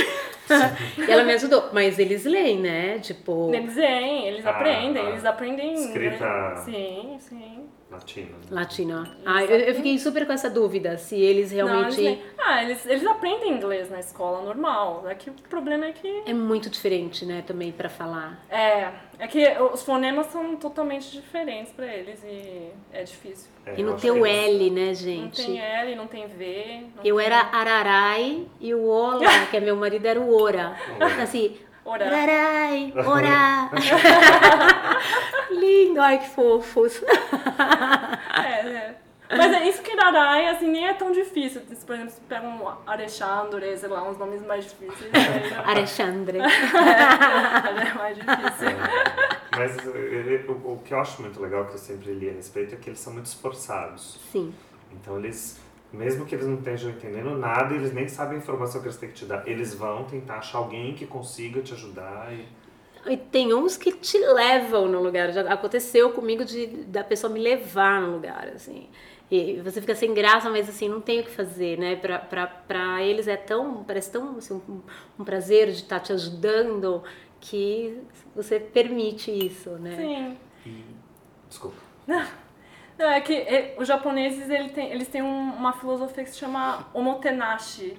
e 0.99 1.11
ela 1.11 1.25
me 1.25 1.33
ajudou. 1.33 1.71
Mas 1.73 1.99
eles 1.99 2.25
leem, 2.25 2.59
né? 2.61 2.99
Tipo. 3.01 3.51
Eles 3.53 3.75
veem, 3.75 4.29
eles 4.29 4.47
Ah, 4.47 4.51
aprendem, 4.51 5.05
ah. 5.05 5.09
eles 5.11 5.25
aprendem. 5.25 5.75
Escrita- 5.75 6.57
Sim, 6.65 7.17
sim. 7.19 7.67
Latino. 7.93 8.29
né? 8.31 8.37
Latino. 8.51 9.07
Ah, 9.25 9.45
eu, 9.45 9.59
eu 9.59 9.75
fiquei 9.75 9.99
super 9.99 10.27
com 10.27 10.33
essa 10.33 10.49
dúvida 10.51 10.97
se 10.99 11.15
eles 11.21 11.53
Não, 11.53 11.59
eles, 11.61 11.97
realmente. 11.97 12.01
leem. 12.01 12.23
ah, 12.39 12.63
eles, 12.65 12.85
eles 12.87 13.07
aprendem 13.07 13.53
inglês 13.53 13.91
na 13.91 14.01
escola, 14.01 14.43
normal. 14.43 15.05
É 15.09 15.15
que 15.15 15.31
o 15.31 15.35
problema 15.49 15.87
é 15.87 15.93
que. 15.93 16.23
É 16.27 16.33
muito 16.35 16.69
diferente, 16.71 17.25
né, 17.25 17.43
também 17.47 17.71
pra 17.73 17.89
falar. 17.89 18.45
É, 18.51 18.91
é 19.19 19.27
que 19.29 19.45
os 19.73 19.83
fonemas 19.83 20.27
são 20.27 20.57
totalmente 20.57 21.11
diferentes 21.13 21.73
pra 21.73 21.87
eles 21.87 22.23
e 22.25 22.71
é 22.93 23.03
difícil. 23.05 23.51
É, 23.65 23.75
E 23.79 23.83
não 23.83 23.97
tem 23.97 24.11
o 24.11 24.27
L, 24.27 24.71
né, 24.71 24.87
Não 24.89 24.95
gente? 24.95 25.45
tem 25.47 25.61
L, 25.61 25.95
não 25.95 26.07
tem 26.07 26.27
V. 26.27 26.81
não 26.97 27.05
Eu 27.05 27.17
tem- 27.17 27.27
era 27.27 27.39
Ararai 27.53 28.47
e 28.61 28.75
o 28.75 28.87
Ola, 28.89 29.21
que 29.51 29.57
é 29.57 29.61
meu 29.61 29.77
marido, 29.77 30.07
era 30.07 30.21
o 30.21 30.35
Ora. 30.43 30.75
Assim, 31.23 31.57
Ora. 31.85 32.07
Ararai, 32.07 32.93
Ora. 33.07 33.71
Lindo, 35.51 36.01
ai 36.01 36.19
que 36.19 36.29
fofos. 36.31 37.03
É, 38.45 38.69
é. 38.69 38.95
Mas 39.35 39.51
é 39.53 39.67
isso 39.67 39.81
que 39.83 39.93
Irarai, 39.93 40.47
assim, 40.49 40.69
nem 40.71 40.87
é 40.87 40.93
tão 40.93 41.11
difícil. 41.11 41.63
Por 41.87 41.95
exemplo, 41.95 42.13
se 42.13 42.21
pega 42.21 42.47
um 42.47 42.69
Alexandre, 42.87 43.77
sei 43.79 43.89
lá, 43.89 44.03
uns 44.07 44.19
nomes 44.19 44.45
mais 44.47 44.65
difíceis. 44.65 45.11
aí 45.15 45.49
já- 45.49 45.63
Alexandre. 45.67 46.39
é 46.43 47.95
mais 47.95 48.15
difícil. 48.17 48.69
Mas 49.57 49.77
eh, 49.79 50.45
o, 50.49 50.53
o 50.75 50.83
que 50.85 50.93
eu 50.93 51.01
acho 51.01 51.23
muito 51.23 51.41
legal, 51.41 51.65
que 51.65 51.73
eu 51.75 51.79
sempre 51.79 52.13
li 52.13 52.29
a 52.29 52.33
respeito, 52.35 52.75
é 52.75 52.79
que 52.79 52.91
eles 52.91 53.01
são 53.01 53.13
muito 53.15 53.27
esforçados. 53.27 54.21
Sim. 54.31 54.55
Então 54.93 55.19
eles, 55.19 55.59
mesmo 55.93 56.25
que 56.25 56.35
eles 56.35 56.47
não 56.47 56.57
estejam 56.57 56.91
entendendo 56.91 57.37
nada, 57.37 57.75
eles 57.75 57.93
nem 57.93 58.09
sabem 58.09 58.37
a 58.37 58.41
informação 58.41 58.81
que 58.81 58.87
eles 58.87 58.97
têm 58.97 59.09
que 59.11 59.15
te 59.15 59.25
dar. 59.27 59.47
Eles 59.47 59.75
vão 59.75 60.05
tentar 60.05 60.37
achar 60.37 60.59
alguém 60.59 60.95
que 60.95 61.07
consiga 61.07 61.61
te 61.61 61.75
ajudar 61.75 62.33
e 62.33 62.47
E 63.11 63.17
tem 63.17 63.53
uns 63.53 63.77
que 63.77 63.93
te 63.93 64.19
levam 64.19 64.89
no 64.89 65.03
lugar. 65.03 65.33
Já 65.33 65.43
aconteceu 65.53 66.11
comigo 66.13 66.45
de 66.45 66.67
da 66.67 67.03
pessoa 67.05 67.33
me 67.33 67.41
levar 67.41 68.01
no 68.01 68.13
lugar, 68.15 68.49
assim. 68.55 68.89
E 69.31 69.61
você 69.63 69.81
fica 69.81 69.95
sem 69.95 70.13
graça, 70.13 70.51
mas 70.51 70.69
assim, 70.69 70.89
não 70.89 71.01
tem 71.01 71.21
o 71.21 71.25
que 71.25 71.31
fazer, 71.31 71.79
né? 71.79 71.97
Pra, 71.97 72.19
pra, 72.19 72.47
pra 72.47 73.03
eles 73.03 73.27
é 73.27 73.37
tão, 73.37 73.83
parece 73.83 74.13
tão 74.13 74.37
assim, 74.37 74.55
um, 74.69 74.81
um 75.19 75.25
prazer 75.25 75.69
de 75.69 75.79
estar 75.79 76.01
te 76.01 76.13
ajudando 76.13 77.03
que 77.41 77.99
você 78.37 78.61
permite 78.61 79.31
isso, 79.31 79.71
né? 79.71 79.97
Sim. 79.97 80.39
E. 80.67 80.85
Desculpa. 81.49 81.77
Não, 82.07 82.25
é 82.99 83.21
que 83.21 83.35
é, 83.35 83.75
os 83.79 83.89
japoneses 83.89 84.49
ele 84.51 84.69
tem, 84.71 84.91
eles 84.91 85.09
têm 85.09 85.23
um- 85.23 85.53
uma 85.55 85.73
filosofia 85.73 86.25
que 86.25 86.31
se 86.31 86.39
chama 86.39 86.87
omotenashi, 86.95 87.97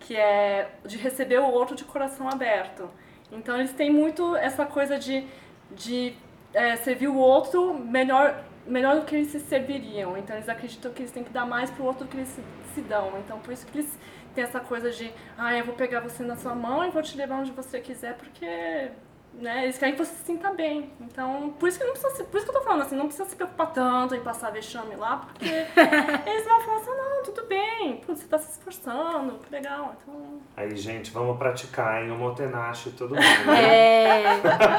que 0.00 0.14
é 0.16 0.70
de 0.84 0.96
receber 0.98 1.38
o 1.38 1.50
outro 1.50 1.74
de 1.74 1.84
coração 1.84 2.28
aberto. 2.28 2.88
Então 3.32 3.56
eles 3.56 3.72
têm 3.72 3.90
muito 3.90 4.36
essa 4.36 4.64
coisa 4.66 4.98
de, 4.98 5.26
de 5.70 6.14
é, 6.54 6.76
servir 6.76 7.08
o 7.08 7.16
outro 7.16 7.74
melhor, 7.74 8.44
melhor 8.66 8.96
do 9.00 9.04
que 9.06 9.16
eles 9.16 9.28
se 9.28 9.40
serviriam. 9.40 10.16
Então 10.16 10.36
eles 10.36 10.48
acreditam 10.48 10.92
que 10.92 11.02
eles 11.02 11.10
têm 11.10 11.24
que 11.24 11.30
dar 11.30 11.44
mais 11.46 11.70
pro 11.70 11.84
outro 11.84 12.04
do 12.04 12.10
que 12.10 12.16
eles 12.18 12.28
se, 12.28 12.42
se 12.74 12.80
dão. 12.82 13.12
Então 13.18 13.38
por 13.40 13.52
isso 13.52 13.66
que 13.66 13.78
eles 13.78 13.98
têm 14.34 14.44
essa 14.44 14.60
coisa 14.60 14.90
de, 14.90 15.10
ah, 15.36 15.54
eu 15.56 15.64
vou 15.64 15.74
pegar 15.74 16.00
você 16.00 16.22
na 16.22 16.36
sua 16.36 16.54
mão 16.54 16.84
e 16.84 16.90
vou 16.90 17.02
te 17.02 17.16
levar 17.16 17.36
onde 17.40 17.50
você 17.52 17.80
quiser, 17.80 18.14
porque 18.16 18.90
né? 19.40 19.64
Eles 19.64 19.78
querem 19.78 19.94
que 19.94 20.04
você 20.04 20.14
se 20.14 20.24
sinta 20.24 20.52
bem. 20.52 20.90
Então, 21.00 21.54
por 21.58 21.68
isso 21.68 21.78
que 21.78 21.84
não 21.84 21.92
precisa 21.92 22.14
se, 22.14 22.24
por 22.24 22.38
isso 22.38 22.46
que 22.46 22.56
eu 22.56 22.60
tô 22.60 22.64
falando 22.64 22.82
assim, 22.82 22.96
não 22.96 23.06
precisa 23.06 23.28
se 23.28 23.36
preocupar 23.36 23.72
tanto 23.72 24.14
em 24.14 24.20
passar 24.20 24.50
vexame 24.50 24.96
lá, 24.96 25.28
porque 25.32 25.44
eles 26.26 26.44
vão 26.44 26.60
falar 26.60 26.76
assim, 26.78 26.90
não, 26.90 27.22
tudo 27.22 27.46
bem, 27.46 27.96
putz, 27.98 28.20
você 28.20 28.26
tá 28.26 28.38
se 28.38 28.50
esforçando, 28.50 29.38
que 29.38 29.52
legal. 29.52 29.94
Então, 30.02 30.40
Aí, 30.56 30.74
gente, 30.76 31.10
vamos 31.10 31.36
praticar 31.36 32.04
em 32.04 32.10
Omotenashi 32.10 32.90
todo 32.90 33.14
mundo. 33.14 33.20
né? 33.46 34.12
É. 34.14 34.24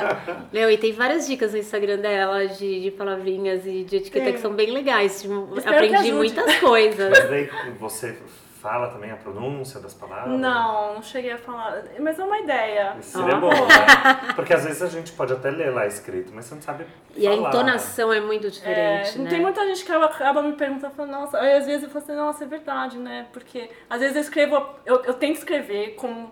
Meu, 0.51 0.71
e 0.71 0.77
tem 0.77 0.91
várias 0.91 1.27
dicas 1.27 1.53
no 1.53 1.59
Instagram 1.59 1.97
dela 1.97 2.47
de, 2.47 2.81
de 2.81 2.91
palavrinhas 2.91 3.65
e 3.65 3.83
de 3.83 3.97
etiqueta 3.97 4.25
Tem. 4.25 4.33
que 4.33 4.39
são 4.39 4.53
bem 4.53 4.71
legais. 4.71 5.23
Aprendi 5.65 6.11
muitas 6.11 6.55
coisas. 6.57 7.09
Mas 7.09 7.29
daí 7.29 7.49
você 7.79 8.17
fala 8.67 8.89
também 8.89 9.11
a 9.11 9.15
pronúncia 9.15 9.79
das 9.79 9.93
palavras? 9.93 10.37
não, 10.37 10.95
não 10.95 11.01
cheguei 11.01 11.31
a 11.31 11.37
falar, 11.37 11.83
mas 11.99 12.19
é 12.19 12.23
uma 12.23 12.37
ideia. 12.39 12.95
Isso 12.99 13.17
seria 13.17 13.37
bom, 13.37 13.49
né? 13.49 14.33
Porque 14.35 14.53
às 14.53 14.65
vezes 14.65 14.81
a 14.81 14.87
gente 14.87 15.13
pode 15.13 15.31
até 15.31 15.49
ler 15.49 15.73
lá 15.73 15.85
escrito, 15.85 16.31
mas 16.35 16.45
você 16.45 16.55
não 16.55 16.61
sabe 16.61 16.85
E 17.15 17.25
a 17.25 17.31
falar. 17.35 17.47
entonação 17.49 18.11
é 18.11 18.19
muito 18.19 18.47
É, 18.47 18.49
diferente, 18.49 19.19
né? 19.19 19.29
Tem 19.29 19.39
muita 19.41 19.65
gente 19.67 19.85
que 19.85 19.91
acaba, 19.91 20.41
me 20.41 20.51
perguntando, 20.53 21.05
nossa, 21.05 21.39
aí 21.39 21.53
às 21.53 21.65
vezes 21.65 21.83
eu 21.83 21.89
falo 21.89 22.03
assim, 22.03 22.15
nossa, 22.15 22.43
é 22.43 22.47
verdade, 22.47 22.97
né? 22.97 23.27
Porque 23.31 23.69
às 23.89 23.99
vezes 24.01 24.15
eu 24.17 24.21
escrevo, 24.21 24.55
eu, 24.85 25.01
eu 25.05 25.13
tento 25.13 25.37
escrever 25.37 25.95
como, 25.95 26.31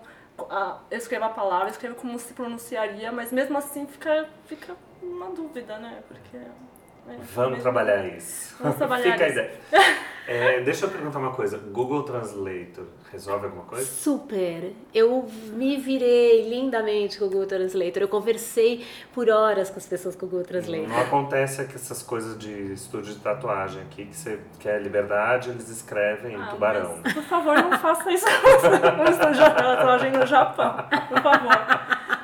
a, 0.50 0.78
eu 0.90 0.98
escrevo 0.98 1.24
a 1.24 1.30
palavra, 1.30 1.68
eu 1.68 1.70
escrevo 1.72 1.94
como 1.94 2.18
se 2.18 2.34
pronunciaria, 2.34 3.10
mas 3.10 3.32
mesmo 3.32 3.56
assim 3.56 3.86
fica, 3.86 4.28
fica 4.46 4.74
uma 5.02 5.30
dúvida, 5.30 5.78
né? 5.78 6.00
Porque... 6.06 6.36
é, 6.36 7.16
Vamos 7.34 7.50
mesmo- 7.52 7.62
trabalhar 7.62 8.04
isso. 8.06 8.56
Vamos 8.60 8.76
trabalhar 8.78 9.12
Fica 9.12 9.24
a 9.24 9.28
isso. 9.28 9.38
ideia. 9.38 9.60
É, 10.28 10.60
deixa 10.60 10.86
eu 10.86 10.90
perguntar 10.90 11.18
uma 11.20 11.32
coisa. 11.32 11.56
Google 11.56 12.02
Translator 12.02 12.84
resolve 13.12 13.44
alguma 13.46 13.62
coisa? 13.64 13.84
Super. 13.86 14.72
Eu 14.92 15.28
me 15.52 15.76
virei 15.76 16.48
lindamente 16.48 17.18
com 17.18 17.26
o 17.26 17.28
Google 17.30 17.46
Translator. 17.46 18.02
Eu 18.02 18.08
conversei 18.08 18.84
por 19.14 19.28
horas 19.30 19.70
com 19.70 19.76
as 19.78 19.86
pessoas 19.86 20.16
com 20.16 20.26
o 20.26 20.28
Google 20.28 20.44
Translator. 20.44 20.88
Não 20.88 20.98
acontece 21.00 21.64
que 21.66 21.76
essas 21.76 22.02
coisas 22.02 22.36
de 22.38 22.72
estúdio 22.72 23.14
de 23.14 23.20
tatuagem 23.20 23.80
aqui, 23.82 24.06
que 24.06 24.16
você 24.16 24.40
quer 24.58 24.82
liberdade, 24.82 25.50
eles 25.50 25.68
escrevem 25.68 26.34
em 26.34 26.42
Ah, 26.42 26.46
tubarão. 26.48 26.98
mas, 27.04 27.12
por 27.12 27.22
favor, 27.22 27.54
não 27.56 27.78
faça 27.78 28.10
isso 28.10 28.26
com 28.26 29.02
o 29.02 29.04
estúdio 29.10 29.34
de 29.44 29.54
tatuagem 29.54 30.10
no 30.12 30.26
Japão. 30.26 30.74
Por 31.08 31.22
favor, 31.22 31.52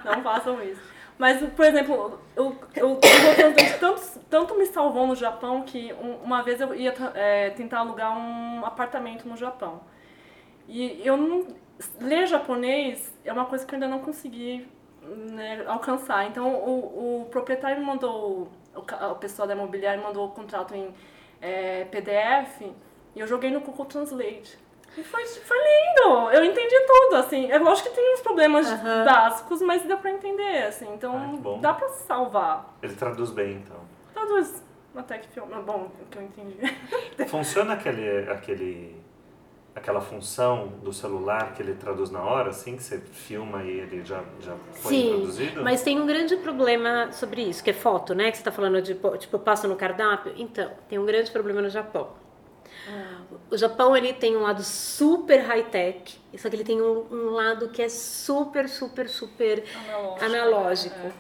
não 0.04 0.22
façam 0.22 0.60
isso. 0.64 0.91
Mas, 1.22 1.40
por 1.50 1.64
exemplo, 1.64 2.18
o 2.36 2.42
Google 2.50 2.98
Translate 3.36 3.78
tanto, 3.78 4.02
tanto 4.28 4.58
me 4.58 4.66
salvou 4.66 5.06
no 5.06 5.14
Japão 5.14 5.62
que 5.62 5.92
um- 5.92 6.16
uma 6.16 6.42
vez 6.42 6.60
eu 6.60 6.74
ia 6.74 6.92
é, 7.14 7.50
tentar 7.50 7.78
alugar 7.78 8.18
um 8.18 8.66
apartamento 8.66 9.28
no 9.28 9.36
Japão. 9.36 9.82
E 10.66 11.00
eu 11.06 11.16
não. 11.16 11.46
Ler 12.00 12.26
japonês 12.26 13.14
é 13.24 13.32
uma 13.32 13.44
coisa 13.44 13.64
que 13.64 13.72
eu 13.72 13.76
ainda 13.76 13.86
não 13.86 14.00
consegui 14.00 14.66
né, 15.30 15.64
alcançar. 15.68 16.26
Então, 16.26 16.56
o, 16.56 17.22
o 17.22 17.24
proprietário 17.26 17.78
me 17.78 17.86
mandou, 17.86 18.48
o, 18.74 18.80
o 18.80 19.14
pessoal 19.14 19.46
da 19.46 19.54
imobiliária 19.54 20.02
mandou 20.02 20.26
o 20.26 20.30
contrato 20.32 20.74
em 20.74 20.92
é, 21.40 21.84
PDF 21.84 22.62
e 23.14 23.20
eu 23.20 23.28
joguei 23.28 23.52
no 23.52 23.60
Google 23.60 23.86
Translate. 23.86 24.58
E 24.96 25.02
foi, 25.02 25.24
foi 25.24 25.56
lindo! 25.56 26.30
Eu 26.30 26.44
entendi 26.44 26.74
tudo, 26.86 27.16
assim. 27.16 27.50
É 27.50 27.58
lógico 27.58 27.88
que 27.88 27.94
tem 27.94 28.14
uns 28.14 28.20
problemas 28.20 28.70
Aham. 28.70 29.04
básicos, 29.04 29.62
mas 29.62 29.82
deu 29.84 29.96
pra 29.98 30.10
entender, 30.10 30.64
assim. 30.64 30.86
Ah, 30.90 30.94
Então, 30.94 31.36
bom. 31.36 31.60
dá 31.60 31.72
pra 31.72 31.88
salvar. 31.88 32.76
Ele 32.82 32.94
traduz 32.94 33.30
bem, 33.30 33.52
então. 33.54 33.76
Traduz 34.12 34.62
até 34.94 35.18
que 35.18 35.28
filme. 35.28 35.54
Bom, 35.62 35.90
o 36.00 36.06
que 36.10 36.18
eu 36.18 36.22
entendi. 36.22 36.58
Funciona 37.28 37.72
aquele, 37.72 38.30
aquele, 38.30 38.94
aquela 39.74 40.02
função 40.02 40.68
do 40.82 40.92
celular 40.92 41.54
que 41.54 41.62
ele 41.62 41.72
traduz 41.74 42.10
na 42.10 42.20
hora, 42.20 42.50
assim, 42.50 42.76
que 42.76 42.82
você 42.82 42.98
filma 42.98 43.62
e 43.62 43.70
ele 43.70 44.04
já, 44.04 44.22
já 44.40 44.54
foi 44.74 44.92
Sim, 44.94 45.08
traduzido? 45.08 45.64
mas 45.64 45.82
tem 45.82 45.98
um 45.98 46.06
grande 46.06 46.36
problema 46.36 47.10
sobre 47.12 47.40
isso, 47.42 47.64
que 47.64 47.70
é 47.70 47.74
foto, 47.74 48.14
né? 48.14 48.30
Que 48.30 48.36
você 48.36 48.44
tá 48.44 48.52
falando 48.52 48.82
de, 48.82 48.94
tipo, 48.94 49.36
eu 49.36 49.38
passo 49.40 49.66
no 49.66 49.74
cardápio. 49.76 50.34
Então, 50.36 50.70
tem 50.86 50.98
um 50.98 51.06
grande 51.06 51.30
problema 51.30 51.62
no 51.62 51.70
Japão. 51.70 52.10
O 53.50 53.56
Japão, 53.56 53.96
ele 53.96 54.12
tem 54.12 54.36
um 54.36 54.42
lado 54.42 54.62
super 54.62 55.40
high-tech, 55.40 56.18
só 56.36 56.48
que 56.48 56.56
ele 56.56 56.64
tem 56.64 56.80
um, 56.80 57.06
um 57.10 57.30
lado 57.30 57.68
que 57.68 57.82
é 57.82 57.88
super, 57.88 58.68
super, 58.68 59.08
super 59.08 59.64
Analógico, 59.74 60.24
analógico. 60.24 61.06
é. 61.06 61.12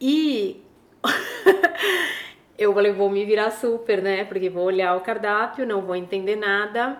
E 0.00 0.64
eu 2.58 2.72
falei, 2.74 2.92
vou 2.92 3.10
me 3.10 3.24
virar 3.24 3.50
super, 3.50 4.02
né? 4.02 4.24
Porque 4.24 4.48
vou 4.50 4.64
olhar 4.64 4.96
o 4.96 5.00
cardápio, 5.00 5.66
não 5.66 5.82
vou 5.82 5.94
entender 5.94 6.36
nada, 6.36 6.98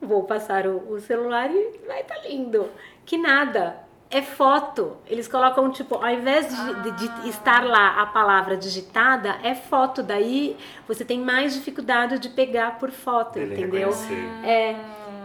vou 0.00 0.24
passar 0.24 0.66
o, 0.66 0.92
o 0.92 1.00
celular 1.00 1.50
e 1.50 1.78
vai 1.86 2.04
tá 2.04 2.18
lindo. 2.18 2.70
Que 3.04 3.16
nada. 3.16 3.85
É 4.08 4.22
foto. 4.22 4.96
Eles 5.08 5.26
colocam, 5.26 5.68
tipo, 5.70 5.96
ao 5.96 6.08
invés 6.10 6.46
de, 6.48 6.90
de- 6.92 7.08
de 7.22 7.28
estar 7.28 7.64
lá 7.64 8.00
a 8.02 8.06
palavra 8.06 8.56
digitada, 8.56 9.36
é 9.42 9.54
foto. 9.54 10.02
Daí 10.02 10.56
você 10.86 11.04
tem 11.04 11.20
mais 11.20 11.54
dificuldade 11.54 12.18
de 12.20 12.28
pegar 12.28 12.78
por 12.78 12.90
foto, 12.90 13.38
Ele 13.38 13.54
entendeu? 13.54 13.88
reconhecer. 13.90 14.28
É. 14.44 14.76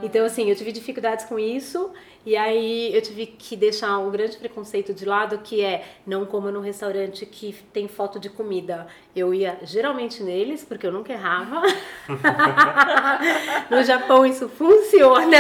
Então, 0.03 0.25
assim, 0.25 0.49
eu 0.49 0.55
tive 0.55 0.71
dificuldades 0.71 1.25
com 1.25 1.37
isso. 1.39 1.91
E 2.23 2.37
aí 2.37 2.93
eu 2.93 3.01
tive 3.01 3.25
que 3.25 3.55
deixar 3.55 3.97
um 3.97 4.11
grande 4.11 4.37
preconceito 4.37 4.93
de 4.93 5.05
lado, 5.05 5.39
que 5.39 5.63
é 5.63 5.83
não 6.05 6.23
coma 6.23 6.51
num 6.51 6.61
restaurante 6.61 7.25
que 7.25 7.51
tem 7.73 7.87
foto 7.87 8.19
de 8.19 8.29
comida. 8.29 8.85
Eu 9.15 9.33
ia 9.33 9.57
geralmente 9.63 10.21
neles, 10.21 10.63
porque 10.63 10.85
eu 10.85 10.91
nunca 10.91 11.11
errava. 11.11 11.63
no 13.69 13.83
Japão 13.83 14.25
isso 14.25 14.47
funciona. 14.49 15.37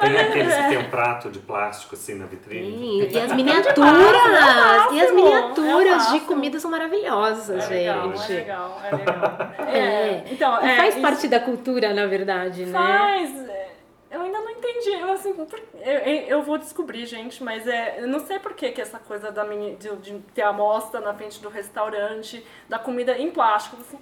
Tem 0.00 0.18
aqueles 0.18 0.54
que 0.54 0.68
tem 0.68 0.78
um 0.78 0.90
prato 0.90 1.30
de 1.30 1.38
plástico, 1.40 1.94
assim, 1.94 2.14
na 2.14 2.26
vitrine? 2.26 3.06
Sim, 3.08 3.08
e 3.14 3.18
as 3.20 3.32
miniaturas, 3.36 4.92
e 4.92 5.00
as 5.02 5.12
miniaturas 5.12 6.06
é 6.06 6.10
o 6.10 6.12
de 6.14 6.20
comida 6.20 6.58
são 6.58 6.70
maravilhosas, 6.70 7.64
É 7.70 7.74
legal, 7.74 8.16
gente. 8.16 8.32
é 8.32 8.36
legal, 8.36 8.80
é 8.82 8.96
legal. 8.96 9.50
É. 9.68 10.24
então, 10.30 10.64
E 10.64 10.70
é, 10.70 10.76
faz 10.76 10.94
isso- 10.94 11.02
parte 11.02 11.28
da 11.28 11.40
cultura, 11.40 11.92
na 11.92 12.06
verdade, 12.06 12.64
né? 12.64 12.72
Faz. 12.78 13.48
é, 13.48 13.68
Eu 14.10 14.22
ainda 14.22 14.38
não 14.40 14.50
entendi. 14.78 15.00
Eu, 15.00 15.12
assim, 15.12 15.32
por- 15.34 15.60
eu, 15.80 15.98
eu 16.28 16.42
vou 16.42 16.58
descobrir, 16.58 17.06
gente, 17.06 17.42
mas 17.42 17.66
é, 17.66 18.00
eu 18.02 18.08
não 18.08 18.20
sei 18.20 18.38
por 18.38 18.54
que, 18.54 18.70
que 18.72 18.80
essa 18.80 18.98
coisa 18.98 19.30
da 19.30 19.44
mini, 19.44 19.76
de, 19.76 19.94
de 19.96 20.18
ter 20.34 20.42
a 20.42 20.48
amostra 20.48 21.00
na 21.00 21.14
frente 21.14 21.40
do 21.40 21.48
restaurante, 21.48 22.44
da 22.68 22.78
comida 22.78 23.16
em 23.18 23.30
plástico. 23.30 23.76
Assim, 23.80 23.98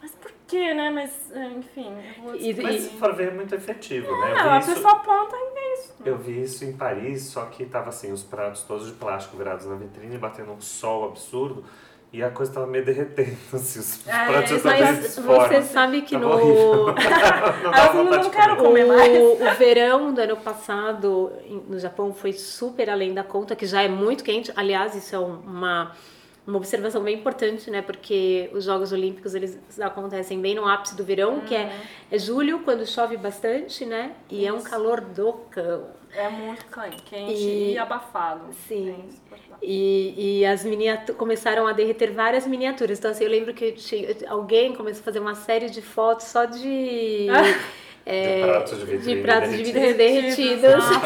mas 0.00 0.10
por 0.12 0.30
que, 0.46 0.74
né? 0.74 0.90
Mas, 0.90 1.30
é, 1.32 1.44
enfim, 1.46 1.94
eu 2.18 2.22
vou 2.22 2.34
E- 2.36 2.54
Mas 2.62 2.80
se 2.82 2.90
for 2.98 3.14
ver, 3.14 3.28
é 3.28 3.30
muito 3.32 3.54
efetivo, 3.54 4.06
né? 4.10 4.32
Eu 4.32 4.36
É, 4.36 4.42
vi 4.42 4.48
a 4.48 4.58
isso- 4.58 4.74
pessoa 4.74 4.92
aponta 4.94 5.36
e 5.36 5.58
é 5.58 5.74
isso. 5.74 5.94
Eu 6.04 6.18
vi 6.18 6.42
isso 6.42 6.64
em 6.64 6.76
Paris, 6.76 7.22
só 7.24 7.46
que 7.46 7.64
tava 7.66 7.88
assim, 7.88 8.12
os 8.12 8.22
pratos 8.22 8.62
todos 8.62 8.86
de 8.86 8.92
plástico 8.92 9.36
virados 9.36 9.66
na 9.66 9.74
vitrine, 9.74 10.18
batendo 10.18 10.52
um 10.52 10.60
sol 10.60 11.08
absurdo, 11.08 11.64
e 12.12 12.22
a 12.22 12.30
coisa 12.30 12.52
tava 12.52 12.66
meio 12.66 12.84
derretendo, 12.84 13.36
assim, 13.52 13.78
os, 13.80 14.06
É, 14.06 14.26
pratos 14.26 14.50
isso 14.52 14.64
Mas 14.64 15.18
fora. 15.18 15.48
você 15.48 15.62
sabe 15.62 16.02
que 16.02 16.18
Tava 16.18 16.36
no. 16.38 16.86
não 17.94 18.04
não 18.04 18.20
de 18.20 18.30
quero 18.30 18.56
comer. 18.56 18.86
mais. 18.86 19.18
O, 19.18 19.32
o 19.44 19.54
verão 19.58 20.14
do 20.14 20.20
ano 20.20 20.36
passado 20.36 21.32
no 21.68 21.78
Japão 21.78 22.14
foi 22.14 22.32
super 22.32 22.88
além 22.88 23.12
da 23.12 23.22
conta, 23.24 23.54
que 23.54 23.66
já 23.66 23.82
é 23.82 23.88
muito 23.88 24.24
quente. 24.24 24.52
Aliás, 24.56 24.94
isso 24.94 25.14
é 25.14 25.18
um- 25.18 25.40
uma, 25.40 25.92
uma 26.46 26.56
observação 26.56 27.02
bem 27.02 27.16
importante, 27.16 27.70
né? 27.70 27.82
Porque 27.82 28.48
os 28.54 28.64
Jogos 28.64 28.92
Olímpicos 28.92 29.34
eles 29.34 29.58
acontecem 29.80 30.40
bem 30.40 30.54
no 30.54 30.66
ápice 30.66 30.96
do 30.96 31.04
verão, 31.04 31.40
que 31.40 31.54
é, 31.54 31.70
é 32.10 32.18
julho, 32.18 32.60
quando 32.60 32.86
chove 32.86 33.16
bastante, 33.16 33.84
né? 33.84 34.12
E 34.30 34.46
é 34.46 34.52
um 34.52 34.58
Isso. 34.58 34.70
calor 34.70 35.00
do 35.00 35.32
cão. 35.50 35.84
É 36.16 36.28
muito 36.30 36.64
quente, 36.66 37.34
E- 37.34 37.72
e, 37.74 37.78
abafado. 37.78 38.40
Sim. 38.66 38.96
É. 39.30 39.36
E, 39.62 40.38
e 40.40 40.46
as 40.46 40.64
miniaturas 40.64 41.16
começaram 41.16 41.66
a 41.66 41.72
derreter 41.72 42.10
várias 42.12 42.46
miniaturas. 42.46 42.98
Então, 42.98 43.10
assim, 43.10 43.24
eu 43.24 43.30
lembro 43.30 43.52
que 43.52 43.72
tinha- 43.72 44.08
alguém 44.28 44.74
começou 44.74 45.02
a 45.02 45.04
fazer 45.04 45.18
uma 45.20 45.34
série 45.34 45.68
de 45.68 45.82
fotos 45.82 46.26
só 46.26 46.46
de. 46.46 47.26
é, 48.06 48.40
De 48.40 48.46
pratos 48.46 48.78
de 48.78 48.84
vitrine 48.86 49.22
pratos 49.22 49.50
de 49.56 49.72
derretidos. 49.72 50.36
vidro 50.36 50.76
derretidos. 50.78 50.84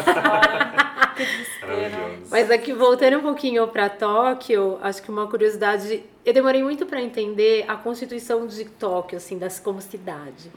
Mas 2.31 2.51
aqui, 2.51 2.73
voltando 2.73 3.19
um 3.19 3.23
pouquinho 3.23 3.67
para 3.69 3.89
Tóquio, 3.89 4.79
acho 4.83 5.03
que 5.03 5.11
uma 5.11 5.27
curiosidade. 5.27 6.03
Eu 6.25 6.33
demorei 6.33 6.63
muito 6.63 6.87
para 6.87 7.01
entender 7.01 7.65
a 7.67 7.77
constituição 7.77 8.47
de 8.47 8.65
Tóquio, 8.65 9.17
assim, 9.17 9.39
das, 9.39 9.59
como 9.59 9.81
cidade. 9.81 10.51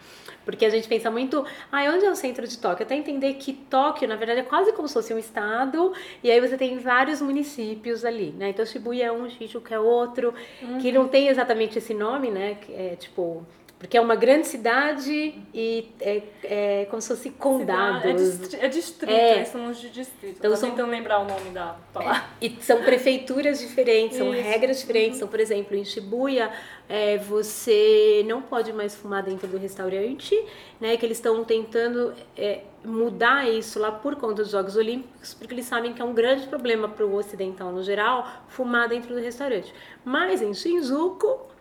Porque 0.45 0.65
a 0.65 0.69
gente 0.69 0.87
pensa 0.87 1.09
muito, 1.09 1.45
ah, 1.71 1.83
onde 1.93 2.05
é 2.05 2.11
o 2.11 2.15
centro 2.15 2.47
de 2.47 2.57
Tóquio? 2.57 2.85
Até 2.85 2.95
entender 2.95 3.33
que 3.35 3.53
Tóquio, 3.53 4.07
na 4.07 4.15
verdade, 4.15 4.41
é 4.41 4.43
quase 4.43 4.73
como 4.73 4.87
se 4.87 4.93
fosse 4.93 5.13
um 5.13 5.19
estado, 5.19 5.93
e 6.23 6.29
aí 6.29 6.39
você 6.39 6.57
tem 6.57 6.77
vários 6.79 7.21
municípios 7.21 8.03
ali, 8.03 8.33
né? 8.37 8.49
Então 8.49 8.65
Shibuya 8.65 9.05
é 9.05 9.11
um, 9.11 9.29
Shijuku 9.29 9.73
é 9.73 9.79
outro, 9.79 10.33
que 10.81 10.91
não 10.91 11.07
tem 11.07 11.27
exatamente 11.27 11.77
esse 11.77 11.93
nome, 11.93 12.29
né? 12.29 12.57
É 12.69 12.95
tipo. 12.95 13.45
Porque 13.83 13.97
é 13.97 14.01
uma 14.01 14.15
grande 14.15 14.47
cidade 14.47 15.35
e 15.53 15.89
é, 15.99 16.21
é 16.45 16.85
como 16.89 17.01
se 17.01 17.09
fosse 17.09 17.29
condados. 17.31 18.53
É, 18.53 18.65
é 18.65 18.67
distrito, 18.69 19.11
É. 19.11 19.35
eles 19.35 19.49
chamam 19.49 19.73
de 19.73 19.89
distrito. 19.89 20.37
Então 20.39 20.55
são- 20.55 20.69
tentando 20.69 20.89
lembrar 20.89 21.19
o 21.19 21.25
nome 21.25 21.49
da 21.49 21.75
palavra. 21.91 22.23
E 22.41 22.49
são 22.61 22.81
prefeituras 22.81 23.59
diferentes, 23.59 24.17
são 24.17 24.31
regras 24.31 24.79
diferentes. 24.79 25.17
Então, 25.17 25.27
por 25.27 25.37
exemplo, 25.39 25.75
em 25.75 25.83
Shibuya, 25.83 26.49
é, 26.87 27.17
você 27.17 28.23
não 28.25 28.41
pode 28.41 28.71
mais 28.71 28.95
fumar 28.95 29.21
dentro 29.21 29.49
do 29.49 29.57
restaurante, 29.57 30.33
né? 30.79 30.95
Que 30.95 31.05
eles 31.05 31.17
estão 31.17 31.43
tentando 31.43 32.13
é, 32.37 32.61
mudar 32.85 33.49
isso 33.49 33.79
lá 33.79 33.91
por 33.91 34.15
conta 34.15 34.35
dos 34.43 34.49
Jogos 34.51 34.77
Olímpicos, 34.77 35.33
porque 35.33 35.53
eles 35.53 35.65
sabem 35.65 35.93
que 35.93 36.01
é 36.01 36.05
um 36.05 36.13
grande 36.13 36.47
problema 36.47 36.87
para 36.87 37.05
o 37.05 37.13
ocidental 37.15 37.69
no 37.73 37.83
geral 37.83 38.25
fumar 38.47 38.87
dentro 38.87 39.13
do 39.13 39.19
restaurante. 39.19 39.73
Mas 40.05 40.41
em 40.41 40.53
Shinjuku 40.53 41.51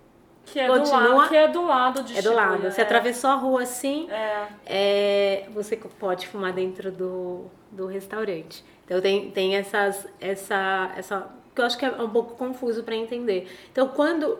Que 0.44 0.58
é, 0.60 0.66
Continua- 0.66 1.02
do 1.02 1.16
lado, 1.16 1.28
que 1.28 1.36
é 1.36 1.48
do 1.48 1.64
lado 1.66 2.02
de 2.02 2.12
é 2.12 2.16
do 2.16 2.22
Shibuya, 2.30 2.36
lado. 2.46 2.62
Você 2.70 2.80
é. 2.80 2.84
atravessou 2.84 3.30
a 3.30 3.34
rua 3.34 3.62
assim, 3.62 4.08
É. 4.10 4.46
é, 4.66 5.46
você 5.54 5.76
pode 5.76 6.26
fumar 6.26 6.52
dentro 6.52 6.90
do, 6.90 7.46
do 7.70 7.86
restaurante. 7.86 8.64
Então 8.84 9.00
tem, 9.00 9.30
tem 9.30 9.56
essas, 9.56 10.06
essa, 10.20 10.92
essa. 10.96 11.28
que 11.54 11.60
eu 11.60 11.64
acho 11.64 11.78
que 11.78 11.84
é 11.86 11.90
um 11.90 12.10
pouco 12.10 12.34
confuso 12.36 12.82
para 12.82 12.94
entender. 12.94 13.48
Então 13.70 13.88
quando 13.88 14.38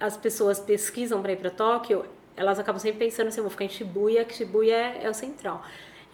as 0.00 0.16
pessoas 0.16 0.58
pesquisam 0.60 1.20
para 1.20 1.32
ir 1.32 1.36
para 1.36 1.50
Tóquio, 1.50 2.04
elas 2.36 2.58
acabam 2.58 2.80
sempre 2.80 3.00
pensando 3.06 3.28
assim: 3.28 3.40
eu 3.40 3.44
vou 3.44 3.50
ficar 3.50 3.64
em 3.64 3.68
Shibuya, 3.68 4.24
que 4.24 4.34
Shibuya 4.34 4.74
é, 4.74 5.00
é 5.04 5.10
o 5.10 5.14
central. 5.14 5.62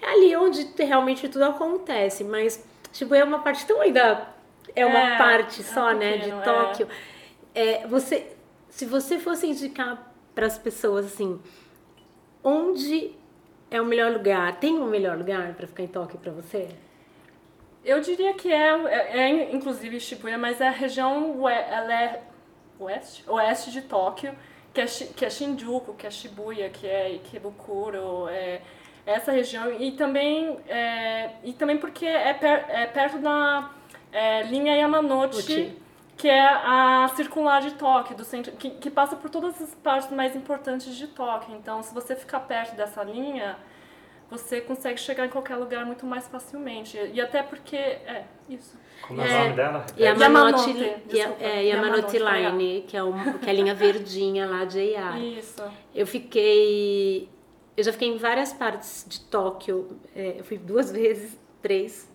É 0.00 0.06
ali 0.10 0.34
onde 0.36 0.64
te- 0.64 0.84
realmente 0.84 1.28
tudo 1.28 1.44
acontece, 1.44 2.24
mas 2.24 2.64
Shibuya 2.92 3.20
é 3.20 3.24
uma 3.24 3.40
parte 3.40 3.66
tão 3.66 3.80
ainda. 3.80 4.26
É 4.74 4.84
uma 4.86 5.14
É, 5.14 5.18
parte 5.18 5.60
é 5.60 5.64
só, 5.64 5.92
né, 5.92 6.12
de 6.16 6.18
pequeno, 6.24 6.40
é. 6.40 6.44
Tóquio. 6.44 6.88
É, 7.54 7.86
você, 7.86 8.32
se 8.78 8.86
você 8.86 9.18
fosse 9.18 9.44
indicar 9.44 10.14
para 10.36 10.46
as 10.46 10.56
pessoas 10.56 11.06
assim, 11.06 11.40
onde 12.44 13.10
é 13.68 13.80
o 13.80 13.84
melhor 13.84 14.12
lugar? 14.12 14.60
Tem 14.60 14.78
um 14.78 14.86
melhor 14.86 15.18
lugar 15.18 15.52
para 15.54 15.66
ficar 15.66 15.82
em 15.82 15.88
Tóquio 15.88 16.16
para 16.16 16.30
você? 16.30 16.68
Eu 17.84 18.00
diria 18.00 18.34
que 18.34 18.52
é, 18.52 18.68
é, 18.86 19.18
é, 19.18 19.52
inclusive 19.52 19.98
Shibuya, 19.98 20.38
mas 20.38 20.60
é 20.60 20.68
a 20.68 20.70
região 20.70 21.48
ela 21.48 21.92
é 21.92 22.22
oeste, 22.78 23.24
oeste 23.28 23.72
de 23.72 23.82
Tóquio, 23.82 24.32
que 24.72 24.80
é, 24.80 24.86
que 24.86 25.24
é 25.24 25.30
Shinjuku, 25.30 25.94
que 25.94 26.06
é 26.06 26.10
Shibuya, 26.12 26.70
que 26.70 26.86
é 26.86 27.14
Ikebukuro, 27.14 28.28
é 28.28 28.62
essa 29.04 29.32
região 29.32 29.72
e 29.72 29.90
também 29.90 30.56
é, 30.68 31.30
e 31.42 31.52
também 31.52 31.78
porque 31.78 32.06
é, 32.06 32.32
per, 32.32 32.64
é 32.68 32.86
perto 32.86 33.18
da 33.18 33.72
é, 34.12 34.44
linha 34.44 34.76
Yamanote, 34.76 35.38
Uchi. 35.38 35.87
Que 36.18 36.28
é 36.28 36.46
a 36.46 37.08
circular 37.14 37.60
de 37.62 37.70
Tóquio, 37.74 38.16
do 38.16 38.24
centro, 38.24 38.50
que, 38.52 38.70
que 38.70 38.90
passa 38.90 39.14
por 39.14 39.30
todas 39.30 39.62
as 39.62 39.72
partes 39.76 40.10
mais 40.10 40.34
importantes 40.34 40.96
de 40.96 41.06
Tóquio. 41.06 41.54
Então, 41.54 41.80
se 41.82 41.94
você 41.94 42.16
ficar 42.16 42.40
perto 42.40 42.74
dessa 42.74 43.04
linha, 43.04 43.56
você 44.28 44.60
consegue 44.60 44.98
chegar 44.98 45.26
em 45.26 45.30
qualquer 45.30 45.54
lugar 45.54 45.86
muito 45.86 46.04
mais 46.04 46.26
facilmente. 46.26 46.98
E 47.14 47.20
até 47.20 47.42
porque. 47.42 47.76
É, 47.76 48.24
isso. 48.48 48.76
Como 49.06 49.20
é, 49.20 49.24
o 49.24 49.28
É, 49.28 49.42
nome 49.44 49.56
dela? 49.56 49.86
Yamanote, 49.96 50.70
Yamanote, 50.70 51.42
é, 51.44 51.62
Yamanote 51.64 52.16
Yamanote, 52.16 52.18
Line, 52.18 52.82
que 52.88 52.96
é, 52.96 53.02
um, 53.02 53.38
que 53.38 53.46
é 53.46 53.50
a 53.50 53.54
linha 53.54 53.74
verdinha 53.74 54.44
lá 54.46 54.64
de 54.64 54.74
JR. 54.92 55.38
Isso. 55.38 55.62
Eu 55.94 56.06
fiquei. 56.06 57.28
Eu 57.76 57.84
já 57.84 57.92
fiquei 57.92 58.08
em 58.08 58.18
várias 58.18 58.52
partes 58.52 59.06
de 59.08 59.20
Tóquio. 59.20 60.00
É, 60.16 60.34
eu 60.40 60.42
fui 60.44 60.58
duas 60.58 60.90
vezes, 60.92 61.38
três, 61.62 62.10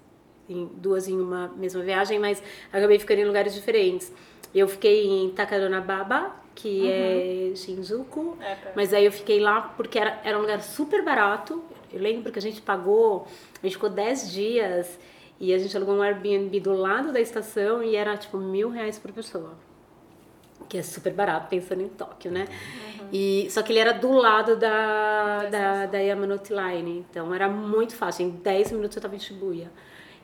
em, 0.50 0.66
duas 0.76 1.08
em 1.08 1.20
uma 1.20 1.48
mesma 1.50 1.82
viagem, 1.82 2.20
mas 2.20 2.42
acabei 2.72 3.00
ficando 3.00 3.20
em 3.20 3.26
lugares 3.26 3.54
diferentes. 3.54 4.12
Eu 4.54 4.68
fiquei 4.68 5.08
em 5.08 5.30
Takaronababa, 5.32 6.36
que 6.54 6.90
é 6.90 7.52
Shinjuku. 7.56 8.38
É, 8.40 8.56
perto. 8.56 8.76
Mas 8.76 8.94
aí 8.94 9.06
eu 9.06 9.12
fiquei 9.12 9.40
lá 9.40 9.62
porque 9.76 9.98
era, 9.98 10.20
era 10.24 10.38
um 10.38 10.42
lugar 10.42 10.62
super 10.62 11.04
barato. 11.04 11.64
Eu 11.92 12.00
lembro 12.00 12.32
que 12.32 12.40
a 12.40 12.42
gente 12.42 12.62
pagou, 12.62 13.28
a 13.62 13.66
gente 13.66 13.76
ficou 13.76 13.90
10 13.90 14.32
dias 14.32 15.00
e 15.40 15.54
a 15.54 15.58
gente 15.58 15.76
alugou 15.76 15.96
um 15.96 16.02
Airbnb 16.02 16.60
do 16.60 16.74
lado 16.74 17.12
da 17.12 17.20
estação 17.20 17.84
e 17.84 17.96
era 17.96 18.16
tipo 18.18 18.38
mil 18.38 18.70
reais 18.70 18.98
por 19.00 19.12
pessoa. 19.12 19.54
Que 20.70 20.78
é 20.78 20.84
super 20.84 21.14
barato, 21.14 21.50
pensando 21.50 21.82
em 21.82 21.90
Tóquio, 21.90 22.32
né? 22.32 22.48
E, 23.12 23.48
só 23.52 23.62
que 23.62 23.72
ele 23.72 23.80
era 23.80 23.92
do 23.92 24.12
lado 24.12 24.56
da, 24.56 25.46
da, 25.50 25.86
da 25.86 25.98
Yamanote 26.00 26.54
Line, 26.54 27.06
então 27.10 27.34
era 27.34 27.48
muito 27.50 27.96
fácil. 27.96 28.26
Em 28.26 28.30
10 28.30 28.72
minutos 28.72 28.96
eu 28.96 29.00
estava 29.00 29.16
em 29.16 29.20
Shibuya. 29.20 29.70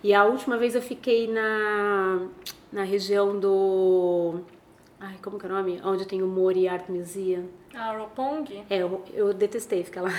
E 0.03 0.13
a 0.13 0.23
última 0.23 0.57
vez 0.57 0.75
eu 0.75 0.81
fiquei 0.81 1.27
na, 1.27 2.27
na 2.71 2.83
região 2.83 3.37
do. 3.39 4.41
Ai, 4.99 5.15
como 5.23 5.37
que 5.39 5.45
é 5.45 5.49
o 5.49 5.51
nome? 5.53 5.81
Onde 5.83 6.05
tem 6.05 6.21
o 6.21 6.27
Mori 6.27 6.67
Art 6.67 6.87
Museum. 6.89 7.47
A 7.75 7.91
Roppongi? 7.95 8.63
É, 8.69 8.77
eu, 8.77 9.03
eu 9.13 9.33
detestei 9.33 9.83
ficar 9.83 10.01
lá. 10.01 10.09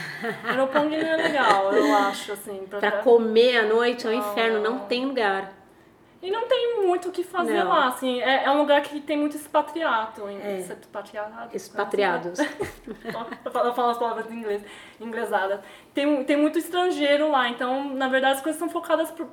Roppongi 0.56 0.96
não 0.96 1.06
é 1.06 1.16
legal, 1.16 1.72
eu 1.72 1.94
acho, 1.96 2.32
assim. 2.32 2.64
Pra, 2.68 2.78
pra 2.78 2.92
comer 3.02 3.58
à 3.58 3.62
noite 3.66 4.06
é 4.06 4.10
um 4.10 4.12
inferno, 4.14 4.60
não 4.62 4.80
tem 4.80 5.04
lugar. 5.06 5.58
E 6.22 6.30
não 6.30 6.46
tem 6.46 6.82
muito 6.82 7.08
o 7.08 7.12
que 7.12 7.24
fazer 7.24 7.64
Não. 7.64 7.68
lá, 7.70 7.86
assim. 7.88 8.20
É, 8.20 8.44
é 8.44 8.50
um 8.50 8.58
lugar 8.58 8.82
que 8.82 9.00
tem 9.00 9.16
muito 9.16 9.36
expatriato. 9.36 10.28
em- 10.28 10.38
É. 10.38 10.58
Expatriado. 10.60 11.56
Expatriados. 11.56 12.38
Falo 13.50 13.66
eu 13.68 13.72
falo 13.74 13.90
as 13.90 13.98
palavras 13.98 14.30
em 14.30 14.34
inglês, 14.36 14.62
inglesadas. 15.00 15.60
Tem, 15.94 16.22
tem 16.24 16.36
muito 16.36 16.58
estrangeiro 16.58 17.30
lá, 17.30 17.48
então, 17.48 17.94
na 17.94 18.06
verdade, 18.08 18.34
as 18.34 18.42
coisas 18.42 18.58
são 18.58 18.68
focadas 18.68 19.10
pro, 19.10 19.30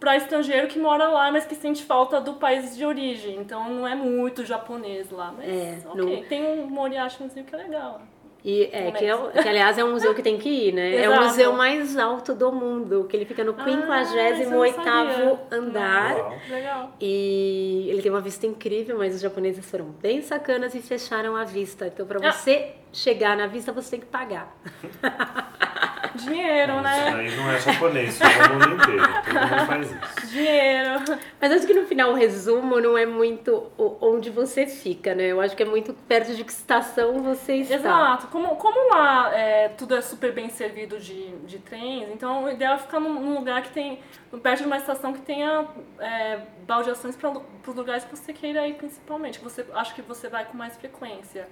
pra 0.00 0.16
estrangeiro 0.16 0.68
que 0.68 0.78
mora 0.78 1.08
lá, 1.08 1.30
mas 1.32 1.44
que 1.44 1.54
sente 1.54 1.82
falta 1.84 2.20
do 2.20 2.34
país 2.34 2.76
de 2.76 2.84
origem. 2.84 3.36
Então, 3.36 3.68
não 3.68 3.86
é 3.86 3.94
muito 3.94 4.44
japonês 4.44 5.10
lá. 5.10 5.32
Mas, 5.36 5.48
É, 5.48 5.78
ok. 5.86 6.16
não- 6.16 6.22
Tem 6.24 6.44
um 6.46 6.66
Moriachi 6.66 7.22
Museu 7.22 7.44
que 7.44 7.54
é 7.54 7.58
legal. 7.58 8.00
E 8.44 8.62
é, 8.72 8.92
que, 8.92 9.04
é, 9.04 9.42
que 9.42 9.48
aliás 9.48 9.76
é 9.76 9.84
um 9.84 9.90
museu 9.90 10.14
que 10.14 10.22
tem 10.22 10.38
que 10.38 10.48
ir, 10.48 10.72
né? 10.72 10.94
É 11.02 11.10
o 11.10 11.22
museu 11.24 11.52
mais 11.54 11.98
alto 11.98 12.32
do 12.36 12.52
mundo, 12.52 13.04
que 13.10 13.16
ele 13.16 13.24
fica 13.24 13.42
no 13.42 13.52
Ah, 13.58 13.62
isso 14.00 14.14
eu 14.44 14.50
não 14.50 14.60
58º 14.60 14.72
sabia. 14.84 15.38
andar. 15.50 16.16
Uau. 16.16 16.38
Legal. 16.48 16.92
E 17.00 17.88
ele 17.90 18.00
tem 18.00 18.12
uma 18.12 18.20
vista 18.20 18.46
incrível, 18.46 18.96
mas 18.96 19.16
os 19.16 19.20
japoneses 19.20 19.68
foram 19.68 19.86
bem 19.86 20.22
sacanas 20.22 20.72
e 20.76 20.80
fecharam 20.80 21.34
a 21.34 21.42
vista. 21.42 21.88
Então, 21.88 22.06
para 22.06 22.28
Ah. 22.28 22.32
você 22.32 22.74
chegar 22.92 23.36
na 23.36 23.48
vista, 23.48 23.72
você 23.72 23.90
tem 23.90 24.00
que 24.00 24.06
pagar. 24.06 24.56
Dinheiro, 26.18 26.72
Isso 26.74 26.82
né? 26.82 27.14
aí 27.14 27.36
não 27.36 27.50
é 27.50 27.60
japonês, 27.60 28.14
isso 28.14 28.24
é 28.24 28.46
o 28.46 28.52
mundo 28.52 28.82
inteiro. 28.82 29.08
Todo 29.24 29.40
mundo 29.40 29.66
faz 29.66 29.90
isso. 29.90 30.26
Dinheiro. 30.28 31.20
Mas 31.40 31.52
acho 31.52 31.66
que 31.66 31.74
no 31.74 31.86
final 31.86 32.10
o 32.10 32.14
resumo 32.14 32.80
não 32.80 32.96
é 32.96 33.06
muito 33.06 33.70
onde 34.00 34.30
você 34.30 34.66
fica, 34.66 35.14
né? 35.14 35.24
Eu 35.24 35.40
acho 35.40 35.56
que 35.56 35.62
é 35.62 35.66
muito 35.66 35.92
perto 35.92 36.34
de 36.34 36.44
que 36.44 36.52
estação 36.52 37.22
você 37.22 37.54
está. 37.54 37.74
Exato. 37.74 38.26
Como, 38.28 38.56
como 38.56 38.94
lá 38.94 39.34
é, 39.34 39.68
tudo 39.68 39.96
é 39.96 40.00
super 40.00 40.32
bem 40.32 40.48
servido 40.48 40.98
de, 40.98 41.36
de 41.38 41.58
trens, 41.58 42.08
então 42.10 42.44
o 42.44 42.50
ideal 42.50 42.74
é 42.74 42.78
ficar 42.78 43.00
num, 43.00 43.14
num 43.20 43.34
lugar 43.34 43.62
que 43.62 43.70
tem, 43.70 44.00
perto 44.42 44.60
de 44.60 44.66
uma 44.66 44.76
estação 44.76 45.12
que 45.12 45.20
tenha 45.20 45.66
é, 45.98 46.40
baldeações 46.66 47.16
para 47.16 47.30
os 47.30 47.74
lugares 47.74 48.04
que 48.04 48.16
você 48.16 48.32
queira 48.32 48.66
ir 48.66 48.74
principalmente, 48.74 49.38
que 49.38 49.44
você 49.44 49.64
acha 49.74 49.94
que 49.94 50.02
você 50.02 50.28
vai 50.28 50.44
com 50.44 50.56
mais 50.56 50.76
frequência. 50.76 51.48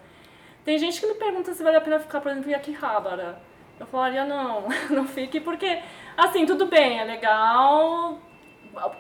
Tem 0.64 0.79
gente 0.79 1.01
que 1.01 1.07
me 1.07 1.14
pergunta 1.14 1.55
se 1.55 1.62
vale 1.62 1.77
a 1.77 1.81
pena 1.81 2.01
ficar, 2.01 2.21
por 2.21 2.31
exemplo, 2.31 2.51
em 2.51 2.55
Akihabara. 2.55 3.41
Eu 3.79 3.87
falaria 3.87 4.24
não, 4.24 4.64
não 4.91 5.07
fique, 5.07 5.41
porque, 5.41 5.81
assim, 6.16 6.47
tudo 6.47 6.66
bem, 6.66 6.99
é 6.99 7.05
legal 7.05 8.18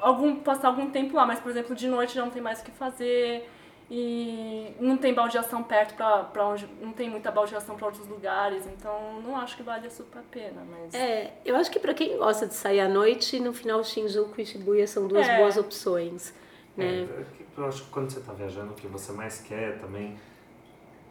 algum, 0.00 0.36
passar 0.36 0.68
algum 0.68 0.90
tempo 0.90 1.16
lá, 1.16 1.26
mas, 1.26 1.40
por 1.40 1.50
exemplo, 1.50 1.74
de 1.74 1.86
noite 1.88 2.14
já 2.14 2.22
não 2.22 2.30
tem 2.30 2.42
mais 2.42 2.60
o 2.60 2.64
que 2.64 2.70
fazer 2.70 3.48
e 3.90 4.74
não 4.80 4.96
tem 4.96 5.14
baldeação 5.14 5.62
perto 5.62 5.94
pra, 5.94 6.24
pra 6.24 6.46
onde. 6.46 6.68
não 6.80 6.92
tem 6.92 7.08
muita 7.08 7.30
baldeação 7.30 7.76
para 7.76 7.86
outros 7.86 8.06
lugares, 8.08 8.66
então 8.66 9.20
não 9.22 9.36
acho 9.36 9.56
que 9.56 9.62
vale 9.62 9.88
super 9.90 10.18
a 10.18 10.22
pena, 10.30 10.62
mas. 10.68 10.92
É, 10.94 11.32
eu 11.44 11.54
acho 11.56 11.70
que 11.70 11.78
para 11.78 11.94
quem 11.94 12.16
gosta 12.18 12.46
de 12.46 12.54
sair 12.54 12.80
à 12.80 12.88
noite, 12.88 13.38
no 13.38 13.52
final 13.52 13.82
Shinjuku 13.84 14.40
e 14.40 14.46
Shibuya 14.46 14.86
são 14.86 15.06
duas 15.06 15.28
É. 15.28 15.36
boas 15.38 15.56
opções, 15.56 16.34
né? 16.76 17.06
é 17.08 17.24
eu 17.56 17.64
acho 17.66 17.84
que 17.84 17.90
quando 17.90 18.10
você 18.10 18.18
está 18.18 18.32
viajando, 18.34 18.72
o 18.72 18.74
que 18.74 18.86
você 18.86 19.12
mais 19.12 19.40
quer 19.40 19.78
também 19.78 20.18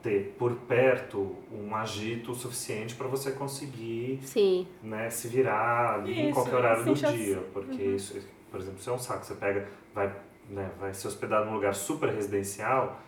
ter 0.06 0.36
por 0.38 0.54
perto 0.54 1.36
um 1.52 1.76
agito 1.76 2.36
suficiente 2.36 2.94
para 2.94 3.08
você 3.08 3.32
conseguir 3.32 4.20
Sim. 4.22 4.68
né, 4.84 5.10
se 5.10 5.28
virar 5.28 5.96
ali 5.96 6.14
em 6.14 6.26
Isso, 6.26 6.34
qualquer 6.36 6.56
horário 6.56 6.86
do 6.86 6.96
sentir 6.96 7.18
dia. 7.18 7.44
Porque 7.52 7.82
Uhum. 7.82 7.96
isso, 7.96 8.22
por 8.52 8.60
exemplo, 8.60 8.80
se 8.80 8.88
é 8.88 8.92
um 8.94 9.00
saco, 9.00 9.26
você 9.26 9.34
pega, 9.34 9.68
vai, 9.96 10.16
né, 10.48 10.70
vai 10.80 10.94
se 10.94 11.08
hospedar 11.08 11.44
num 11.44 11.54
lugar 11.56 11.74
super 11.74 12.10
residencial, 12.10 13.02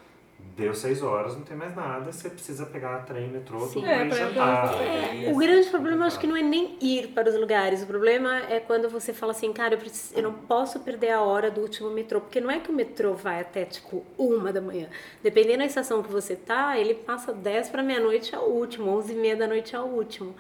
deu 0.55 0.73
seis 0.73 1.01
horas, 1.03 1.35
não 1.35 1.43
tem 1.43 1.55
mais 1.57 1.75
nada, 1.75 2.11
você 2.11 2.29
precisa 2.29 2.65
pegar 2.65 2.99
trem, 3.05 3.27
metrô, 3.29 3.59
Sim. 3.61 3.73
tudo 3.75 3.85
É, 3.87 3.99
bem 3.99 4.09
pra- 4.09 4.17
jantar. 4.17 4.69
pra- 4.69 4.79
aí 4.79 5.31
O 5.33 5.41
é 5.41 5.45
grande 5.45 5.69
problema 5.69 6.05
acho 6.05 6.19
que 6.19 6.27
não 6.27 6.35
é 6.37 6.41
nem 6.41 6.77
ir 6.81 7.09
para 7.09 7.29
os 7.29 7.35
lugares. 7.35 7.83
O 7.83 7.87
problema 7.87 8.39
é 8.49 8.59
quando 8.59 8.89
você 8.89 9.13
fala 9.13 9.31
assim, 9.31 9.51
cara, 9.53 9.73
eu, 9.75 9.77
preciso- 9.77 10.15
eu 10.15 10.23
não 10.23 10.33
posso 10.33 10.79
perder 10.79 11.11
a 11.11 11.21
hora 11.21 11.51
do 11.51 11.61
último 11.61 11.89
metrô. 11.89 12.21
Porque 12.21 12.39
não 12.41 12.49
é 12.49 12.59
que 12.59 12.69
o 12.69 12.73
metrô 12.73 13.13
vai 13.13 13.41
até, 13.41 13.65
tipo, 13.65 14.03
uma 14.17 14.51
da 14.53 14.61
manhã. 14.61 14.87
Dependendo 15.21 15.59
da 15.59 15.65
estação 15.65 16.01
que 16.01 16.11
você 16.11 16.35
tá, 16.35 16.77
ele 16.79 16.93
passa 16.93 17.33
10 17.33 17.69
para 17.69 17.83
meia-noite 17.83 18.33
é 18.33 18.39
o 18.39 18.43
último, 18.45 18.89
11 18.91 19.13
e 19.13 19.15
meia 19.15 19.35
da 19.35 19.47
noite 19.47 19.75
é 19.75 19.79
o 19.79 19.83
último. 19.85 20.35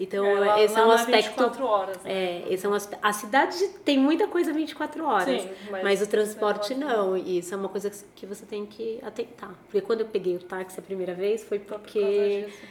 Então, 0.00 0.24
É, 0.24 0.38
lá- 0.38 0.60
esse 0.62 0.74
lá 0.74 0.80
é 0.80 0.86
um 0.86 0.92
é 0.92 0.94
aspecto... 0.94 1.28
24 1.30 1.64
horas. 1.66 1.96
né? 2.04 2.12
É, 2.12 2.46
esse 2.52 2.64
é 2.64 2.68
um 2.68 2.74
aspe- 2.74 2.96
A 3.02 3.12
cidade 3.12 3.68
tem 3.84 3.98
muita 3.98 4.28
coisa 4.28 4.52
24 4.52 5.04
horas, 5.04 5.42
Sim, 5.42 5.50
mas, 5.70 5.82
mas 5.82 6.02
o 6.02 6.06
transporte 6.06 6.72
não. 6.74 7.16
E 7.16 7.38
isso 7.38 7.52
é 7.52 7.56
uma 7.56 7.68
coisa 7.68 7.90
que 8.14 8.24
você 8.24 8.46
tem 8.46 8.64
que 8.64 9.00
atentar. 9.02 9.52
Porque 9.64 9.80
quando 9.80 10.00
eu 10.02 10.06
peguei 10.06 10.36
o 10.36 10.38
táxi 10.38 10.78
a 10.78 10.82
primeira 10.82 11.14
vez 11.14 11.42
foi 11.42 11.58
Por 11.58 11.78
porque 11.80 12.44
disso. 12.46 12.62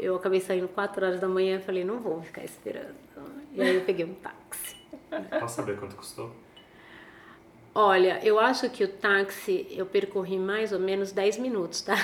eu 0.00 0.16
acabei 0.16 0.40
saindo 0.40 0.66
4 0.66 1.06
horas 1.06 1.20
da 1.20 1.28
manhã 1.28 1.58
e 1.58 1.60
falei, 1.62 1.84
não 1.84 2.00
vou 2.00 2.20
ficar 2.22 2.42
esperando. 2.44 2.94
E 3.52 3.62
aí 3.62 3.76
eu 3.76 3.82
peguei 3.82 4.04
um 4.04 4.14
táxi. 4.14 4.74
Posso 5.38 5.54
saber 5.54 5.78
quanto 5.78 5.94
custou? 5.94 6.32
Olha, 7.72 8.20
eu 8.24 8.38
acho 8.38 8.68
que 8.70 8.82
o 8.84 8.88
táxi 8.88 9.66
eu 9.70 9.86
percorri 9.86 10.38
mais 10.38 10.72
ou 10.72 10.78
menos 10.80 11.12
10 11.12 11.38
minutos, 11.38 11.82
tá? 11.82 11.94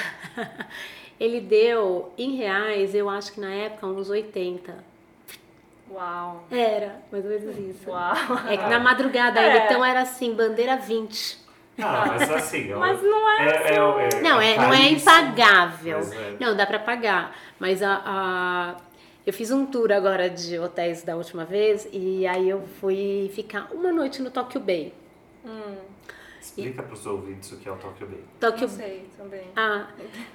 Ele 1.21 1.39
deu, 1.41 2.11
em 2.17 2.35
reais, 2.37 2.95
eu 2.95 3.09
acho 3.11 3.33
que 3.35 3.41
na 3.41 3.53
época 3.53 3.87
uns 3.87 4.09
80. 4.09 4.75
Uau. 5.91 6.45
Era, 6.51 6.97
mais 7.13 7.25
ou 7.25 7.31
menos 7.31 7.59
isso. 7.59 7.91
Uau. 7.91 8.15
É 8.49 8.57
que 8.57 8.67
na 8.69 8.79
madrugada 8.81 9.39
É. 9.41 9.67
então 9.67 9.85
era 9.85 10.01
assim, 10.01 10.35
bandeira 10.35 10.77
20. 10.77 11.39
Ah, 11.83 12.05
mas 12.09 12.31
assim... 12.31 12.69
Mas 12.75 13.03
não 13.03 13.31
é 13.31 13.47
é, 13.47 13.75
é, 13.75 13.79
Não, 14.23 14.41
é, 14.41 14.57
não 14.57 14.73
é 14.73 14.79
caríssimo, 14.79 14.99
impagável. 14.99 15.99
mas 15.99 16.13
é- 16.13 16.37
Não, 16.41 16.57
dá 16.57 16.67
pra 16.67 16.79
pagar. 16.79 17.37
Mas 17.59 17.83
a, 17.83 18.03
a- 18.05 18.77
eu 19.27 19.33
fiz 19.33 19.51
um 19.51 19.67
tour 19.67 19.91
agora 19.93 20.29
de 20.31 20.59
hotéis 20.59 21.03
da 21.03 21.17
última 21.17 21.45
vez 21.45 21.89
e 21.93 22.27
aí 22.27 22.49
eu 22.49 22.63
fui 22.81 23.31
ficar 23.35 23.69
uma 23.73 23.91
noite 23.93 24.23
no 24.23 24.31
Tokyo 24.31 24.61
Bay. 24.61 24.93
Explica 26.41 26.83
para 26.83 26.95
os 26.95 27.07
ouvintes 27.07 27.53
o 27.53 27.59
que 27.59 27.69
é 27.69 27.73
o 27.73 27.77
Tokyo 27.77 28.07
Bay. 28.07 28.25
Tokyo 28.41 28.63
Não 28.63 28.69
sei 28.69 29.09
também. 29.17 29.45
Ah, 29.55 29.89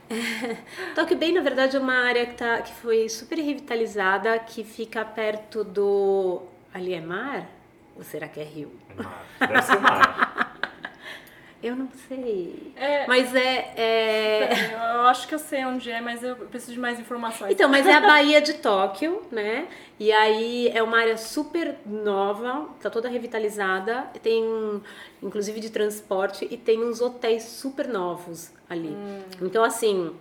Tokyo 0.94 1.18
Bay, 1.18 1.32
na 1.32 1.42
verdade, 1.42 1.76
é 1.76 1.80
uma 1.80 1.96
área 1.96 2.26
que, 2.26 2.36
tá, 2.36 2.62
que 2.62 2.74
foi 2.76 3.10
super 3.10 3.38
revitalizada, 3.40 4.38
que 4.40 4.64
fica 4.64 5.04
perto 5.04 5.64
do... 5.64 6.44
Ali 6.74 6.94
é 6.94 7.02
mar? 7.02 7.50
Ou 7.96 8.04
será 8.04 8.28
que 8.28 8.40
é 8.40 8.44
rio? 8.44 8.72
É 8.90 9.02
mar. 9.02 9.26
Deve 9.40 9.62
ser 9.62 9.80
mar. 9.80 10.22
Eu 11.66 11.76
não 11.76 11.90
sei. 12.08 12.72
É, 12.76 13.08
Mas 13.08 13.34
é... 13.34 13.74
é... 13.76 14.74
eu 14.76 15.02
acho 15.08 15.28
que 15.28 15.34
eu 15.34 15.40
sei 15.40 15.66
onde 15.66 15.90
é, 15.90 16.00
mas 16.00 16.22
eu 16.22 16.36
preciso 16.36 16.74
de 16.74 16.80
mais 16.80 17.00
informações. 17.00 17.52
Então, 17.52 17.68
mas 17.68 17.88
é 17.88 17.94
a 17.94 18.02
Baía 18.02 18.40
de 18.40 18.54
Tóquio, 18.54 19.24
né? 19.32 19.68
E 20.00 20.12
aí 20.12 20.68
é 20.68 20.84
uma 20.84 21.00
área 21.00 21.18
super 21.18 21.76
nova, 21.84 22.70
tá 22.80 22.92
toda 22.92 23.10
revitalizada, 23.10 24.04
tem 24.22 24.44
inclusive 25.24 25.60
de 25.60 25.72
transporte 25.72 26.48
e 26.52 26.56
tem 26.56 26.84
uns 26.84 27.02
hotéis 27.02 27.42
super 27.42 27.88
novos 27.88 28.52
ali. 28.70 28.96
Então, 29.42 29.64
assim, 29.64 30.14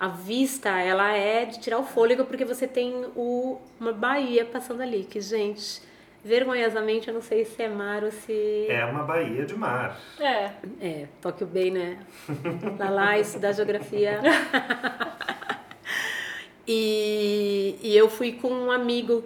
a 0.00 0.08
vista, 0.08 0.70
ela 0.70 1.12
é 1.12 1.44
de 1.44 1.60
tirar 1.60 1.80
o 1.80 1.84
fôlego 1.84 2.24
porque 2.24 2.46
você 2.46 2.66
tem 2.66 3.04
o, 3.14 3.58
uma 3.78 3.92
baía 3.92 4.46
passando 4.46 4.80
ali, 4.80 5.04
que, 5.04 5.20
gente, 5.20 5.82
vergonhosamente 6.24 7.08
eu 7.08 7.14
não 7.14 7.22
sei 7.22 7.44
se 7.44 7.62
é 7.62 7.68
mar 7.68 8.04
ou 8.04 8.10
se... 8.10 8.66
É 8.68 8.84
uma 8.84 9.04
baía 9.04 9.46
de 9.46 9.54
mar. 9.54 9.98
É, 10.18 10.50
É, 10.80 11.06
Tóquio 11.20 11.46
Bay, 11.46 11.70
né? 11.70 11.98
Lá 12.78 12.90
lá, 12.90 13.18
estudar 13.18 13.52
geografia. 13.52 14.20
e, 16.66 17.78
e 17.82 17.96
eu 17.96 18.08
fui 18.08 18.32
com 18.32 18.48
um 18.48 18.70
amigo 18.70 19.24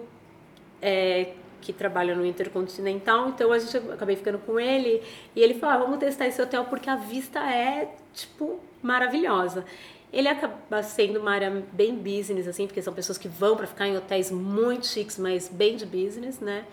é, 0.81 1.33
que 1.63 1.71
trabalha 1.71 2.13
no 2.13 2.25
Intercontinental, 2.25 3.29
então 3.29 3.51
a 3.51 3.57
gente 3.57 3.75
acabei 3.91 4.15
ficando 4.15 4.37
com 4.39 4.59
ele 4.59 5.01
e 5.35 5.41
ele 5.41 5.53
falou: 5.53 5.75
ah, 5.75 5.85
vamos 5.85 5.97
testar 5.97 6.27
esse 6.27 6.41
hotel 6.41 6.65
porque 6.65 6.89
a 6.89 6.97
vista 6.97 7.39
é, 7.39 7.95
tipo, 8.13 8.59
maravilhosa. 8.81 9.65
Ele 10.13 10.27
acaba 10.27 10.83
sendo 10.83 11.19
uma 11.19 11.31
área 11.31 11.49
bem 11.71 11.95
business, 11.95 12.47
assim, 12.47 12.67
porque 12.67 12.81
são 12.83 12.93
pessoas 12.93 13.17
que 13.17 13.27
vão 13.27 13.57
para 13.57 13.65
ficar 13.65 13.87
em 13.87 13.97
hotéis 13.97 14.29
muito 14.29 14.85
chiques, 14.85 15.17
mas 15.17 15.49
bem 15.49 15.75
de 15.75 15.87
business, 15.87 16.39
né? 16.39 16.65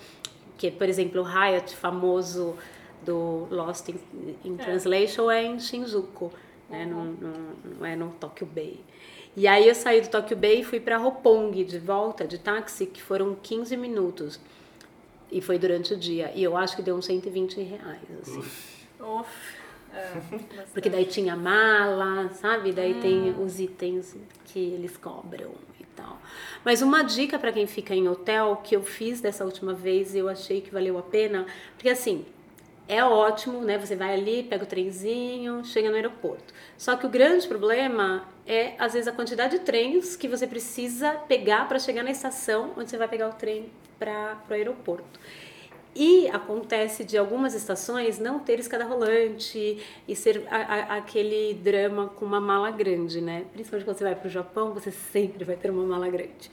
Que, 0.58 0.70
por 0.70 0.86
exemplo, 0.86 1.22
o 1.22 1.24
Hyatt, 1.24 1.74
famoso 1.74 2.54
do 3.02 3.48
Lost 3.50 3.88
in, 3.88 3.98
in 4.44 4.56
Translation, 4.58 5.30
é 5.30 5.42
em 5.42 5.58
Shinjuku. 5.58 6.30
né? 6.68 6.84
Não, 6.84 7.04
não, 7.06 7.32
não 7.78 7.86
é 7.86 7.96
no 7.96 8.10
Tokyo 8.10 8.46
Bay. 8.46 8.78
E 9.34 9.46
aí 9.48 9.66
eu 9.66 9.74
saí 9.74 10.02
do 10.02 10.08
Tokyo 10.08 10.36
Bay 10.36 10.60
e 10.60 10.64
fui 10.64 10.78
para 10.78 10.98
Roppongi 10.98 11.64
de 11.64 11.78
volta 11.78 12.26
de 12.26 12.36
táxi, 12.36 12.84
que 12.84 13.00
foram 13.00 13.34
15 13.42 13.74
minutos. 13.76 14.38
E 15.32 15.40
foi 15.40 15.58
durante 15.58 15.94
o 15.94 15.96
dia. 15.96 16.30
E 16.34 16.42
eu 16.42 16.56
acho 16.56 16.76
que 16.76 16.82
deu 16.82 16.94
uns 16.96 17.06
120 17.06 17.58
reais, 17.62 18.02
assim. 18.20 18.40
Uf. 19.00 19.59
É. 19.92 20.64
Porque 20.72 20.88
daí 20.88 21.04
tinha 21.04 21.34
mala, 21.36 22.30
sabe? 22.30 22.72
Daí 22.72 22.94
tem 23.00 23.34
os 23.38 23.58
itens 23.58 24.16
que 24.44 24.58
eles 24.58 24.96
cobram 24.96 25.50
e 25.78 25.84
tal. 25.96 26.20
Mas 26.64 26.82
uma 26.82 27.02
dica 27.02 27.38
para 27.38 27.52
quem 27.52 27.66
fica 27.66 27.94
em 27.94 28.08
hotel 28.08 28.60
que 28.62 28.76
eu 28.76 28.82
fiz 28.82 29.20
dessa 29.20 29.44
última 29.44 29.74
vez 29.74 30.14
e 30.14 30.18
eu 30.18 30.28
achei 30.28 30.60
que 30.60 30.70
valeu 30.70 30.98
a 30.98 31.02
pena, 31.02 31.46
porque 31.74 31.88
assim, 31.88 32.24
é 32.90 33.04
ótimo, 33.04 33.60
né? 33.60 33.78
Você 33.78 33.94
vai 33.94 34.12
ali, 34.14 34.42
pega 34.42 34.64
o 34.64 34.66
trenzinho, 34.66 35.64
chega 35.64 35.88
no 35.88 35.94
aeroporto. 35.94 36.52
Só 36.76 36.96
que 36.96 37.06
o 37.06 37.08
grande 37.08 37.46
problema 37.46 38.28
é 38.44 38.74
às 38.78 38.94
vezes 38.94 39.06
a 39.06 39.12
quantidade 39.12 39.58
de 39.58 39.64
trens 39.64 40.16
que 40.16 40.26
você 40.26 40.46
precisa 40.46 41.12
pegar 41.12 41.68
para 41.68 41.78
chegar 41.78 42.02
na 42.02 42.10
estação 42.10 42.72
onde 42.76 42.90
você 42.90 42.98
vai 42.98 43.06
pegar 43.06 43.28
o 43.28 43.32
trem 43.32 43.70
para 43.96 44.42
o 44.48 44.52
aeroporto. 44.52 45.20
E 45.94 46.28
acontece 46.28 47.02
de 47.04 47.18
algumas 47.18 47.52
estações 47.52 48.18
não 48.18 48.38
ter 48.38 48.60
escada 48.60 48.84
rolante 48.84 49.78
e 50.06 50.14
ser 50.14 50.46
a- 50.48 50.56
a- 50.56 50.96
aquele 50.98 51.54
drama 51.54 52.08
com 52.08 52.24
uma 52.24 52.40
mala 52.40 52.70
grande, 52.70 53.20
né? 53.20 53.44
Principalmente 53.52 53.84
quando 53.84 53.98
você 53.98 54.04
vai 54.04 54.14
para 54.14 54.28
o 54.28 54.30
Japão, 54.30 54.72
você 54.72 54.92
sempre 54.92 55.44
vai 55.44 55.56
ter 55.56 55.70
uma 55.70 55.84
mala 55.84 56.08
grande. 56.08 56.50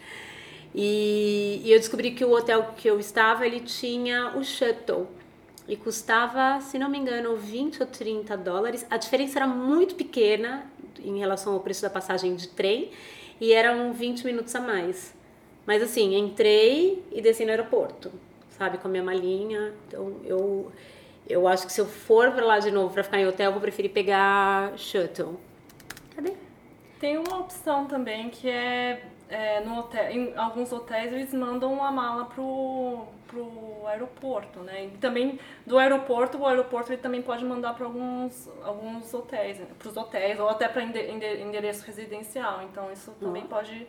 E, 0.73 1.61
e 1.63 1.71
eu 1.71 1.79
descobri 1.79 2.11
que 2.11 2.25
o 2.25 2.31
hotel 2.31 2.73
que 2.75 2.87
eu 2.89 2.99
estava, 2.99 3.45
ele 3.45 3.59
tinha 3.59 4.35
o 4.37 4.43
shuttle. 4.43 5.07
E 5.67 5.75
custava, 5.75 6.61
se 6.61 6.79
não 6.79 6.89
me 6.89 6.97
engano, 6.97 7.35
20 7.35 7.81
ou 7.81 7.87
30 7.87 8.37
dólares. 8.37 8.85
A 8.89 8.97
diferença 8.97 9.37
era 9.39 9.47
muito 9.47 9.95
pequena 9.95 10.65
em 11.03 11.19
relação 11.19 11.53
ao 11.53 11.59
preço 11.59 11.81
da 11.81 11.89
passagem 11.89 12.35
de 12.35 12.47
trem. 12.47 12.89
E 13.39 13.53
eram 13.53 13.93
20 13.93 14.25
minutos 14.25 14.55
a 14.55 14.61
mais. 14.61 15.13
Mas 15.65 15.83
assim, 15.83 16.15
entrei 16.17 17.03
e 17.11 17.21
desci 17.21 17.43
no 17.43 17.51
aeroporto, 17.51 18.09
sabe, 18.57 18.77
com 18.77 18.87
a 18.87 18.91
minha 18.91 19.03
malinha. 19.03 19.73
Então 19.87 20.15
eu, 20.23 20.71
eu 21.27 21.47
acho 21.47 21.65
que 21.65 21.73
se 21.73 21.81
eu 21.81 21.85
for 21.85 22.31
pra 22.31 22.45
lá 22.45 22.59
de 22.59 22.71
novo 22.71 22.93
pra 22.93 23.03
ficar 23.03 23.19
em 23.19 23.27
hotel, 23.27 23.47
eu 23.47 23.51
vou 23.51 23.61
preferir 23.61 23.91
pegar 23.91 24.77
shuttle. 24.77 25.39
Cadê? 26.15 26.33
Tem 26.99 27.17
uma 27.17 27.39
opção 27.39 27.85
também 27.85 28.29
que 28.29 28.49
é, 28.49 29.03
é, 29.29 29.59
no 29.61 29.79
hotel, 29.79 30.09
em 30.09 30.33
alguns 30.35 30.71
hotéis 30.71 31.13
eles 31.13 31.33
mandam 31.33 31.71
uma 31.71 31.91
mala 31.91 32.25
pro, 32.25 33.05
pro 33.27 33.85
aeroporto, 33.85 34.59
né? 34.61 34.85
E 34.85 34.97
também 34.97 35.39
do 35.65 35.77
aeroporto, 35.77 36.39
o 36.39 36.47
aeroporto 36.47 36.91
ele 36.91 37.01
também 37.01 37.21
pode 37.21 37.45
mandar 37.45 37.75
para 37.75 37.85
alguns, 37.85 38.49
alguns 38.63 39.13
hotéis, 39.13 39.59
para 39.77 39.87
os 39.87 39.95
hotéis 39.95 40.39
ou 40.39 40.49
até 40.49 40.67
para 40.67 40.81
endereço 40.83 41.85
residencial. 41.85 42.63
Então 42.63 42.91
isso 42.91 43.11
também 43.19 43.43
pode 43.43 43.87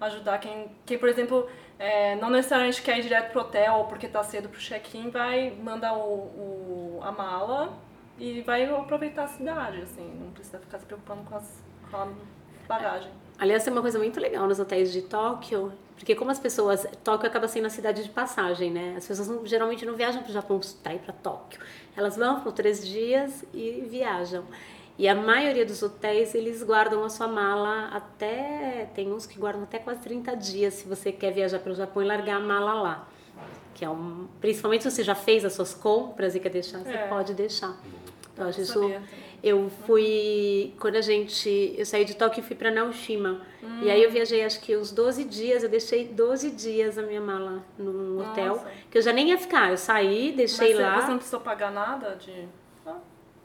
ajudar 0.00 0.38
quem, 0.38 0.70
quem 0.84 0.98
por 0.98 1.08
exemplo, 1.08 1.48
é, 1.82 2.14
não 2.16 2.30
necessariamente 2.30 2.80
quer 2.80 2.98
ir 2.98 3.02
direto 3.02 3.32
pro 3.32 3.40
hotel 3.40 3.74
ou 3.74 3.84
porque 3.86 4.06
tá 4.06 4.22
cedo 4.22 4.48
pro 4.48 4.60
check-in, 4.60 5.10
vai 5.10 5.50
mandar 5.50 5.94
o, 5.94 5.98
o, 6.00 7.00
a 7.02 7.10
mala 7.10 7.72
e 8.18 8.40
vai 8.42 8.64
aproveitar 8.64 9.24
a 9.24 9.26
cidade, 9.26 9.82
assim, 9.82 10.08
não 10.20 10.30
precisa 10.30 10.58
ficar 10.60 10.78
se 10.78 10.86
preocupando 10.86 11.22
com, 11.24 11.34
as, 11.36 11.62
com 11.90 11.96
a 11.96 12.08
bagagem. 12.68 13.10
Aliás, 13.38 13.64
tem 13.64 13.72
uma 13.72 13.82
coisa 13.82 13.98
muito 13.98 14.20
legal 14.20 14.46
nos 14.46 14.60
hotéis 14.60 14.92
de 14.92 15.02
Tóquio, 15.02 15.72
porque 15.96 16.14
como 16.14 16.30
as 16.30 16.38
pessoas. 16.38 16.86
Tóquio 17.02 17.26
acaba 17.28 17.48
sendo 17.48 17.66
a 17.66 17.70
cidade 17.70 18.04
de 18.04 18.10
passagem, 18.10 18.70
né? 18.70 18.94
As 18.96 19.06
pessoas 19.06 19.26
não- 19.28 19.44
geralmente 19.44 19.84
não 19.84 19.94
viajam 19.94 20.22
para 20.22 20.30
o 20.30 20.32
Japão 20.32 20.60
para 20.82 20.94
ir 20.94 20.98
para 21.00 21.12
Tóquio. 21.12 21.60
Elas 21.96 22.16
vão 22.16 22.40
por 22.40 22.52
três 22.52 22.86
dias 22.86 23.44
e 23.52 23.84
viajam. 23.88 24.44
E 25.02 25.08
a 25.08 25.16
maioria 25.16 25.66
dos 25.66 25.82
hotéis, 25.82 26.32
eles 26.32 26.62
guardam 26.62 27.02
a 27.02 27.08
sua 27.10 27.26
mala 27.26 27.88
até. 27.92 28.88
Tem 28.94 29.12
uns 29.12 29.26
que 29.26 29.36
guardam 29.36 29.64
até 29.64 29.80
quase 29.80 30.00
30 30.00 30.36
dias 30.36 30.74
se 30.74 30.86
você 30.88 31.10
quer 31.10 31.32
viajar 31.32 31.58
pelo 31.58 31.74
Japão 31.74 32.04
e 32.04 32.06
largar 32.06 32.36
a 32.36 32.40
mala 32.40 32.72
lá. 32.72 33.08
Que 33.74 33.84
é 33.84 33.90
um, 33.90 34.28
principalmente 34.40 34.84
se 34.84 34.90
você 34.92 35.02
já 35.02 35.16
fez 35.16 35.44
as 35.44 35.54
suas 35.54 35.74
compras 35.74 36.36
e 36.36 36.38
quer 36.40 36.50
deixar, 36.50 36.78
você 36.78 36.92
É. 36.92 37.08
pode 37.08 37.34
deixar. 37.34 37.76
Então, 38.32 38.44
eu 38.44 38.50
isso 38.50 38.80
Sabia 38.80 39.02
eu 39.42 39.68
fui, 39.86 40.72
quando 40.78 40.94
a 40.94 41.00
gente, 41.00 41.74
eu 41.76 41.84
saí 41.84 42.04
de 42.04 42.14
Tóquio 42.14 42.38
e 42.40 42.44
fui 42.44 42.54
pra 42.54 42.70
Naoshima. 42.70 43.40
E 43.82 43.90
aí 43.90 44.00
eu 44.04 44.08
viajei 44.08 44.44
acho 44.44 44.60
que 44.60 44.76
os 44.76 44.92
12 44.92 45.24
dias, 45.24 45.64
eu 45.64 45.68
deixei 45.68 46.06
12 46.06 46.52
dias 46.52 46.96
a 46.96 47.02
minha 47.02 47.20
mala 47.20 47.60
num 47.76 48.20
hotel, 48.20 48.54
Nossa. 48.54 48.70
que 48.88 48.98
eu 48.98 49.02
já 49.02 49.12
nem 49.12 49.30
ia 49.30 49.38
ficar. 49.38 49.70
Eu 49.72 49.76
saí, 49.76 50.30
deixei 50.30 50.68
Mas 50.68 50.76
você- 50.76 50.82
lá. 50.84 51.00
Você 51.00 51.08
não 51.08 51.16
precisou 51.16 51.40
pagar 51.40 51.72
nada 51.72 52.14
de. 52.14 52.46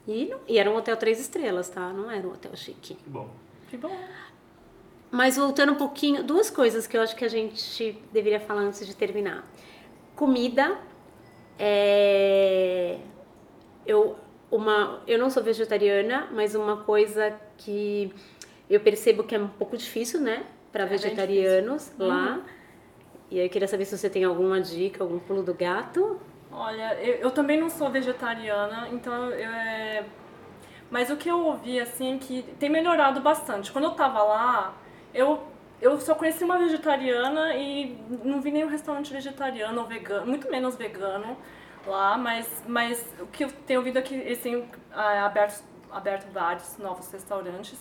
E, 0.07 0.25
não- 0.25 0.39
e 0.47 0.57
era 0.57 0.69
um 0.71 0.75
hotel 0.75 0.95
três 0.97 1.19
estrelas, 1.19 1.69
tá? 1.69 1.91
Não 1.91 2.09
era 2.09 2.25
um 2.27 2.31
hotel 2.31 2.55
chique. 2.55 2.95
Que 2.95 3.09
bom. 3.09 3.29
que 3.69 3.77
bom. 3.77 3.95
Mas 5.11 5.37
voltando 5.37 5.71
um 5.73 5.75
pouquinho, 5.75 6.23
duas 6.23 6.49
coisas 6.49 6.85
que 6.87 6.95
eu 6.97 7.01
acho 7.01 7.15
que 7.15 7.23
a 7.25 7.29
gente 7.29 7.97
deveria 8.11 8.39
falar 8.39 8.61
antes 8.61 8.85
de 8.85 8.95
terminar. 8.95 9.45
Comida. 10.15 10.77
É... 11.59 12.97
Eu, 13.85 14.15
uma, 14.51 15.01
eu 15.07 15.17
não 15.17 15.29
sou 15.29 15.41
vegetariana, 15.43 16.27
mas 16.31 16.55
uma 16.55 16.77
coisa 16.77 17.33
que 17.57 18.13
eu 18.69 18.79
percebo 18.79 19.23
que 19.23 19.33
é 19.35 19.39
um 19.39 19.47
pouco 19.47 19.77
difícil, 19.77 20.19
né? 20.21 20.45
Para 20.71 20.85
bem 20.85 20.97
vegetarianos 20.97 21.91
lá. 21.97 22.41
E 23.31 23.39
aí 23.39 23.45
eu 23.45 23.49
queria 23.49 23.67
saber 23.67 23.85
se 23.85 23.97
você 23.97 24.09
tem 24.09 24.23
alguma 24.23 24.59
dica, 24.61 25.03
algum 25.03 25.19
pulo 25.19 25.41
do 25.43 25.53
gato. 25.53 26.19
Olha, 26.51 26.93
eu, 27.01 27.15
eu 27.15 27.31
também 27.31 27.59
não 27.59 27.69
sou 27.69 27.89
vegetariana, 27.89 28.87
então 28.91 29.29
eu, 29.31 29.49
é... 29.49 30.05
Mas 30.89 31.09
o 31.09 31.17
que 31.17 31.29
eu 31.29 31.45
ouvi, 31.45 31.79
assim, 31.79 32.15
é 32.15 32.17
que 32.17 32.43
tem 32.59 32.69
melhorado 32.69 33.19
bastante. 33.19 33.71
Quando 33.71 33.85
eu 33.85 33.91
tava 33.91 34.23
lá, 34.23 34.73
eu, 35.13 35.43
eu 35.81 35.99
só 35.99 36.15
conheci 36.15 36.43
uma 36.43 36.57
vegetariana 36.57 37.53
e 37.55 37.97
não 38.23 38.41
vi 38.41 38.51
nenhum 38.51 38.69
restaurante 38.69 39.11
vegetariano 39.11 39.81
ou 39.81 39.87
vegano, 39.87 40.25
muito 40.25 40.49
menos 40.49 40.75
vegano 40.75 41.37
lá, 41.85 42.17
mas, 42.17 42.63
mas 42.67 43.05
o 43.19 43.27
que 43.27 43.43
eu 43.43 43.51
tenho 43.65 43.79
ouvido 43.79 43.99
é 43.99 44.01
que 44.01 44.13
eles 44.15 44.41
têm 44.41 44.69
ah, 44.93 45.25
aberto, 45.25 45.63
aberto 45.91 46.31
vários 46.31 46.77
novos 46.77 47.11
restaurantes. 47.11 47.77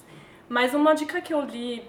Mas 0.49 0.75
uma 0.75 0.95
dica 0.95 1.21
que 1.21 1.33
eu 1.35 1.41
li 1.43 1.85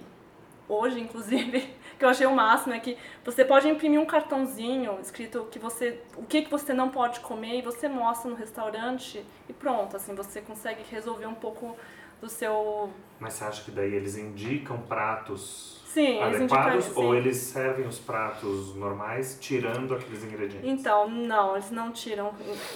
hoje, 0.67 0.99
inclusive, 0.99 1.73
que 1.97 2.05
eu 2.05 2.09
achei 2.09 2.27
o 2.27 2.35
máximo 2.35 2.73
é 2.73 2.79
que 2.79 2.97
você 3.23 3.43
pode 3.43 3.67
imprimir 3.67 3.99
um 3.99 4.05
cartãozinho 4.05 4.99
escrito 5.01 5.47
que 5.51 5.59
você, 5.59 5.99
o 6.15 6.23
que, 6.23 6.43
que 6.43 6.51
você 6.51 6.73
não 6.73 6.89
pode 6.89 7.19
comer 7.21 7.59
e 7.59 7.61
você 7.61 7.87
mostra 7.87 8.29
no 8.29 8.35
restaurante 8.35 9.23
e 9.49 9.53
pronto, 9.53 9.95
assim, 9.95 10.13
você 10.15 10.41
consegue 10.41 10.83
resolver 10.89 11.25
um 11.25 11.33
pouco 11.33 11.75
do 12.21 12.29
seu... 12.29 12.89
Mas 13.19 13.33
você 13.33 13.43
acha 13.43 13.63
que 13.63 13.71
daí 13.71 13.93
eles 13.93 14.17
indicam 14.17 14.77
pratos 14.81 15.81
Sim, 15.85 16.21
eles 16.21 16.35
adequados 16.41 16.85
indicaram, 16.85 17.07
ou 17.07 17.15
eles 17.15 17.37
servem 17.37 17.87
os 17.87 17.97
pratos 17.97 18.75
normais 18.75 19.37
tirando 19.39 19.95
aqueles 19.95 20.23
ingredientes? 20.23 20.69
Então, 20.69 21.09
não, 21.09 21.53
eles 21.55 21.71
não 21.71 21.91
tiram. 21.91 22.33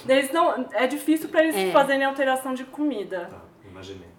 Eles 0.08 0.32
não, 0.32 0.66
é 0.72 0.86
difícil 0.86 1.28
para 1.28 1.42
eles 1.44 1.54
É. 1.54 1.70
fazerem 1.70 2.04
alteração 2.04 2.54
de 2.54 2.64
comida. 2.64 3.28
Tá, 3.30 3.42
imaginei. 3.68 4.11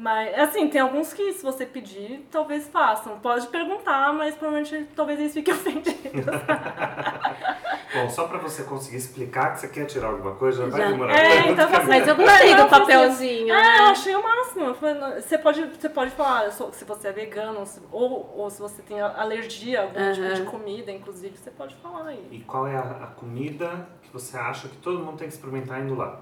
Mas, 0.00 0.38
assim, 0.38 0.68
tem 0.68 0.80
alguns 0.80 1.12
que, 1.12 1.32
se 1.32 1.42
você 1.42 1.66
pedir, 1.66 2.24
talvez 2.30 2.68
façam. 2.68 3.18
Pode 3.18 3.48
perguntar, 3.48 4.12
mas 4.12 4.36
provavelmente 4.36 4.86
talvez 4.94 5.18
eles 5.18 5.34
fiquem 5.34 5.52
ofendidos. 5.54 5.98
Bom, 7.92 8.08
só 8.08 8.28
pra 8.28 8.38
você 8.38 8.62
conseguir 8.62 8.98
explicar 8.98 9.54
que 9.54 9.60
você 9.60 9.68
quer 9.68 9.86
tirar 9.86 10.10
alguma 10.10 10.36
coisa, 10.36 10.64
já 10.64 10.68
vai 10.70 10.80
Já. 10.82 10.90
demorar 10.92 11.18
É, 11.18 11.50
então 11.50 11.64
assim, 11.68 11.88
Mas 11.88 12.06
eu 12.06 12.14
gostei 12.14 12.54
do 12.54 12.68
papelzinho, 12.68 13.52
É, 13.52 13.78
eu 13.80 13.84
né? 13.86 13.90
achei 13.90 14.14
o 14.14 14.22
máximo. 14.22 14.74
Você 15.16 15.36
pode, 15.36 15.64
você 15.64 15.88
pode 15.88 16.10
falar 16.12 16.52
sou- 16.52 16.72
se 16.72 16.84
você 16.84 17.08
é 17.08 17.12
vegano 17.12 17.64
ou, 17.90 18.34
ou 18.36 18.50
se 18.50 18.60
você 18.60 18.80
tem 18.82 19.00
alergia 19.00 19.80
a 19.80 19.82
algum 19.84 20.12
tipo 20.12 20.32
de 20.32 20.42
comida, 20.42 20.92
inclusive, 20.92 21.36
você 21.36 21.50
pode 21.50 21.74
falar 21.76 22.06
aí. 22.06 22.28
E 22.30 22.38
qual 22.40 22.68
é 22.68 22.76
a, 22.76 22.82
a 22.82 23.06
comida 23.08 23.88
que 24.02 24.12
você 24.12 24.36
acha 24.38 24.68
que 24.68 24.76
todo 24.76 25.00
mundo 25.00 25.18
tem 25.18 25.26
que 25.26 25.34
experimentar 25.34 25.80
indo 25.80 25.96
lá? 25.96 26.20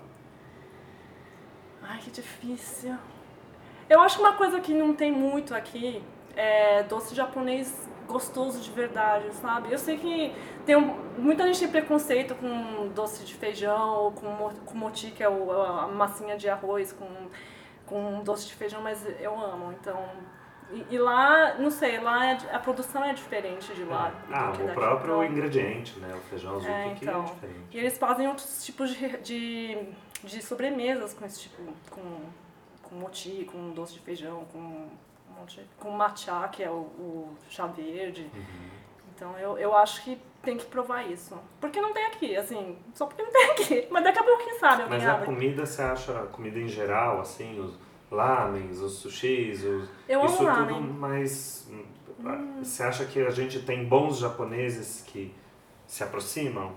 Ai, 1.83 1.99
que 1.99 2.11
difícil. 2.11 2.97
Eu 3.89 4.01
acho 4.01 4.17
que 4.17 4.23
uma 4.23 4.33
coisa 4.35 4.61
que 4.61 4.73
não 4.75 4.95
tem 4.95 5.13
muito 5.13 5.55
aqui 5.55 6.03
é 6.37 6.83
doce 6.85 7.15
japonês 7.15 7.89
gostoso 8.07 8.61
de 8.61 8.71
verdade, 8.71 9.33
sabe? 9.35 9.73
Eu 9.73 9.79
sei 9.79 9.97
que 9.99 10.33
tem 10.65 10.77
um- 10.77 10.95
muita 11.19 11.45
gente 11.47 11.59
tem 11.61 11.69
preconceito 11.69 12.35
com 12.37 12.89
doce 12.95 13.25
de 13.25 13.35
feijão 13.35 13.95
ou 13.97 14.13
com, 14.13 14.51
com 14.65 14.79
moti, 14.79 15.11
que 15.11 15.23
é 15.23 15.29
o, 15.29 15.51
a 15.51 15.89
massinha 15.89 16.37
de 16.37 16.49
arroz 16.49 16.93
com, 16.93 17.09
com 17.87 18.23
doce 18.23 18.47
de 18.47 18.55
feijão, 18.55 18.81
mas 18.83 19.05
eu 19.21 19.39
amo, 19.39 19.73
então... 19.73 19.99
E, 20.73 20.85
e 20.95 20.99
lá, 20.99 21.55
não 21.59 21.71
sei, 21.71 22.01
lá 22.01 22.27
é 22.27 22.39
a 22.53 22.59
produção 22.59 23.05
é 23.05 23.13
diferente 23.15 23.73
de 23.73 23.85
lá. 23.85 24.13
Ah, 24.33 24.51
do 24.51 24.59
que 24.59 24.65
o 24.65 24.75
próprio 24.75 25.23
Então, 25.23 25.25
ingrediente, 25.25 25.97
né? 26.01 26.13
O 26.13 26.21
feijão 26.29 26.57
azul 26.57 26.69
É, 26.69 26.93
que 26.95 27.05
então. 27.05 27.21
é 27.23 27.25
diferente. 27.25 27.61
E 27.71 27.79
eles 27.79 27.97
fazem 27.99 28.27
outros 28.27 28.65
tipos 28.65 28.91
de, 28.91 29.17
de, 29.19 29.79
de 30.25 30.43
sobremesas 30.43 31.15
com 31.15 31.25
esse 31.25 31.39
tipo, 31.43 31.63
com, 31.89 32.03
com 32.89 32.95
moti, 32.97 33.47
com 33.51 33.71
doce 33.73 33.95
de 33.95 34.01
feijão, 34.01 34.45
com, 34.53 34.59
um 34.59 34.89
monte 35.41 35.61
com 35.79 35.91
matcha, 35.91 36.49
que 36.49 36.63
é 36.63 36.71
o, 36.71 36.75
o 36.75 37.37
chá 37.49 37.67
verde. 37.67 38.31
Então 39.15 39.39
eu, 39.39 39.59
eu 39.59 39.77
acho 39.77 40.03
que 40.05 40.21
tem 40.43 40.57
que 40.57 40.67
provar 40.67 41.03
isso. 41.11 41.37
Porque 41.61 41.81
não 41.81 41.93
tem 41.93 42.07
aqui, 42.07 42.37
assim, 42.37 42.79
só 42.95 43.07
porque 43.07 43.23
não 43.23 43.33
tem 43.33 43.51
aqui. 43.51 43.89
Mas 43.91 44.05
daqui 44.05 44.19
a 44.19 44.23
pouco, 44.23 44.45
quem 44.45 44.59
sabe, 44.59 44.83
alguém 44.83 44.99
Mas 44.99 45.09
a 45.09 45.13
abre. 45.15 45.27
comida, 45.27 45.67
você 45.67 45.83
acha, 45.83 46.21
a 46.21 46.27
comida 46.27 46.59
em 46.59 46.69
geral, 46.69 47.21
assim, 47.21 47.59
os, 47.59 47.75
lamens, 48.11 48.79
os 48.81 48.93
sushis, 48.99 49.65
os, 49.65 49.89
Eu 50.09 50.21
amo 50.21 50.29
isso 50.29 50.39
tudo 50.39 50.49
ramen. 50.49 50.81
mais... 50.83 51.69
Você 52.63 52.83
acha 52.83 53.05
que 53.05 53.21
a 53.21 53.31
gente 53.31 53.61
tem 53.63 53.85
bons 53.85 54.19
japoneses 54.19 55.03
que 55.07 55.35
se 55.87 56.03
aproximam? 56.03 56.73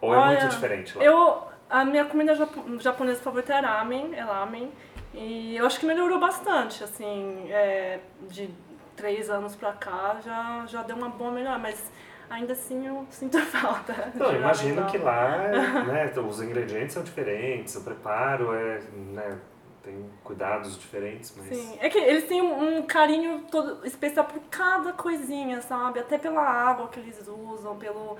Ou 0.00 0.14
é 0.14 0.18
Olha, 0.18 0.40
muito 0.40 0.54
diferente 0.54 0.96
lá? 0.96 1.04
Eu, 1.04 1.42
a 1.68 1.84
minha 1.84 2.04
comida 2.06 2.34
japo- 2.34 2.78
japonesa 2.78 3.20
favorita 3.20 3.52
é 3.52 3.60
ramen, 3.60 4.14
é 4.14 4.20
ramen. 4.20 4.72
E 5.12 5.56
eu 5.56 5.66
acho 5.66 5.80
que 5.80 5.86
melhorou 5.86 6.20
bastante, 6.20 6.84
assim, 6.84 7.46
é, 7.50 7.98
de 8.28 8.50
três 8.96 9.28
anos 9.30 9.56
pra 9.56 9.72
cá 9.72 10.20
já, 10.24 10.64
já 10.66 10.82
deu 10.82 10.96
uma 10.96 11.08
boa 11.08 11.30
melhora, 11.30 11.58
mas 11.58 11.90
ainda 12.28 12.52
assim 12.52 12.86
eu 12.86 13.06
sinto 13.10 13.38
falta. 13.46 14.12
Não, 14.14 14.34
imagino 14.34 14.86
que 14.86 14.98
lá, 14.98 15.48
né, 15.86 16.12
os 16.16 16.40
ingredientes 16.40 16.94
são 16.94 17.02
diferentes, 17.02 17.74
o 17.76 17.82
preparo 17.82 18.54
é, 18.54 18.80
né, 19.12 19.38
tem 19.82 20.10
cuidados 20.22 20.78
diferentes, 20.78 21.34
mas... 21.36 21.46
Sim, 21.48 21.78
é 21.80 21.88
que 21.88 21.98
eles 21.98 22.28
têm 22.28 22.42
um, 22.42 22.78
um 22.78 22.82
carinho 22.82 23.46
todo 23.50 23.84
especial 23.84 24.26
por 24.26 24.40
cada 24.50 24.92
coisinha, 24.92 25.60
sabe? 25.62 25.98
Até 25.98 26.18
pela 26.18 26.42
água 26.42 26.88
que 26.88 27.00
eles 27.00 27.26
usam, 27.26 27.76
pelo 27.76 28.16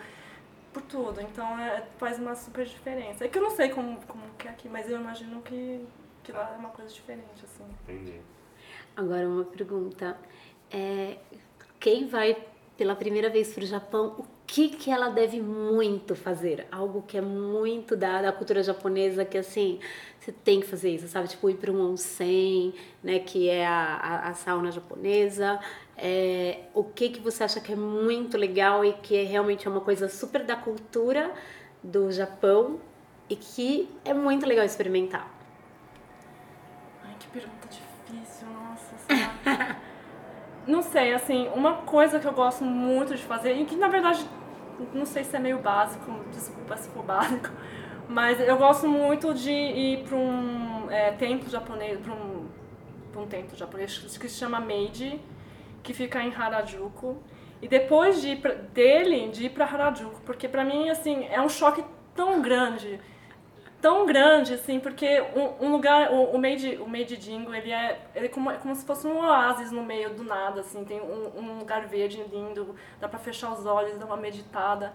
por 0.72 0.82
tudo. 0.82 1.20
Então 1.20 1.59
é, 1.59 1.82
faz 1.99 2.18
uma 2.18 2.34
super 2.34 2.64
diferença. 2.64 3.24
É 3.24 3.28
que 3.28 3.38
eu 3.38 3.43
não 3.43 3.51
sei 3.51 3.68
como, 3.68 3.99
como 4.07 4.22
que 4.38 4.49
é 4.49 4.51
aqui, 4.51 4.68
mas 4.68 4.88
eu 4.88 4.99
imagino 4.99 5.43
que, 5.43 5.84
que 6.31 6.37
lá 6.37 6.53
é 6.55 6.59
uma 6.59 6.70
coisa 6.70 6.93
diferente, 6.93 7.45
assim. 7.45 7.64
Entendi. 7.83 8.20
Agora 8.97 9.28
uma 9.28 9.45
pergunta. 9.45 10.16
É, 10.70 11.18
quem 11.78 12.07
vai 12.07 12.37
pela 12.76 12.95
primeira 12.95 13.28
vez 13.28 13.53
para 13.53 13.64
o 13.64 13.66
Japão, 13.66 14.14
o 14.18 14.24
que, 14.47 14.70
que 14.70 14.91
ela 14.91 15.11
deve 15.11 15.41
muito 15.41 16.14
fazer? 16.14 16.66
Algo 16.72 17.03
que 17.03 17.18
é 17.18 17.20
muito 17.20 17.97
da, 17.97 18.22
da 18.22 18.33
cultura 18.33 18.62
japonesa, 18.62 19.24
que 19.24 19.37
assim, 19.37 19.78
você 20.18 20.33
tem 20.33 20.61
que 20.61 20.66
fazer 20.66 20.91
isso, 20.91 21.07
sabe? 21.09 21.28
Tipo, 21.28 21.51
ir 21.51 21.57
para 21.57 21.70
um 21.70 21.93
onsen, 21.93 22.72
né? 23.03 23.18
Que 23.18 23.49
é 23.49 23.66
a, 23.66 23.97
a, 23.97 24.28
a 24.28 24.35
sauna 24.35 24.70
japonesa. 24.70 25.61
É, 25.97 26.61
o 26.72 26.85
que, 26.85 27.11
que 27.11 27.20
você 27.20 27.45
acha 27.45 27.61
que 27.61 27.72
é 27.72 27.76
muito 27.76 28.39
legal 28.39 28.85
e 28.85 28.93
que 28.95 29.16
é 29.16 29.24
realmente 29.24 29.68
uma 29.68 29.81
coisa 29.81 30.09
super 30.09 30.45
da 30.45 30.57
cultura 30.57 31.33
do 31.83 32.11
Japão 32.11 32.81
e 33.28 33.37
que 33.37 33.89
é 34.05 34.14
muito 34.14 34.47
legal 34.47 34.64
experimentar? 34.64 35.39
Pergunta 37.33 37.68
difícil, 37.68 38.49
nossa 38.49 38.97
senhora. 38.99 39.76
não 40.66 40.83
sei, 40.83 41.14
assim, 41.14 41.49
uma 41.55 41.74
coisa 41.74 42.18
que 42.18 42.26
eu 42.26 42.33
gosto 42.33 42.64
muito 42.64 43.14
de 43.14 43.22
fazer, 43.22 43.55
e 43.55 43.64
que 43.64 43.76
na 43.76 43.87
verdade, 43.87 44.28
não 44.93 45.07
sei 45.07 45.22
se 45.22 45.37
é 45.37 45.39
meio 45.39 45.59
básico, 45.59 46.11
desculpa 46.33 46.76
se 46.76 46.89
for 46.91 47.05
básico, 47.05 47.49
mas 48.09 48.41
eu 48.41 48.57
gosto 48.57 48.89
muito 48.89 49.33
de 49.33 49.53
ir 49.53 50.05
para 50.05 50.16
um 50.16 50.91
é, 50.91 51.12
templo 51.12 51.49
japonês, 51.49 52.01
para 52.01 52.12
um, 52.12 52.49
um 53.16 53.26
templo 53.26 53.57
japonês 53.57 53.99
que 54.18 54.28
se 54.28 54.37
chama 54.37 54.59
Meiji, 54.59 55.20
que 55.85 55.95
fica 55.95 56.20
em 56.22 56.35
Harajuku. 56.35 57.16
E 57.62 57.68
depois 57.68 58.22
de 58.22 58.37
pra, 58.37 58.55
dele, 58.55 59.28
de 59.28 59.45
ir 59.45 59.51
para 59.51 59.66
Harajuku, 59.66 60.20
porque 60.22 60.49
pra 60.49 60.64
mim, 60.64 60.89
assim, 60.89 61.26
é 61.31 61.41
um 61.41 61.49
choque 61.49 61.85
tão 62.14 62.41
grande 62.43 62.99
tão 63.81 64.07
grande, 64.07 64.55
assim, 64.55 64.78
porque 64.81 65.20
um, 65.35 65.66
um 65.66 65.72
lugar, 65.72 66.12
o, 66.12 66.24
o 66.33 66.39
Meiji, 66.39 66.76
o 66.76 66.89
Meiji 66.89 67.16
Jingo, 67.20 67.55
ele 67.55 67.70
é, 67.70 67.99
ele 68.14 68.26
é 68.26 68.28
como, 68.28 68.51
é 68.51 68.57
como 68.57 68.74
se 68.74 68.85
fosse 68.85 69.07
um 69.07 69.18
oásis 69.18 69.70
no 69.72 69.83
meio 69.83 70.11
do 70.11 70.22
nada, 70.24 70.61
assim, 70.61 70.85
tem 70.85 71.01
um, 71.01 71.31
um 71.37 71.59
lugar 71.59 71.87
verde 71.87 72.22
lindo, 72.31 72.74
dá 73.01 73.09
pra 73.09 73.18
fechar 73.18 73.53
os 73.53 73.64
olhos, 73.66 73.99
dar 73.99 74.07
uma 74.07 74.16
meditada. 74.16 74.93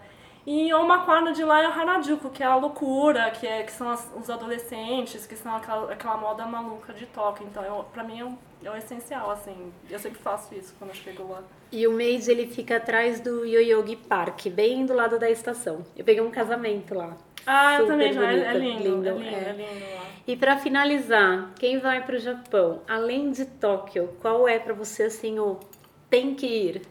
E 0.48 0.72
uma 0.74 1.04
quadra 1.04 1.32
de 1.32 1.42
lá 1.42 1.60
é 1.60 1.66
Harajuku, 1.66 2.30
que 2.30 2.40
é 2.40 2.46
a 2.46 2.54
loucura, 2.54 3.28
que, 3.32 3.44
é, 3.44 3.64
que 3.64 3.72
são 3.72 3.88
as- 3.90 4.08
os 4.16 4.30
adolescentes, 4.30 5.26
que 5.26 5.34
são 5.34 5.56
aquela, 5.56 5.92
aquela 5.92 6.16
moda 6.16 6.46
maluca 6.46 6.92
de 6.92 7.04
Tóquio. 7.06 7.44
Então, 7.50 7.64
eu, 7.64 7.84
pra 7.92 8.04
mim, 8.04 8.20
é 8.20 8.24
o, 8.24 8.38
é 8.64 8.70
o 8.70 8.76
essencial, 8.76 9.28
assim. 9.32 9.72
Eu 9.90 9.98
sempre 9.98 10.20
faço 10.20 10.54
isso 10.54 10.72
quando 10.78 10.90
eu 10.90 10.94
chego 10.94 11.28
lá. 11.32 11.42
E 11.72 11.84
o 11.88 11.90
Meiji, 11.90 12.30
ele 12.30 12.46
fica 12.46 12.76
atrás 12.76 13.18
do 13.18 13.44
Yoyogi 13.44 13.96
Park, 13.96 14.46
bem 14.46 14.86
do 14.86 14.94
lado 14.94 15.18
da 15.18 15.28
estação. 15.28 15.84
Eu 15.96 16.04
peguei 16.04 16.22
um 16.22 16.30
casamento 16.30 16.94
lá. 16.94 17.16
Ah, 17.46 17.78
eu 17.78 17.86
também 17.86 18.12
já. 18.12 18.32
É, 18.32 18.38
é 18.38 18.52
lindo, 18.54 18.82
lindo, 18.82 19.08
é 19.08 19.12
lindo, 19.12 19.24
é. 19.24 19.48
é 19.48 19.52
lindo 19.52 19.94
lá. 19.94 20.06
E 20.26 20.36
para 20.36 20.58
finalizar, 20.58 21.52
quem 21.58 21.78
vai 21.78 22.04
para 22.04 22.16
o 22.16 22.18
Japão, 22.18 22.82
além 22.88 23.30
de 23.30 23.44
Tóquio, 23.44 24.16
qual 24.20 24.48
é 24.48 24.58
para 24.58 24.74
você 24.74 25.04
assim 25.04 25.38
o 25.38 25.60
tem 26.10 26.34
que 26.34 26.46
ir? 26.46 26.82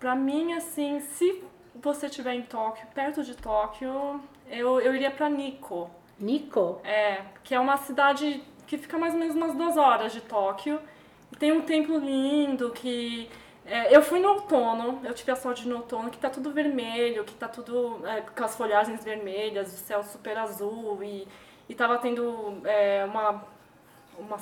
Pra 0.00 0.14
mim, 0.16 0.54
assim, 0.54 1.00
se 1.00 1.42
você 1.74 2.06
estiver 2.06 2.34
em 2.34 2.42
Tóquio, 2.42 2.86
perto 2.94 3.22
de 3.22 3.36
Tóquio, 3.36 4.20
eu, 4.50 4.80
eu 4.80 4.94
iria 4.94 5.10
pra 5.10 5.28
Nikko. 5.28 5.90
Nico? 6.18 6.80
É, 6.84 7.22
que 7.42 7.54
é 7.54 7.60
uma 7.60 7.76
cidade 7.76 8.42
que 8.66 8.78
fica 8.78 8.96
mais 8.96 9.12
ou 9.12 9.20
menos 9.20 9.34
umas 9.34 9.54
duas 9.54 9.76
horas 9.76 10.12
de 10.12 10.20
Tóquio. 10.20 10.80
E 11.32 11.36
tem 11.36 11.52
um 11.52 11.62
templo 11.62 11.98
lindo 11.98 12.70
que. 12.70 13.28
É, 13.64 13.94
eu 13.94 14.02
fui 14.02 14.18
no 14.18 14.28
outono, 14.28 15.00
eu 15.04 15.14
tive 15.14 15.30
a 15.30 15.36
sorte 15.36 15.62
de 15.62 15.68
no 15.68 15.76
outono, 15.76 16.10
que 16.10 16.18
tá 16.18 16.28
tudo 16.28 16.52
vermelho, 16.52 17.24
que 17.24 17.34
tá 17.34 17.48
tudo 17.48 18.00
é, 18.06 18.20
com 18.20 18.44
as 18.44 18.56
folhagens 18.56 19.04
vermelhas, 19.04 19.72
o 19.72 19.76
céu 19.76 20.02
super 20.02 20.36
azul 20.38 21.02
e, 21.02 21.26
e 21.68 21.74
tava 21.74 21.98
tendo 21.98 22.60
é, 22.64 23.04
uma. 23.04 23.44
uma 24.18 24.38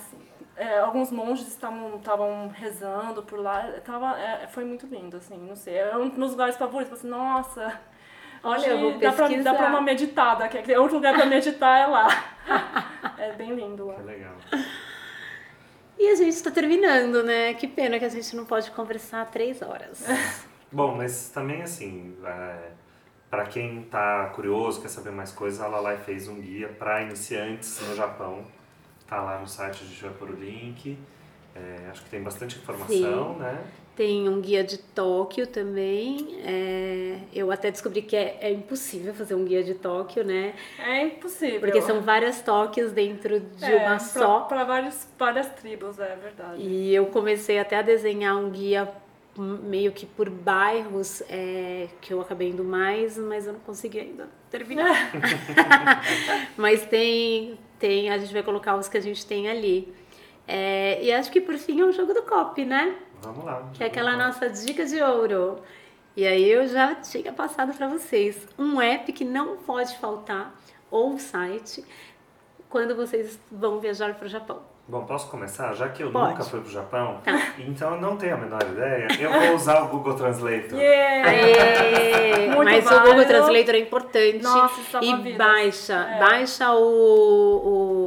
é, 0.56 0.78
alguns 0.80 1.10
monges 1.10 1.48
estavam 1.48 1.96
estavam 1.96 2.48
rezando 2.48 3.22
por 3.22 3.38
lá, 3.38 3.62
tava, 3.84 4.18
é, 4.18 4.46
foi 4.48 4.64
muito 4.64 4.86
lindo, 4.86 5.16
assim, 5.16 5.38
não 5.38 5.56
sei, 5.56 5.78
é 5.78 5.96
um 5.96 6.08
dos 6.08 6.18
meus 6.18 6.32
lugares 6.32 6.56
favoritos, 6.56 6.98
assim, 6.98 7.08
nossa, 7.08 7.80
Olha, 8.42 8.66
eu 8.66 8.78
vou 8.78 8.88
hoje 8.90 8.98
dá 8.98 9.12
pra, 9.12 9.28
dá 9.28 9.54
pra 9.54 9.68
uma 9.68 9.80
meditada, 9.80 10.48
que 10.48 10.72
é 10.72 10.78
outro 10.78 10.96
lugar 10.96 11.14
pra 11.14 11.26
meditar 11.26 11.78
é 11.78 11.86
lá. 11.86 12.08
É 13.18 13.32
bem 13.32 13.54
lindo 13.54 13.86
lá. 13.86 13.94
Que 13.96 14.02
legal. 14.02 14.34
E 16.00 16.08
a 16.08 16.14
gente 16.14 16.30
está 16.30 16.50
terminando, 16.50 17.22
né? 17.22 17.52
Que 17.52 17.68
pena 17.68 17.98
que 17.98 18.06
a 18.06 18.08
gente 18.08 18.34
não 18.34 18.46
pode 18.46 18.70
conversar 18.70 19.30
três 19.30 19.60
horas. 19.60 20.02
Bom, 20.72 20.96
mas 20.96 21.28
também 21.28 21.60
assim, 21.60 22.16
é, 22.24 22.70
para 23.28 23.44
quem 23.44 23.82
tá 23.82 24.30
curioso, 24.34 24.80
quer 24.80 24.88
saber 24.88 25.10
mais 25.10 25.30
coisas, 25.30 25.60
a 25.60 25.66
Lalai 25.66 25.98
fez 25.98 26.26
um 26.26 26.40
guia 26.40 26.68
para 26.68 27.02
iniciantes 27.02 27.78
no 27.86 27.94
Japão. 27.94 28.46
Tá 29.06 29.20
lá 29.20 29.40
no 29.40 29.46
site, 29.46 29.84
a 29.84 29.86
gente 29.86 30.02
vai 30.02 30.12
pôr 30.14 30.30
o 30.30 30.34
link. 30.34 30.96
É, 31.54 31.90
acho 31.90 32.02
que 32.02 32.08
tem 32.08 32.22
bastante 32.22 32.56
informação, 32.56 33.36
né? 33.36 33.62
Tem 34.00 34.26
um 34.30 34.40
guia 34.40 34.64
de 34.64 34.78
Tóquio 34.78 35.46
também. 35.46 36.38
é, 36.42 37.18
eu 37.34 37.52
até 37.52 37.70
descobri 37.70 38.00
que 38.00 38.16
é, 38.16 38.38
é 38.40 38.50
impossível 38.50 39.12
fazer 39.12 39.34
um 39.34 39.44
guia 39.44 39.62
de 39.62 39.74
Tóquio, 39.74 40.24
né? 40.24 40.54
É 40.78 41.04
impossível. 41.04 41.60
Porque 41.60 41.82
são 41.82 42.00
várias 42.00 42.40
Tóquios 42.40 42.92
dentro 42.92 43.38
de 43.40 43.62
É, 43.62 43.76
uma 43.76 43.86
pra- 43.88 43.98
só. 43.98 44.40
Pra 44.40 44.64
vários, 44.64 45.06
várias 45.18 45.48
tribos, 45.48 45.98
é 45.98 46.16
verdade. 46.16 46.62
E 46.62 46.94
eu 46.94 47.04
comecei 47.08 47.58
até 47.58 47.76
a 47.76 47.82
desenhar 47.82 48.38
um 48.38 48.48
guia 48.48 48.90
meio 49.36 49.92
que 49.92 50.06
por 50.06 50.30
bairros, 50.30 51.22
é, 51.28 51.88
que 52.00 52.14
eu 52.14 52.22
acabei 52.22 52.48
indo 52.48 52.64
mais, 52.64 53.18
mas 53.18 53.46
eu 53.46 53.52
não 53.52 53.60
consegui 53.60 54.00
ainda 54.00 54.30
terminar. 54.50 55.12
mas 56.56 56.86
tem, 56.86 57.58
tem, 57.78 58.08
a 58.08 58.16
gente 58.16 58.32
vai 58.32 58.42
colocar 58.42 58.76
os 58.76 58.88
que 58.88 58.96
a 58.96 59.00
gente 59.02 59.26
tem 59.26 59.46
ali. 59.50 59.92
É, 60.48 61.04
e 61.04 61.12
acho 61.12 61.30
que 61.30 61.40
por 61.40 61.56
fim 61.58 61.80
é 61.80 61.84
um 61.84 61.92
jogo 61.92 62.14
do 62.14 62.22
COP, 62.22 62.64
né? 62.64 62.96
Vamos 63.22 63.44
lá. 63.44 63.62
Que 63.74 63.84
é 63.84 63.86
aquela 63.86 64.16
nossa 64.16 64.48
dica 64.48 64.84
de 64.84 65.00
ouro. 65.02 65.58
E 66.16 66.26
aí 66.26 66.50
eu 66.50 66.66
já 66.66 66.94
tinha 66.96 67.32
passado 67.32 67.72
para 67.72 67.86
vocês 67.88 68.46
um 68.58 68.80
app 68.80 69.12
que 69.12 69.24
não 69.24 69.56
pode 69.58 69.96
faltar, 69.98 70.52
ou 70.90 71.10
um 71.10 71.18
site, 71.18 71.84
quando 72.68 72.94
vocês 72.96 73.38
vão 73.50 73.78
viajar 73.80 74.14
para 74.14 74.26
o 74.26 74.28
Japão. 74.28 74.58
Bom, 74.88 75.04
posso 75.04 75.30
começar? 75.30 75.72
Já 75.74 75.88
que 75.88 76.02
eu 76.02 76.10
Pode. 76.10 76.30
nunca 76.32 76.42
fui 76.42 76.60
pro 76.60 76.68
Japão, 76.70 77.20
Tá. 77.24 77.52
então 77.60 77.94
eu 77.94 78.00
não 78.00 78.16
tenho 78.16 78.34
a 78.34 78.38
menor 78.38 78.60
ideia, 78.62 79.06
eu 79.20 79.30
vou 79.32 79.54
usar 79.54 79.82
o 79.82 79.88
Google 79.88 80.14
Translator. 80.14 80.76
Yeah! 80.76 82.56
Muito 82.56 82.64
Mas 82.72 82.84
o 82.84 82.88
válido. 82.88 83.08
Google 83.08 83.24
Translator 83.24 83.74
é 83.76 83.78
importante. 83.78 84.42
Nossa, 84.42 84.82
salva 84.90 85.28
e 85.28 85.32
baixa, 85.36 85.94
É. 85.94 86.18
baixa 86.18 86.72
o, 86.74 86.82
o. 86.82 87.99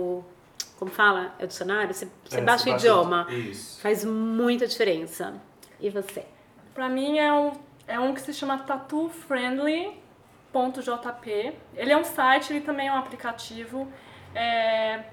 Como 0.83 0.93
fala? 0.93 1.33
É 1.39 1.45
o 1.45 1.47
dicionário? 1.47 1.93
Você, 1.93 2.09
você 2.25 2.39
É, 2.39 2.41
baixa 2.41 2.69
o 2.69 2.73
idioma. 2.73 3.25
Isso. 3.29 3.79
Faz 3.79 4.03
muita 4.03 4.67
diferença. 4.67 5.33
E 5.79 5.89
você? 5.89 6.25
Pra 6.73 6.89
mim 6.89 7.19
é 7.19 7.31
um, 7.31 7.53
é 7.87 7.97
um 7.97 8.13
que 8.13 8.19
se 8.19 8.33
chama 8.33 8.57
tattoo-friendly.jp. 8.57 11.53
Ele 11.77 11.91
é 11.93 11.95
um 11.95 12.03
site, 12.03 12.51
ele 12.51 12.59
também 12.59 12.89
é 12.89 12.91
um 12.91 12.97
aplicativo. 12.97 13.87
É, 14.35 15.03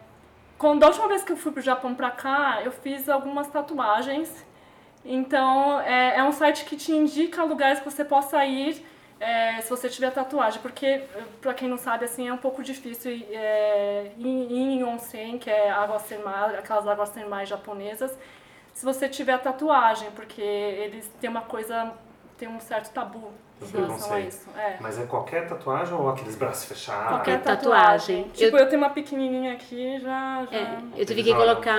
quando, 0.58 0.80
da 0.80 0.88
última 0.88 1.06
vez 1.06 1.22
que 1.22 1.30
eu 1.30 1.36
fui 1.36 1.52
pro 1.52 1.62
Japão 1.62 1.94
pra 1.94 2.10
cá, 2.10 2.62
eu 2.64 2.72
fiz 2.72 3.08
algumas 3.08 3.46
tatuagens. 3.46 4.44
Então, 5.04 5.80
é, 5.82 6.16
é 6.16 6.24
um 6.24 6.32
site 6.32 6.64
que 6.64 6.76
te 6.76 6.90
indica 6.90 7.44
lugares 7.44 7.78
que 7.78 7.84
você 7.88 8.04
possa 8.04 8.44
ir 8.44 8.84
é, 9.20 9.60
se 9.60 9.70
você 9.70 9.88
tiver 9.88 10.10
tatuagem. 10.10 10.60
Porque, 10.60 11.04
pra 11.40 11.54
quem 11.54 11.68
não 11.68 11.76
sabe, 11.76 12.06
assim, 12.06 12.26
é 12.26 12.32
um 12.32 12.38
pouco 12.38 12.62
difícil 12.62 13.12
é, 13.30 14.10
em 14.18 14.82
onsen, 14.82 15.38
que 15.38 15.50
é 15.50 15.70
águas 15.70 16.02
termais, 16.04 16.58
aquelas 16.58 16.88
águas 16.88 17.10
termais 17.10 17.48
japonesas, 17.48 18.18
se 18.72 18.84
você 18.84 19.08
tiver 19.08 19.38
tatuagem, 19.38 20.10
porque 20.12 20.40
eles 20.40 21.06
têm 21.20 21.28
uma 21.28 21.42
coisa 21.42 21.92
tem 22.40 22.48
um 22.48 22.58
certo 22.58 22.90
tabu 22.94 23.30
em 23.60 23.66
relação 23.66 24.14
a 24.14 24.20
isso. 24.20 24.48
É. 24.56 24.78
Mas 24.80 24.98
é 24.98 25.04
qualquer 25.04 25.46
tatuagem 25.46 25.92
ou 25.92 26.08
aqueles 26.08 26.34
braços 26.34 26.64
fechados? 26.64 27.08
Qualquer 27.08 27.42
tatuagem. 27.42 28.30
Tipo, 28.32 28.56
eu... 28.56 28.66
tenho 28.66 28.80
uma 28.80 28.88
pequenininha 28.88 29.52
aqui, 29.52 30.00
já... 30.00 30.46
já... 30.50 30.56
É, 30.56 30.78
eu 30.96 31.04
tive 31.04 31.20
Eles 31.20 31.34
que 31.34 31.38
colocar. 31.38 31.76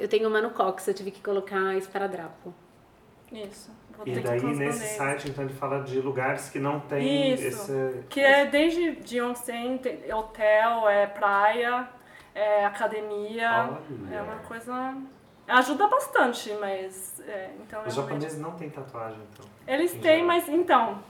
Eu 0.00 0.08
tenho 0.08 0.26
uma 0.28 0.40
no 0.40 0.50
cox, 0.50 0.88
eu 0.88 0.94
tive 0.94 1.10
que 1.10 1.20
colocar 1.20 1.76
esparadrapo. 1.76 2.54
Isso. 3.30 3.70
Vou 3.96 4.06
E 4.06 4.20
daí 4.20 4.42
nesse 4.42 4.96
site 4.96 5.28
então 5.30 5.44
ele 5.44 5.54
fala 5.54 5.82
de 5.82 6.00
lugares 6.00 6.48
que 6.48 6.58
não 6.58 6.80
tem 6.80 7.32
Isso. 7.32 7.46
esse. 7.46 8.04
Que 8.08 8.20
é 8.20 8.46
desde 8.46 8.96
de 8.96 9.20
onsen, 9.20 9.80
hotel, 10.12 10.88
é 10.88 11.06
praia, 11.06 11.88
é 12.34 12.64
academia. 12.64 13.68
Olha. 13.70 14.16
É 14.16 14.22
uma 14.22 14.36
coisa... 14.36 14.96
Ajuda 15.46 15.88
bastante, 15.88 16.54
mas... 16.60 17.20
É, 17.26 17.50
então, 17.60 17.82
Os 17.84 17.94
japoneses 17.94 18.38
não 18.38 18.52
têm 18.52 18.70
tatuagem, 18.70 19.18
então. 19.32 19.44
Eles 19.66 19.92
têm, 19.94 20.24
mas 20.24 20.48
então... 20.48 21.02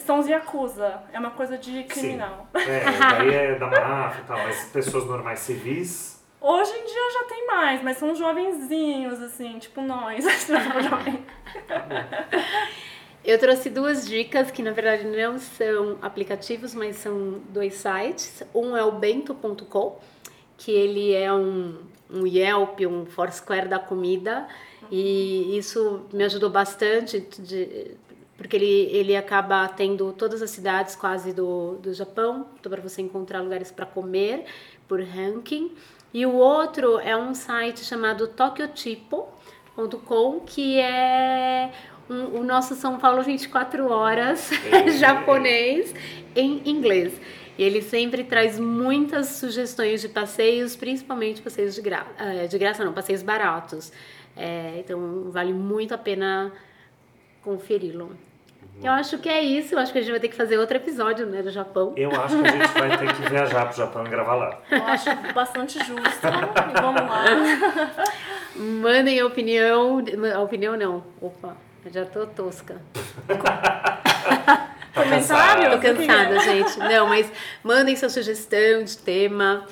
São 0.00 0.18
os 0.18 0.26
Yakuza. 0.26 1.00
É 1.12 1.18
uma 1.18 1.30
coisa 1.30 1.56
de 1.56 1.84
criminal. 1.84 2.48
É, 2.54 2.84
daí 2.98 3.34
é 3.34 3.54
da 3.54 3.66
máfia 3.66 4.20
e 4.20 4.24
tal, 4.24 4.38
mas 4.38 4.64
pessoas 4.70 5.06
normais 5.06 5.38
civis. 5.38 6.15
Hoje 6.40 6.70
em 6.72 6.84
dia 6.84 7.12
já 7.12 7.24
tem 7.28 7.46
mais, 7.46 7.82
mas 7.82 7.96
são 7.96 8.14
jovenzinhos, 8.14 9.20
assim, 9.20 9.58
tipo 9.58 9.80
nós. 9.80 10.24
jovem. 10.88 11.24
Eu 13.24 13.38
trouxe 13.38 13.68
duas 13.70 14.06
dicas 14.06 14.50
que 14.50 14.62
na 14.62 14.70
verdade 14.70 15.04
não 15.04 15.38
são 15.38 15.98
aplicativos, 16.00 16.74
mas 16.74 16.96
são 16.96 17.40
dois 17.48 17.74
sites. 17.74 18.42
Um 18.54 18.76
é 18.76 18.84
o 18.84 18.92
bento.com, 18.92 19.98
que 20.56 20.70
ele 20.70 21.12
é 21.12 21.32
um, 21.32 21.78
um 22.10 22.26
Yelp, 22.26 22.80
um 22.82 23.04
Foursquare 23.06 23.66
da 23.68 23.78
comida, 23.80 24.46
e 24.90 25.56
isso 25.58 26.06
me 26.12 26.22
ajudou 26.24 26.50
bastante, 26.50 27.18
de- 27.20 27.96
porque 28.36 28.54
ele, 28.54 28.88
ele 28.94 29.16
acaba 29.16 29.66
tendo 29.68 30.12
todas 30.12 30.40
as 30.42 30.50
cidades 30.50 30.94
quase 30.94 31.32
do, 31.32 31.78
do 31.78 31.92
Japão, 31.94 32.46
então 32.60 32.70
para 32.70 32.82
você 32.82 33.00
encontrar 33.02 33.40
lugares 33.40 33.72
para 33.72 33.86
comer 33.86 34.44
por 34.86 35.02
ranking. 35.02 35.74
E 36.16 36.24
o 36.24 36.32
outro 36.34 36.98
é 36.98 37.14
um 37.14 37.34
site 37.34 37.84
chamado 37.84 38.26
tokyotipo.com, 38.26 40.40
que 40.46 40.80
é 40.80 41.70
um- 42.08 42.40
o 42.40 42.42
nosso 42.42 42.74
São 42.74 42.96
Paulo 42.98 43.22
24 43.22 43.92
horas 43.92 44.48
japonês 44.98 45.94
em 46.34 46.62
inglês. 46.64 47.12
E 47.58 47.62
ele 47.62 47.82
sempre 47.82 48.24
traz 48.24 48.58
muitas 48.58 49.26
sugestões 49.28 50.00
de 50.00 50.08
passeios, 50.08 50.74
principalmente 50.74 51.42
passeios 51.42 51.74
de, 51.74 51.82
gra 51.82 52.06
eh, 52.18 52.46
de 52.46 52.56
graça, 52.56 52.82
não, 52.82 52.94
passeios 52.94 53.22
baratos. 53.22 53.92
É, 54.34 54.76
então 54.78 55.30
vale 55.30 55.52
muito 55.52 55.92
a 55.92 55.98
pena 55.98 56.50
conferi-lo. 57.42 58.16
Eu 58.82 58.92
acho 58.92 59.18
que 59.18 59.28
é 59.28 59.42
isso, 59.42 59.74
eu 59.74 59.78
acho 59.78 59.92
que 59.92 59.98
a 59.98 60.02
gente 60.02 60.10
vai 60.10 60.20
ter 60.20 60.28
que 60.28 60.36
fazer 60.36 60.58
outro 60.58 60.76
episódio 60.76 61.26
né, 61.26 61.42
do 61.42 61.50
Japão. 61.50 61.94
Eu 61.96 62.10
acho 62.10 62.40
que 62.40 62.48
a 62.48 62.52
gente 62.52 62.78
vai 62.78 62.98
ter 62.98 63.14
que 63.14 63.28
viajar 63.30 63.66
pro 63.66 63.76
Japão 63.76 64.06
e 64.06 64.08
gravar 64.10 64.34
lá. 64.34 64.58
Eu 64.70 64.84
acho 64.84 65.10
bastante 65.34 65.78
justo. 65.78 66.20
Vamos 66.80 67.00
lá. 67.00 67.24
Mandem 68.54 69.18
a 69.20 69.26
opinião. 69.26 70.04
A 70.34 70.40
opinião 70.40 70.76
não. 70.76 71.04
Opa, 71.20 71.56
eu 71.84 71.92
já 71.92 72.04
tô 72.04 72.26
tosca. 72.26 72.80
Tá 73.26 75.02
Comentário? 75.02 75.70
Tô 75.72 75.78
cansada, 75.78 76.40
gente. 76.40 76.78
Não, 76.78 77.06
mas 77.06 77.30
mandem 77.62 77.94
sua 77.96 78.08
sugestão 78.08 78.82
de 78.82 78.96
tema. 78.96 79.66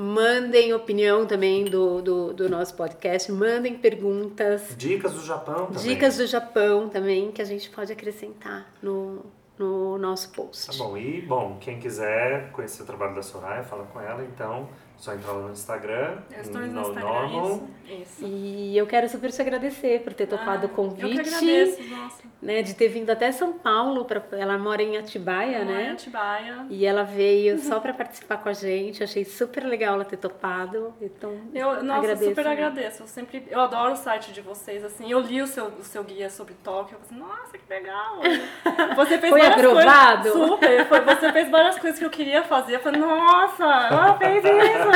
Mandem 0.00 0.72
opinião 0.72 1.26
também 1.26 1.66
do, 1.66 2.00
do, 2.00 2.32
do 2.32 2.48
nosso 2.48 2.74
podcast. 2.74 3.30
Mandem 3.30 3.76
perguntas. 3.76 4.74
Dicas 4.74 5.12
do 5.12 5.22
Japão 5.22 5.66
também. 5.66 5.82
Dicas 5.82 6.16
do 6.16 6.26
Japão 6.26 6.88
também, 6.88 7.30
que 7.30 7.42
a 7.42 7.44
gente 7.44 7.68
pode 7.68 7.92
acrescentar 7.92 8.72
no, 8.82 9.26
no 9.58 9.98
nosso 9.98 10.30
post. 10.30 10.68
Tá 10.68 10.72
bom, 10.82 10.96
e 10.96 11.20
bom, 11.20 11.58
quem 11.60 11.78
quiser 11.78 12.50
conhecer 12.50 12.82
o 12.82 12.86
trabalho 12.86 13.14
da 13.14 13.22
Soraya, 13.22 13.62
fala 13.62 13.84
com 13.84 14.00
ela, 14.00 14.24
então, 14.24 14.70
só 15.00 15.14
entrar 15.14 15.32
lá 15.32 15.42
no 15.46 15.52
Instagram, 15.52 16.18
Eu 16.30 16.40
estou 16.42 16.60
no 16.60 16.66
no 16.66 16.80
Instagram, 16.82 17.08
Normal. 17.10 17.46
isso. 17.54 18.02
Isso. 18.02 18.24
E 18.24 18.76
eu 18.78 18.86
quero 18.86 19.08
super 19.08 19.32
te 19.32 19.40
agradecer 19.42 20.00
por 20.02 20.12
ter 20.12 20.26
topado 20.26 20.66
o 20.66 20.70
Ah, 20.70 20.74
convite. 20.74 21.02
Eu 21.02 21.24
que 21.24 21.28
agradeço, 21.28 21.82
nossa. 21.88 22.22
né, 22.40 22.62
de 22.62 22.74
ter 22.74 22.86
vindo 22.88 23.10
até 23.10 23.32
São 23.32 23.52
Paulo, 23.54 24.04
pra, 24.04 24.22
ela 24.32 24.56
mora 24.58 24.80
em 24.82 24.96
Atibaia, 24.96 25.64
né? 25.64 25.90
Atibaia. 25.92 26.66
E 26.70 26.86
ela 26.86 27.02
veio 27.02 27.58
só 27.64 27.80
para 27.80 27.92
participar 27.94 28.36
com 28.36 28.48
a 28.48 28.52
gente. 28.52 29.02
Achei 29.02 29.24
super 29.24 29.64
legal 29.64 29.94
ela 29.94 30.04
ter 30.04 30.18
topado. 30.18 30.94
Então, 31.00 31.34
Eu, 31.54 31.82
nossa, 31.82 31.98
agradeço, 32.00 32.28
super 32.28 32.44
né? 32.44 32.52
agradeço. 32.52 33.02
Eu 33.02 33.06
sempre, 33.08 33.44
eu 33.50 33.60
adoro 33.60 33.92
o 33.94 33.96
site 33.96 34.32
de 34.32 34.40
vocês, 34.42 34.84
assim. 34.84 35.10
Eu 35.10 35.18
li 35.20 35.40
o 35.42 35.46
seu, 35.46 35.64
o 35.66 35.82
seu 35.82 36.04
guia 36.04 36.28
sobre 36.30 36.54
Tóquio. 36.62 36.96
Eu 36.96 37.00
falei, 37.08 37.24
nossa, 37.24 37.58
que 37.58 37.64
legal. 37.68 38.18
Você 38.96 39.18
fez 39.18 39.30
Foi 39.30 39.40
várias 39.40 39.56
aprovado? 39.58 40.30
Coisas, 40.30 40.48
super. 40.48 40.86
Foi, 40.86 41.00
você 41.00 41.32
fez 41.32 41.50
várias 41.50 41.78
coisas 41.78 41.98
que 41.98 42.04
eu 42.04 42.10
queria 42.10 42.42
fazer. 42.42 42.76
Eu 42.76 42.80
falei, 42.80 43.00
nossa, 43.00 43.64
ela 43.64 44.16
fez 44.18 44.44
isso. 44.44 44.89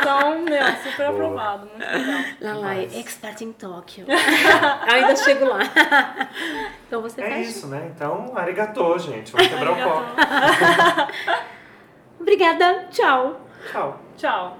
Então, 0.00 0.38
meu, 0.40 0.66
super 0.82 0.96
Boa. 0.96 1.10
aprovado. 1.10 1.66
Muito 1.66 1.78
legal. 1.90 2.20
Lalai, 2.40 2.86
Demais. 2.86 2.96
expert 2.98 3.40
em 3.42 3.52
Tóquio. 3.52 4.06
Ainda 4.90 5.16
chego 5.16 5.44
lá. 5.46 5.58
então 6.86 7.02
você 7.02 7.20
É 7.22 7.30
faz. 7.30 7.48
isso, 7.48 7.66
né? 7.68 7.90
Então, 7.94 8.32
arigatô, 8.36 8.98
gente. 8.98 9.32
Vamos 9.32 9.48
quebrar 9.48 9.72
o 9.72 9.76
copo. 9.76 10.06
Obrigada. 12.20 12.86
Tchau. 12.90 13.40
Tchau. 13.72 14.00
Tchau. 14.16 14.56